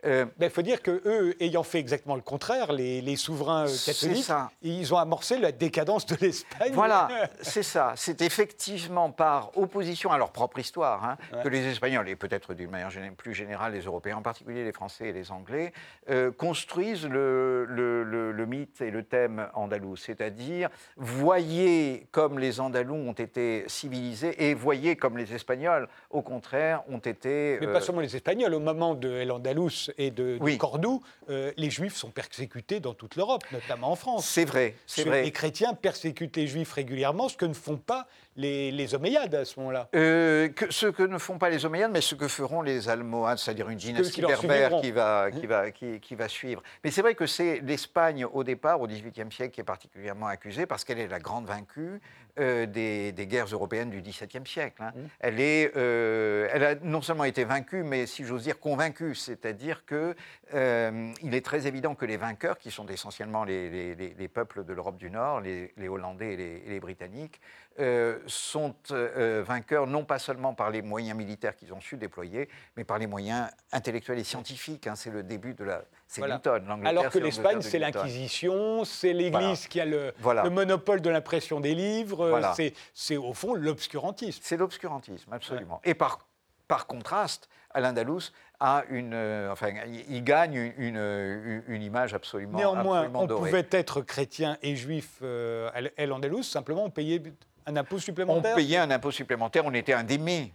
Euh, 0.05 0.27
il 0.41 0.51
faut 0.51 0.63
dire 0.63 0.83
que 0.83 1.03
eux, 1.05 1.35
ayant 1.41 1.63
fait 1.63 1.79
exactement 1.79 2.15
le 2.15 2.21
contraire, 2.21 2.73
les, 2.73 3.17
souverains 3.17 3.67
euh, 3.67 3.77
catholiques, 3.85 4.31
ils 4.63 4.93
ont 4.95 4.99
amorcé 4.99 5.39
la 5.39 5.53
décadence 5.53 6.07
de 6.07 6.17
l'Espagne. 6.21 6.73
Voilà, 6.75 7.09
c'est 7.41 7.63
ça. 7.63 7.95
C'est 7.97 8.21
effectivement 8.21 9.11
par 9.11 9.57
opposition 9.57 10.13
à 10.13 10.19
leur 10.19 10.31
propre 10.31 10.59
histoire 10.59 11.05
hein, 11.05 11.17
que 11.43 11.49
les 11.49 11.67
Espagnols, 11.67 12.09
et 12.09 12.17
peut-être 12.17 12.55
d'une 12.55 12.71
manière 12.71 12.91
plus 13.17 13.35
générale 13.35 13.73
les 13.73 13.83
Européens, 13.83 14.17
en 14.17 14.23
particulier 14.23 14.65
les 14.65 14.73
Français 14.73 15.09
et 15.09 15.13
les 15.13 15.31
Anglais, 15.33 15.73
euh, 16.11 16.31
construisent 16.31 17.07
le, 17.07 17.65
le, 17.65 18.47
mythe 18.47 18.81
et 18.81 18.91
le 18.91 19.03
thème 19.03 19.49
andalou. 19.55 19.97
C'est-à-dire, 19.97 20.69
voyez 20.97 22.07
comme 22.13 22.39
les 22.39 22.61
Andalous 22.61 22.95
ont 22.95 23.13
été 23.13 23.65
civilisés 23.67 24.49
et 24.49 24.55
voyez 24.55 24.95
comme 24.97 25.19
les 25.19 25.35
Espagnols, 25.35 25.89
au 26.11 26.23
contraire, 26.23 26.83
ont 26.89 26.99
été... 26.99 27.59
Mais 27.61 27.67
pas 27.73 27.81
seulement 27.81 28.03
les 28.03 28.15
Espagnols. 28.15 28.55
Au 28.55 28.61
moment 28.61 28.95
de 28.95 29.11
El 29.11 29.33
Andalus, 29.33 29.86
et 29.99 30.11
de, 30.11 30.39
Cordoue, 30.57 31.03
euh, 31.29 31.53
les 31.57 31.71
Juifs 31.71 31.97
sont 31.97 32.11
persécutés 32.11 32.81
dans 32.81 32.95
toute 32.95 33.17
l'Europe, 33.17 33.45
notamment 33.53 33.93
en 33.93 33.97
France. 33.97 34.27
C'est 34.27 34.45
vrai, 34.45 34.75
c'est 34.87 35.05
vrai. 35.05 35.23
Les 35.23 35.33
chrétiens 35.33 35.75
persécutent 35.75 36.37
les 36.37 36.47
Juifs 36.47 36.73
régulièrement, 36.73 37.29
ce 37.29 37.37
que 37.37 37.47
ne 37.47 37.55
font 37.55 37.77
pas 37.77 38.07
les, 38.37 38.71
les 38.71 38.95
Omeyyades 38.95 39.35
à 39.35 39.45
ce 39.45 39.59
moment-là. 39.61 39.89
Euh, 39.95 40.49
ce 40.71 40.87
que 40.87 41.03
ne 41.03 41.19
font 41.19 41.39
pas 41.39 41.51
les 41.51 41.65
Omeyyades, 41.65 41.91
mais 41.93 42.01
ce 42.01 42.15
que 42.15 42.29
feront 42.29 42.63
les 42.63 42.89
Almohades, 42.89 43.39
c'est-à-dire 43.39 43.69
une 43.69 43.79
dynastie 43.79 44.21
berbère 44.21 44.81
qui 44.81 44.91
va, 44.91 45.31
qui, 45.31 45.47
va, 45.47 45.71
qui, 45.71 46.15
va 46.15 46.29
suivre. 46.29 46.63
Mais 46.85 46.91
c'est 46.91 47.03
vrai 47.03 47.15
que 47.15 47.27
c'est 47.27 47.61
l'Espagne 47.61 48.25
au 48.25 48.45
départ, 48.45 48.81
au 48.81 48.87
XVIIIe 48.87 49.33
siècle, 49.33 49.55
qui 49.55 49.61
est 49.61 49.65
particulièrement 49.65 50.27
accusée 50.27 50.67
parce 50.67 50.85
qu'elle 50.85 50.99
est 50.99 51.09
la 51.09 51.19
grande 51.19 51.47
vaincue 51.47 52.01
euh, 52.39 52.67
des, 52.67 53.27
guerres 53.27 53.47
européennes 53.47 53.89
du 53.89 54.03
XVIIe 54.03 54.47
siècle. 54.47 54.83
Hein. 54.83 54.93
Mmh. 54.95 55.01
Elle, 55.21 55.41
est, 55.41 55.77
euh, 55.77 56.49
elle 56.53 56.65
a 56.65 56.75
non 56.75 57.01
seulement 57.01 57.25
été 57.25 57.45
vaincue, 57.45 57.83
mais 57.83 58.07
si 58.07 58.25
j'ose 58.25 58.43
dire 58.43 58.61
convaincue, 58.61 59.15
c'est-à-dire 59.15 59.87
qu'il 59.87 60.15
euh, 60.55 61.13
est 61.33 61.45
très 61.45 61.67
évident 61.67 61.95
que 61.95 62.05
les 62.05 62.19
vainqueurs, 62.19 62.59
qui 62.59 62.71
sont 62.71 62.87
essentiellement 62.89 63.45
les, 63.45 63.95
les, 63.95 64.29
peuples 64.29 64.65
de 64.65 64.75
l'Europe 64.75 64.99
du 64.99 65.11
Nord, 65.11 65.41
les, 65.41 65.89
Hollandais 65.89 66.35
et 66.35 66.69
les, 66.69 66.81
Britanniques, 66.81 67.41
sont 68.27 68.75
vainqueurs 68.89 69.87
non 69.87 70.05
pas 70.05 70.19
seulement 70.19 70.55
par 70.55 70.71
les 70.71 70.83
moyens 70.83 71.17
militaires 71.17 71.57
qu'ils 71.57 71.73
ont 71.73 71.81
su 71.81 71.97
déployer, 71.97 72.49
mais 72.77 72.85
par 72.85 72.99
les 72.99 73.07
moyens 73.07 73.49
intellectuels 73.73 74.19
et 74.19 74.25
scientifiques. 74.25 74.87
Hein. 74.87 74.95
C'est 74.97 75.11
le 75.11 75.23
début 75.23 75.55
de 75.55 75.65
la... 75.65 75.83
C'est 76.07 76.23
Newton, 76.23 76.83
Alors 76.85 77.09
que 77.11 77.19
l'Espagne, 77.19 77.61
c'est 77.63 77.79
l'Inquisition, 77.79 78.85
c'est 78.85 79.13
l'Église 79.13 79.67
qui 79.67 79.81
a 79.81 79.85
le, 79.85 80.13
le 80.25 80.51
monopole 80.51 81.01
de 81.01 81.11
l'impression 81.11 81.61
des 81.61 81.75
livres, 81.75 82.53
c'est 82.95 83.17
au 83.17 83.33
fond 83.33 83.55
l'obscurantisme. 83.55 84.41
C'est 84.43 84.57
l'obscurantisme, 84.57 85.33
absolument. 85.33 85.81
Et 85.85 85.95
par, 85.95 86.27
par 86.69 86.87
contraste, 86.87 87.49
Al-Andalus 87.71 88.33
a 88.59 88.85
une, 88.89 89.13
euh, 89.13 89.53
enfin, 89.53 89.69
il 90.09 90.25
gagne 90.25 90.73
une, 90.79 91.63
une, 91.69 91.83
image 91.83 92.15
absolument 92.15 92.57
Néanmoins, 92.57 93.11
on 93.13 93.27
pouvait 93.27 93.67
être 93.71 94.01
chrétien 94.01 94.57
et 94.63 94.77
juif 94.77 95.19
euh, 95.23 95.69
à 95.75 96.03
Al-Andalus, 96.03 96.45
simplement 96.45 96.85
on 96.85 96.91
payait 96.91 97.23
un 97.67 97.77
impôt 97.77 97.99
supplémentaire 97.99 98.53
On 98.53 98.57
payait 98.57 98.77
un 98.77 98.91
impôt 98.91 99.11
supplémentaire, 99.11 99.65
on 99.67 99.75
était 99.75 99.93
un 99.93 100.07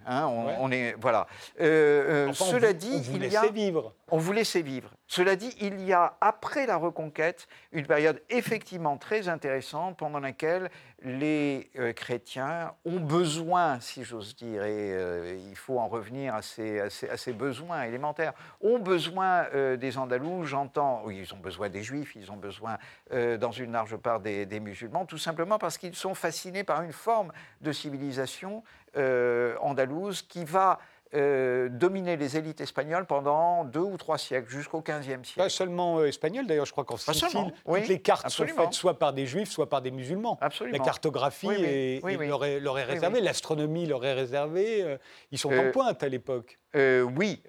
hein, 0.07 0.27
on, 0.27 0.65
on, 0.65 0.71
est, 0.71 0.95
voilà. 0.99 1.27
Euh, 1.59 2.27
euh 2.29 2.33
cela 2.33 2.73
dit, 2.73 2.89
on 2.93 2.99
vous 2.99 3.15
il 3.17 3.31
y 3.31 3.35
a, 3.35 3.47
vivre. 3.47 3.93
On 4.09 4.17
vous 4.17 4.31
laissait 4.31 4.61
vivre. 4.61 4.89
Cela 5.11 5.35
dit, 5.35 5.53
il 5.59 5.83
y 5.83 5.91
a, 5.91 6.15
après 6.21 6.65
la 6.65 6.77
reconquête, 6.77 7.49
une 7.73 7.85
période 7.85 8.21
effectivement 8.29 8.95
très 8.95 9.27
intéressante 9.27 9.97
pendant 9.97 10.21
laquelle 10.21 10.69
les 11.03 11.69
euh, 11.77 11.91
chrétiens 11.91 12.73
ont 12.85 13.01
besoin, 13.01 13.81
si 13.81 14.05
j'ose 14.05 14.37
dire, 14.37 14.63
et 14.63 14.93
euh, 14.93 15.37
il 15.49 15.57
faut 15.57 15.79
en 15.79 15.89
revenir 15.89 16.33
à 16.33 16.41
ces, 16.41 16.79
à 16.79 17.17
ces, 17.17 17.33
besoins 17.33 17.83
élémentaires, 17.83 18.31
ont 18.61 18.79
besoin 18.79 19.47
des 19.75 19.97
Andalous, 19.97 20.45
j'entends, 20.45 21.09
ils 21.09 21.33
ont 21.33 21.39
besoin 21.39 21.67
des 21.67 21.83
Juifs, 21.83 22.15
ils 22.15 22.31
ont 22.31 22.37
besoin, 22.37 22.77
dans 23.11 23.51
une 23.51 23.73
large 23.73 23.97
part, 23.97 24.21
des, 24.21 24.59
musulmans, 24.61 25.05
tout 25.05 25.17
simplement 25.17 25.59
parce 25.59 25.77
qu'ils 25.77 25.95
sont 25.95 26.15
fascinés 26.15 26.63
par 26.63 26.83
une 26.83 26.93
forme 26.93 27.33
de 27.59 27.73
civilisation 27.73 28.63
euh, 28.97 29.55
andalouse 29.61 30.21
qui 30.21 30.43
va 30.43 30.77
euh, 31.13 31.67
dominer 31.69 32.15
les 32.15 32.37
élites 32.37 32.61
espagnoles 32.61 33.05
pendant 33.05 33.65
deux 33.65 33.79
ou 33.79 33.97
trois 33.97 34.17
siècles, 34.17 34.49
jusqu'au 34.49 34.81
XVe 34.81 35.23
siècle. 35.23 35.33
Pas 35.35 35.49
seulement 35.49 35.99
euh, 35.99 36.07
espagnol, 36.07 36.47
d'ailleurs, 36.47 36.65
je 36.65 36.71
crois 36.71 36.85
qu'en 36.85 36.97
Sicile, 36.97 37.53
toutes 37.65 37.87
les 37.87 38.01
cartes 38.01 38.29
sont 38.29 38.47
faites 38.47 38.73
soit 38.73 38.97
par 38.97 39.11
des 39.11 39.25
juifs, 39.25 39.49
soit 39.49 39.67
par 39.67 39.81
des 39.81 39.91
musulmans. 39.91 40.37
Absolument. 40.39 40.77
La 40.77 40.83
cartographie 40.83 41.47
leur, 41.47 42.45
est, 42.45 42.83
réservée, 42.83 43.21
l'astronomie 43.21 43.85
leur 43.85 44.05
est 44.05 44.13
réservée. 44.13 44.97
ils 45.31 45.37
sont 45.37 45.51
en 45.53 45.71
pointe 45.71 46.01
à 46.01 46.07
l'époque. 46.07 46.60
Oui, 46.73 47.41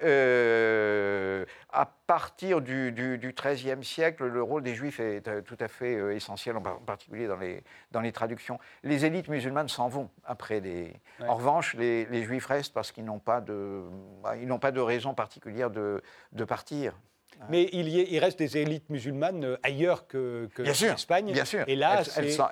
à 1.72 1.86
partir 1.86 2.60
du, 2.60 2.92
XIIIe 3.34 3.82
siècle, 3.82 4.26
le 4.26 4.42
rôle 4.42 4.62
des 4.62 4.74
Juifs 4.74 5.00
est 5.00 5.26
euh, 5.28 5.40
tout 5.40 5.56
à 5.60 5.68
fait 5.68 5.96
euh, 5.96 6.14
essentiel, 6.14 6.56
en 6.56 6.60
particulier 6.60 7.26
dans 7.26 7.38
les, 7.38 7.64
dans 7.90 8.02
les 8.02 8.12
traductions. 8.12 8.58
Les 8.82 9.06
élites 9.06 9.28
musulmanes 9.28 9.68
s'en 9.68 9.88
vont 9.88 10.10
après. 10.24 10.60
Les... 10.60 10.92
En 11.26 11.34
revanche, 11.34 11.74
les, 11.74 12.22
Juifs 12.24 12.46
restent 12.46 12.74
parce 12.74 12.92
qu'ils 12.92 13.06
n'ont 13.06 13.18
pas, 13.18 13.40
de, 13.40 13.82
bah, 14.22 14.36
ils 14.36 14.46
pas 14.58 14.72
de 14.72 14.80
raison 14.80 15.14
particulière 15.14 15.70
de, 15.70 16.02
de 16.32 16.44
partir. 16.44 16.94
Mais 17.50 17.68
il, 17.72 17.88
y 17.88 18.00
il, 18.14 18.18
reste 18.18 18.38
des 18.38 18.56
élites 18.58 18.88
musulmanes 18.88 19.44
euh, 19.44 19.56
ailleurs 19.62 20.06
que, 20.06 20.48
que 20.54 20.62
bien 20.62 20.74
sûr, 20.74 20.92
Espagne. 20.92 21.32
Bien 21.32 21.44
sûr. 21.44 21.64
Et 21.66 21.76
là, 21.76 22.02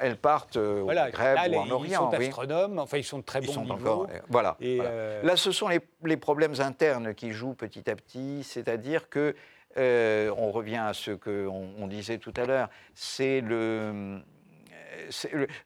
elles, 0.01 0.16
partent 0.16 0.57
au 0.57 0.85
voilà, 0.85 1.09
ou 1.09 1.55
en 1.55 1.70
Orient. 1.70 2.11
Ils 2.11 2.16
sont 2.16 2.22
astronomes, 2.22 2.78
enfin, 2.78 2.99
ils 2.99 3.05
sont 3.05 3.18
de 3.18 3.24
très 3.24 3.41
bons 3.41 3.62
niveaux. 3.62 4.07
voilà. 4.28 4.57
Là, 4.61 5.37
ce 5.37 5.53
sont 5.53 5.68
les, 5.68 6.16
problèmes 6.16 6.61
internes 6.61 7.14
qui 7.14 7.33
jouent 7.33 7.55
petit 7.55 7.89
à 7.91 7.97
petit, 7.97 8.43
c'est-à-dire 8.43 9.09
que 9.09 9.35
euh, 9.78 10.33
on 10.37 10.51
revient 10.51 10.83
à 10.85 10.93
ce 10.93 11.12
qu'on 11.12 11.70
on 11.78 11.87
disait 11.87 12.18
tout 12.18 12.35
à 12.37 12.45
l'heure, 12.45 12.68
c'est 12.95 13.41
le, 13.41 14.20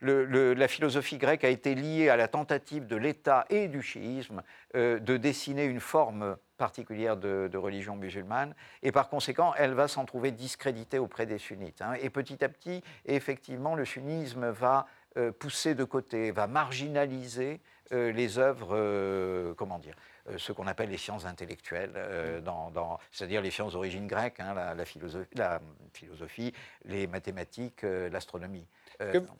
la 0.01 0.69
philosophie 0.69 1.19
grecque 1.19 1.45
a 1.45 1.49
été 1.49 1.75
liée 1.75 2.09
à 2.09 2.17
la 2.17 2.29
tentative 2.29 2.87
de 2.87 2.97
l'État 2.97 3.47
et 3.49 3.69
du 3.69 3.83
chiisme 3.83 4.43
euh, 4.75 4.99
de 4.99 5.17
dessiner 5.17 5.65
une 5.65 5.81
forme 5.81 6.37
particulière 6.57 7.17
de, 7.17 7.57
religion 7.57 7.97
musulmane, 7.97 8.55
et 8.83 8.93
par 8.93 9.09
conséquent, 9.09 9.55
elle 9.57 9.75
va 9.75 9.89
s'en 9.89 10.05
trouver 10.05 10.31
discréditée 10.31 10.99
auprès 10.99 11.27
des 11.27 11.39
sunnites. 11.39 11.83
Hein. 11.83 11.95
Et 12.01 12.11
petit 12.11 12.45
à 12.45 12.49
petit, 12.49 12.83
effectivement, 13.07 13.75
le 13.75 13.85
sunnisme 13.85 14.51
va 14.51 14.87
pousser 15.39 15.75
de 15.75 15.85
côté, 15.85 16.31
va 16.31 16.47
marginaliser 16.47 17.61
les 17.91 18.39
œuvres, 18.39 19.55
comment 19.57 19.79
dire, 19.79 19.95
euh, 20.31 20.39
ce 20.39 20.53
qu'on 20.53 20.67
appelle 20.67 20.89
les 20.89 20.97
sciences 20.97 21.27
intellectuelles, 21.27 21.93
euh, 21.97 22.41
dans, 22.41 22.99
c'est-à-dire 23.13 23.43
les 23.43 23.51
sciences 23.51 23.75
d'origine 23.75 24.07
grecque, 24.07 24.41
hein, 24.41 24.55
la, 24.55 24.85
philosophie, 25.93 26.55
les 26.87 27.07
mathématiques, 27.07 27.85
euh, 27.85 28.09
l'astronomie. 28.09 28.67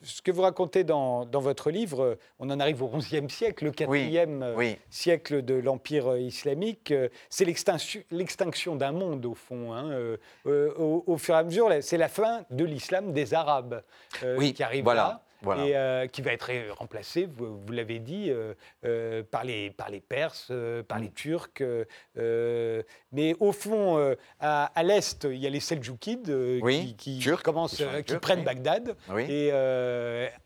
ce 0.03 0.21
que 0.21 0.29
vous 0.29 0.43
racontez 0.43 0.83
dans, 0.83 1.25
votre 1.25 1.71
livre, 1.71 2.19
on 2.37 2.51
en 2.51 2.59
arrive 2.59 2.83
au 2.83 2.87
XIe 2.89 3.27
siècle, 3.29 3.65
le 3.65 3.71
quatrième 3.71 4.45
siècle 4.91 5.43
de 5.43 5.55
l'Empire 5.55 6.17
islamique. 6.17 6.93
C'est 7.29 7.45
l'extinction 7.45 8.75
d'un 8.75 8.91
monde, 8.91 9.25
au 9.25 9.33
fond. 9.33 9.73
Hein, 9.73 10.17
au, 10.45 11.17
fur 11.17 11.33
et 11.33 11.37
à 11.37 11.43
mesure, 11.43 11.69
c'est 11.81 11.97
la 11.97 12.09
fin 12.09 12.45
de 12.51 12.63
l'islam 12.63 13.11
des 13.11 13.33
Arabes 13.33 13.81
qui 14.19 14.63
arrive 14.63 14.83
voilà. 14.83 15.01
là. 15.01 15.21
Et 15.53 15.75
euh, 15.75 16.07
qui 16.07 16.21
va 16.21 16.33
être 16.33 16.51
remplacé, 16.71 17.27
vous, 17.37 17.71
l'avez 17.71 17.99
dit, 17.99 18.31
par, 19.31 19.43
les, 19.43 19.71
par 19.71 19.89
les 19.89 20.01
Perses, 20.01 20.51
par 20.87 20.99
les. 20.99 21.09
Turcs. 21.09 21.63
mais 22.15 23.35
au 23.39 23.51
fond, 23.51 24.15
à, 24.39 24.83
l'est, 24.83 25.23
il 25.23 25.37
y 25.37 25.47
a 25.47 25.49
les 25.49 25.59
Seljoukides 25.59 26.61
qui, 26.61 26.95
qui, 26.95 27.25
commencent, 27.43 27.83
qui 28.05 28.17
prennent 28.17 28.43
Bagdad, 28.43 28.95
et 29.17 29.51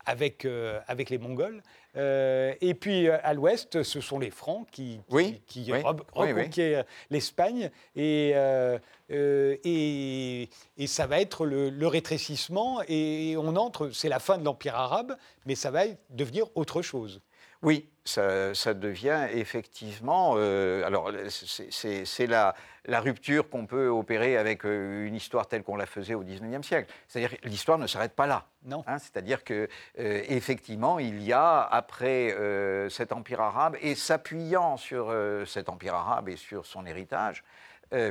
avec, 0.06 0.46
avec 0.86 1.10
les 1.10 1.18
Mongols. 1.18 1.62
Euh, 1.96 2.54
et 2.60 2.74
puis 2.74 3.08
euh, 3.08 3.18
à 3.22 3.34
l'ouest, 3.34 3.82
ce 3.82 4.00
sont 4.00 4.18
les 4.18 4.30
Francs 4.30 4.66
qui, 4.70 5.00
qui, 5.46 5.72
reconquièrent 5.72 6.84
l'Espagne. 7.10 7.70
Euh, 7.96 8.78
et, 9.08 10.48
et, 10.76 10.86
ça 10.86 11.06
va 11.06 11.20
être 11.20 11.46
le, 11.46 11.86
rétrécissement. 11.86 12.80
Et 12.88 13.34
on 13.36 13.56
entre, 13.56 13.90
c'est 13.90 14.08
la 14.08 14.20
fin 14.20 14.38
de 14.38 14.44
l'Empire 14.44 14.76
arabe, 14.76 15.16
mais 15.46 15.54
ça 15.54 15.70
va 15.70 15.82
devenir 16.10 16.46
autre 16.54 16.82
chose. 16.82 17.20
Oui, 17.62 17.90
ça, 18.04 18.52
devient 18.74 19.26
effectivement. 19.32 20.36
alors, 20.36 21.10
c'est 21.28 22.26
la, 22.26 22.54
la, 22.86 23.00
rupture 23.00 23.48
qu'on 23.48 23.66
peut 23.66 23.88
opérer 23.88 24.36
avec 24.36 24.64
une 24.64 25.14
histoire 25.14 25.46
telle 25.46 25.62
qu'on 25.62 25.76
la 25.76 25.86
faisait 25.86 26.14
au 26.14 26.22
XIXe 26.22 26.66
siècle. 26.66 26.92
C'est-à-dire 27.08 27.38
que 27.38 27.48
l'histoire 27.48 27.78
ne 27.78 27.86
s'arrête 27.86 28.14
pas 28.14 28.26
là. 28.26 28.44
Non. 28.64 28.84
Hein, 28.86 28.98
c'est-à-dire 28.98 29.44
que 29.44 29.68
euh, 29.98 30.22
effectivement, 30.28 30.98
il 30.98 31.22
y 31.22 31.32
a 31.32 31.60
après 31.62 32.32
euh, 32.32 32.88
cet 32.88 33.12
empire 33.12 33.40
arabe 33.40 33.76
et 33.80 33.94
s'appuyant 33.94 34.76
sur 34.76 35.08
euh, 35.10 35.44
cet 35.46 35.68
empire 35.68 35.94
arabe 35.94 36.28
et 36.28 36.36
sur 36.36 36.66
son 36.66 36.86
héritage, 36.86 37.42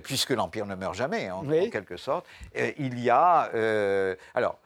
puisque 0.04 0.32
l'empire 0.32 0.66
ne 0.66 0.76
meurt 0.76 0.94
jamais 0.94 1.32
en, 1.32 1.42
quelque 1.72 1.96
sorte, 1.96 2.28
il 2.54 3.00
y 3.00 3.10
a 3.10 3.50
alors 4.34 4.60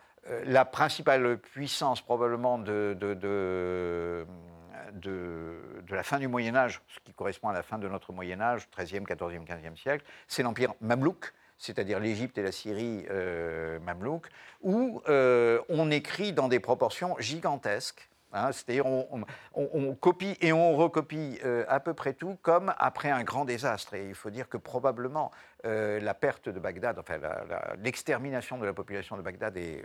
la 0.46 0.66
principale 0.66 1.38
puissance 1.38 2.02
probablement 2.02 2.58
de, 2.58 2.98
de, 3.00 3.14
de 3.14 4.26
de, 4.94 5.56
la 5.90 6.04
fin 6.04 6.20
du 6.20 6.28
Moyen 6.28 6.56
Âge, 6.56 6.82
ce 6.88 7.00
qui 7.00 7.14
correspond 7.14 7.50
à 7.50 7.54
la 7.54 7.64
fin 7.64 7.78
de 7.78 7.88
notre 7.88 8.14
Moyen 8.14 8.42
Âge, 8.42 8.68
13e, 8.78 9.06
14e, 9.06 9.46
15e 9.46 9.76
siècle, 9.76 10.06
c'est 10.28 10.44
l'empire 10.44 10.74
mamelouk, 10.82 11.34
c'est-à-dire 11.58 12.00
l'Égypte 12.00 12.38
et 12.38 12.44
la 12.44 12.52
Syrie 12.52 13.06
euh, 13.10 13.80
mamelouk, 13.80 14.28
où 14.62 15.02
euh, 15.08 15.62
on 15.70 15.92
écrit 15.92 16.34
dans 16.34 16.48
des 16.48 16.60
proportions 16.60 17.16
gigantesques. 17.20 18.10
Hein, 18.34 18.52
c'est-à-dire 18.52 18.86
on, 18.86 19.96
copie 19.96 20.38
et 20.42 20.52
on 20.54 20.76
recopie 20.76 21.40
euh, 21.46 21.66
à 21.68 21.80
peu 21.80 21.94
près 21.94 22.14
tout 22.14 22.38
comme 22.42 22.74
après 22.78 23.10
un 23.10 23.24
grand 23.24 23.46
désastre. 23.46 23.94
Et 23.94 24.08
il 24.08 24.16
faut 24.16 24.30
dire 24.30 24.50
que 24.50 24.58
probablement 24.58 25.32
la 25.64 26.14
perte 26.14 26.50
de 26.50 26.60
Bagdad, 26.60 27.00
enfin 27.00 27.18
l'extermination 27.78 28.58
de 28.58 28.66
la 28.66 28.74
population 28.74 29.16
de 29.16 29.22
Bagdad 29.22 29.56
et 29.56 29.82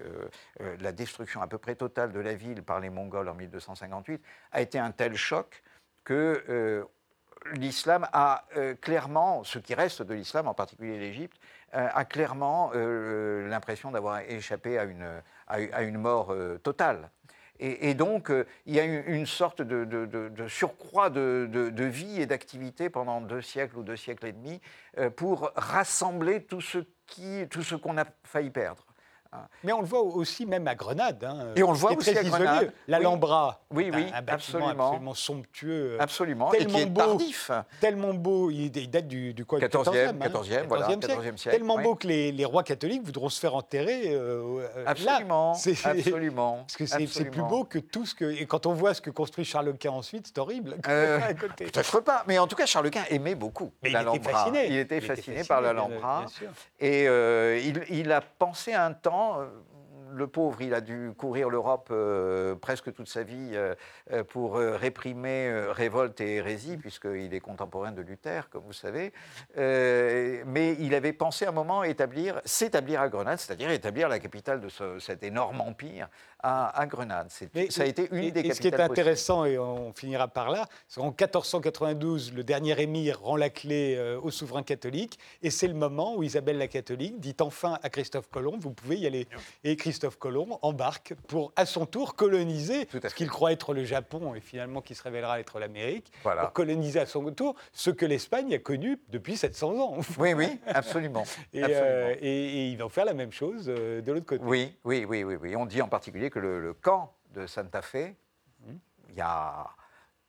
la 0.80 0.90
destruction 0.90 1.40
à 1.40 1.46
peu 1.46 1.58
près 1.58 1.76
totale 1.76 2.10
de 2.10 2.18
la 2.18 2.34
ville 2.34 2.64
par 2.64 2.80
les 2.80 2.90
Mongols 2.90 3.28
en 3.28 3.34
1258 3.34 4.20
a 4.50 4.60
été 4.60 4.80
un 4.80 4.90
tel 4.90 5.14
choc 5.14 5.62
que 6.02 6.84
l'islam 7.52 8.08
a 8.12 8.44
clairement, 8.80 9.44
ce 9.44 9.60
qui 9.60 9.74
reste 9.74 10.02
de 10.02 10.14
l'islam, 10.14 10.48
en 10.48 10.54
particulier 10.54 10.98
l'Égypte, 10.98 11.38
euh, 11.74 11.86
a 11.92 12.06
clairement 12.06 12.70
euh, 12.74 13.46
l'impression 13.46 13.90
d'avoir 13.90 14.20
échappé 14.20 14.78
à 14.78 14.84
une, 14.84 15.06
à, 15.48 15.82
une 15.82 15.98
mort 15.98 16.32
euh, 16.32 16.56
totale. 16.56 17.10
Et, 17.60 17.94
donc, 17.94 18.32
il 18.66 18.74
y 18.74 18.80
a 18.80 18.84
une, 18.84 19.26
sorte 19.26 19.62
de, 19.62 20.46
surcroît 20.48 21.10
de, 21.10 21.84
vie 21.84 22.20
et 22.20 22.26
d'activité 22.26 22.90
pendant 22.90 23.20
deux 23.20 23.42
siècles 23.42 23.78
ou 23.78 23.82
deux 23.82 23.96
siècles 23.96 24.26
et 24.26 24.32
demi 24.32 24.60
pour 25.16 25.52
rassembler 25.56 26.44
tout 26.44 26.60
ce 26.60 27.74
qu'on 27.74 27.98
a 27.98 28.04
failli 28.24 28.50
perdre. 28.50 28.87
Mais 29.62 29.72
on 29.72 29.80
le 29.80 29.86
voit 29.86 30.00
aussi 30.00 30.46
même 30.46 30.66
à 30.68 30.74
Grenade. 30.74 31.24
Hein, 31.24 31.52
et 31.54 31.62
on 31.62 31.72
le 31.72 31.76
voit 31.76 31.92
aussi 31.92 32.16
à 32.16 32.22
Grenade. 32.22 32.72
L'Alhambra, 32.86 33.60
oui. 33.70 33.90
oui, 33.94 34.06
un, 34.14 34.22
bâtiment 34.22 34.68
absolument. 34.68 35.14
somptueux. 35.14 35.96
Absolument, 36.00 36.50
tellement 36.50 36.78
et 36.78 36.82
qui 36.82 36.82
est 36.82 36.86
beau, 36.86 37.00
tardif. 37.00 37.50
Tellement 37.80 38.14
beau, 38.14 38.50
il, 38.50 38.70
date 38.70 39.06
du, 39.06 39.34
du 39.34 39.44
quoi, 39.44 39.58
14e, 39.58 40.16
14e, 40.18 40.66
voilà, 40.66 40.88
14e 40.88 41.36
siècle. 41.36 41.58
Tellement 41.58 41.78
beau 41.78 41.94
que 41.94 42.06
les, 42.06 42.32
les, 42.32 42.44
rois 42.44 42.62
catholiques 42.62 43.02
voudront 43.02 43.28
se 43.28 43.38
faire 43.38 43.54
enterrer 43.54 44.04
euh, 44.06 44.66
absolument, 44.86 45.52
là. 45.84 45.90
Absolument. 45.90 46.64
Parce 46.66 46.76
que 46.76 46.86
c'est 46.86 47.24
plus 47.24 47.42
beau 47.42 47.64
que 47.64 47.78
tout 47.78 48.06
ce 48.06 48.14
que... 48.14 48.24
Et 48.24 48.46
quand 48.46 48.66
on 48.66 48.72
voit 48.72 48.94
ce 48.94 49.02
que 49.02 49.10
construit 49.10 49.44
Charles 49.44 49.76
Quint 49.76 49.90
ensuite, 49.90 50.26
c'est 50.26 50.38
horrible. 50.38 50.76
Euh, 50.88 51.20
Peut-être 51.56 52.00
pas, 52.00 52.24
mais 52.26 52.38
en 52.38 52.46
tout 52.46 52.56
cas, 52.56 52.64
Charles 52.64 52.90
Quint 52.90 53.04
aimait 53.10 53.34
beaucoup 53.34 53.72
l'Alhambra. 53.82 54.14
Il 54.14 54.16
était 54.16 54.30
fasciné. 54.30 54.66
Il 54.68 54.78
était 54.78 55.00
fasciné 55.00 55.44
par 55.44 55.60
l'Alhambra. 55.60 56.24
Et 56.80 57.06
euh, 57.06 57.60
il 57.90 58.10
a 58.10 58.22
pensé 58.22 58.72
un 58.72 58.92
temps 58.92 59.17
différents 59.18 59.67
le 60.18 60.26
pauvre, 60.26 60.60
il 60.60 60.74
a 60.74 60.80
dû 60.80 61.12
courir 61.16 61.48
l'Europe 61.48 61.88
euh, 61.90 62.54
presque 62.56 62.92
toute 62.92 63.08
sa 63.08 63.22
vie 63.22 63.52
euh, 63.54 63.74
euh, 64.12 64.24
pour 64.24 64.56
réprimer 64.56 65.50
révolte 65.70 66.20
et 66.20 66.36
hérésie, 66.36 66.76
puisqu'il 66.76 67.32
est 67.32 67.40
contemporain 67.40 67.92
de 67.92 68.02
Luther, 68.02 68.50
comme 68.50 68.64
vous 68.64 68.72
savez. 68.72 69.12
mais 69.56 70.76
il 70.78 70.94
avait 70.94 71.12
pensé 71.12 71.46
un 71.46 71.52
moment 71.52 71.84
établir, 71.84 72.40
s'établir 72.44 73.00
à 73.00 73.08
Grenade, 73.08 73.38
c'est-à-dire 73.38 73.70
établir 73.70 74.08
la 74.08 74.18
capitale 74.18 74.60
de 74.60 74.68
cet 74.98 75.22
énorme 75.22 75.60
empire 75.60 76.08
à, 76.40 76.86
Grenade. 76.86 77.30
ça 77.30 77.82
a 77.82 77.86
été 77.86 78.08
une 78.12 78.30
des 78.30 78.42
capitales. 78.42 78.54
Ce 78.54 78.60
qui 78.60 78.68
est 78.68 78.80
intéressant, 78.80 79.44
et 79.44 79.58
on 79.58 79.92
finira 79.92 80.28
par 80.28 80.50
là, 80.50 80.66
c'est 80.88 81.00
qu'en 81.00 81.08
1492, 81.08 82.32
le 82.32 82.44
dernier 82.44 82.80
émir 82.80 83.20
rend 83.20 83.36
la 83.36 83.50
clé 83.50 83.98
au 84.22 84.30
souverain 84.30 84.62
catholique, 84.62 85.18
et 85.42 85.50
c'est 85.50 85.68
le 85.68 85.74
moment 85.74 86.16
où 86.16 86.22
Isabelle 86.22 86.58
la 86.58 86.68
catholique 86.68 87.20
dit 87.20 87.36
enfin 87.40 87.78
à 87.82 87.90
Christophe 87.90 88.28
Colomb, 88.30 88.58
vous 88.58 88.72
pouvez 88.72 88.96
y 88.96 89.06
aller. 89.06 89.28
Et 89.64 89.76
Christophe 89.76 90.07
Colomb 90.16 90.58
embarque 90.62 91.14
pour, 91.26 91.52
à 91.56 91.66
son 91.66 91.86
tour, 91.86 92.14
coloniser 92.14 92.88
ce 92.90 93.14
qu'il 93.14 93.28
croit 93.28 93.52
être 93.52 93.74
le 93.74 93.84
Japon 93.84 94.34
et 94.34 94.40
finalement 94.40 94.80
qui 94.80 94.94
se 94.94 95.02
révélera 95.02 95.40
être 95.40 95.58
l'Amérique, 95.58 96.12
pour 96.22 96.52
coloniser 96.52 97.00
à 97.00 97.06
son 97.06 97.30
tour 97.32 97.54
ce 97.72 97.90
que 97.90 98.06
l'Espagne 98.06 98.54
a 98.54 98.58
connu 98.58 99.00
depuis 99.08 99.36
700 99.36 99.78
ans. 99.78 99.96
Oui, 100.18 100.32
oui, 100.32 100.60
absolument. 100.66 101.24
Euh, 101.54 102.14
et, 102.20 102.68
il 102.68 102.76
va 102.76 102.88
faire 102.88 103.04
la 103.04 103.14
même 103.14 103.32
chose 103.32 103.66
euh, 103.68 104.00
de 104.00 104.12
l'autre 104.12 104.26
côté. 104.26 104.42
Oui, 104.44 104.76
oui, 104.84 105.04
oui, 105.08 105.24
oui, 105.24 105.34
oui. 105.34 105.56
On 105.56 105.66
dit 105.66 105.82
en 105.82 105.88
particulier 105.88 106.30
que 106.30 106.38
le, 106.38 106.72
camp 106.74 107.14
de 107.34 107.46
Santa 107.46 107.82
Fe, 107.82 108.14
hum. 108.66 108.78
il 109.10 109.16
y 109.16 109.20
a 109.20 109.66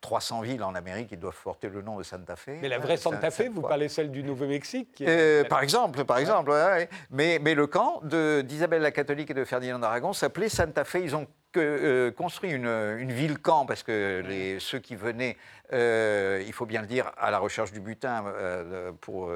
300 0.02 0.42
villes 0.42 0.64
en 0.64 0.76
Amérique 0.76 1.10
qui 1.10 1.18
doivent 1.18 1.40
porter 1.44 1.70
le 1.70 1.82
nom 1.82 1.98
de 1.98 2.04
Santa 2.04 2.36
Fe. 2.36 2.52
Mais 2.62 2.70
la 2.70 2.80
vraie 2.80 2.98
Santa 2.98 3.32
Fe, 3.32 3.50
vous 3.54 3.62
parlez 3.62 3.90
celle 3.90 4.12
du 4.12 4.24
Nouveau-Mexique 4.24 5.04
euh, 5.06 5.44
Par 5.44 5.62
exemple, 5.62 6.06
par 6.06 6.18
exemple. 6.18 6.52
Mais, 7.12 7.40
mais, 7.42 7.54
le 7.54 7.68
camp 7.68 8.02
d'Isabelle 8.04 8.82
la 8.82 8.92
catholique 8.92 9.32
et 9.32 9.34
de 9.34 9.44
Ferdinand 9.44 9.80
d'Aragon 9.80 10.14
s'appelait 10.14 10.50
Santa 10.50 10.86
Fe. 10.86 10.96
Ils 10.96 11.16
ont 11.16 11.28
euh, 11.58 12.12
construit 12.12 12.52
une, 12.52 12.68
une 12.68 13.12
ville-camp 13.12 13.66
parce 13.66 13.84
que 13.84 14.24
les, 14.26 14.60
ceux 14.60 14.80
qui 14.80 14.96
venaient, 14.96 15.36
euh, 15.74 16.44
il 16.46 16.54
faut 16.54 16.66
bien 16.66 16.82
le 16.82 16.88
dire, 16.88 17.12
à 17.18 17.32
la 17.32 17.40
recherche 17.40 17.72
du 17.72 17.82
butin 17.82 18.24
pour 19.02 19.32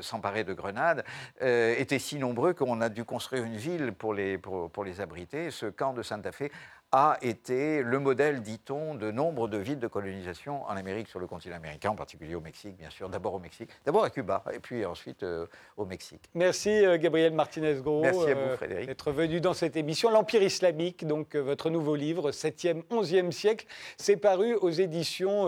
s'emparer 0.00 0.44
de 0.44 0.54
Grenade, 0.54 1.04
étaient 1.40 1.98
si 1.98 2.18
nombreux 2.18 2.54
qu'on 2.54 2.80
a 2.80 2.88
dû 2.88 3.04
construire 3.04 3.44
une 3.44 3.56
ville 3.56 3.92
pour 3.92 4.14
les, 4.14 4.38
pour, 4.38 4.70
pour 4.70 4.84
les 4.84 5.00
abriter. 5.00 5.50
Ce 5.50 5.66
camp 5.66 5.92
de 5.92 6.02
Santa 6.02 6.32
Fe 6.32 6.44
a 6.92 7.18
été 7.22 7.82
le 7.82 7.98
modèle, 8.00 8.42
dit-on, 8.42 8.94
de 8.96 9.12
nombre 9.12 9.46
de 9.46 9.58
villes 9.58 9.78
de 9.78 9.86
colonisation 9.86 10.64
en 10.64 10.76
Amérique, 10.76 11.08
sur 11.08 11.20
le 11.20 11.28
continent 11.28 11.56
américain, 11.56 11.90
en 11.90 11.94
particulier 11.94 12.34
au 12.34 12.40
Mexique, 12.40 12.76
bien 12.76 12.90
sûr. 12.90 13.08
D'abord 13.08 13.34
au 13.34 13.38
Mexique, 13.38 13.70
d'abord 13.84 14.02
à 14.02 14.10
Cuba, 14.10 14.42
et 14.52 14.58
puis 14.58 14.84
ensuite 14.84 15.22
euh, 15.22 15.46
au 15.76 15.84
Mexique. 15.84 16.22
Merci 16.34 16.84
euh, 16.84 16.98
Gabriel 16.98 17.32
Martinez-Gros. 17.32 18.02
Merci 18.02 18.30
à 18.30 18.34
vous, 18.34 18.40
euh, 18.40 18.56
Frédéric. 18.56 18.88
D'être 18.88 19.12
venu 19.12 19.40
dans 19.40 19.54
cette 19.54 19.76
émission. 19.76 20.10
L'Empire 20.10 20.42
islamique, 20.42 21.06
donc 21.06 21.36
votre 21.36 21.70
nouveau 21.70 21.94
livre, 21.94 22.32
7e, 22.32 22.82
11e 22.90 23.30
siècle, 23.30 23.66
c'est 23.96 24.16
paru 24.16 24.54
aux 24.54 24.70
éditions 24.70 25.46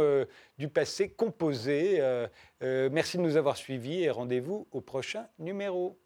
du 0.59 0.69
passé 0.69 1.11
composé. 1.11 2.01
merci 2.61 3.17
de 3.17 3.23
nous 3.23 3.37
avoir 3.37 3.57
suivis 3.57 4.05
et 4.05 4.11
rendez-vous 4.11 4.67
au 4.71 4.81
prochain 4.81 5.27
numéro. 5.39 5.99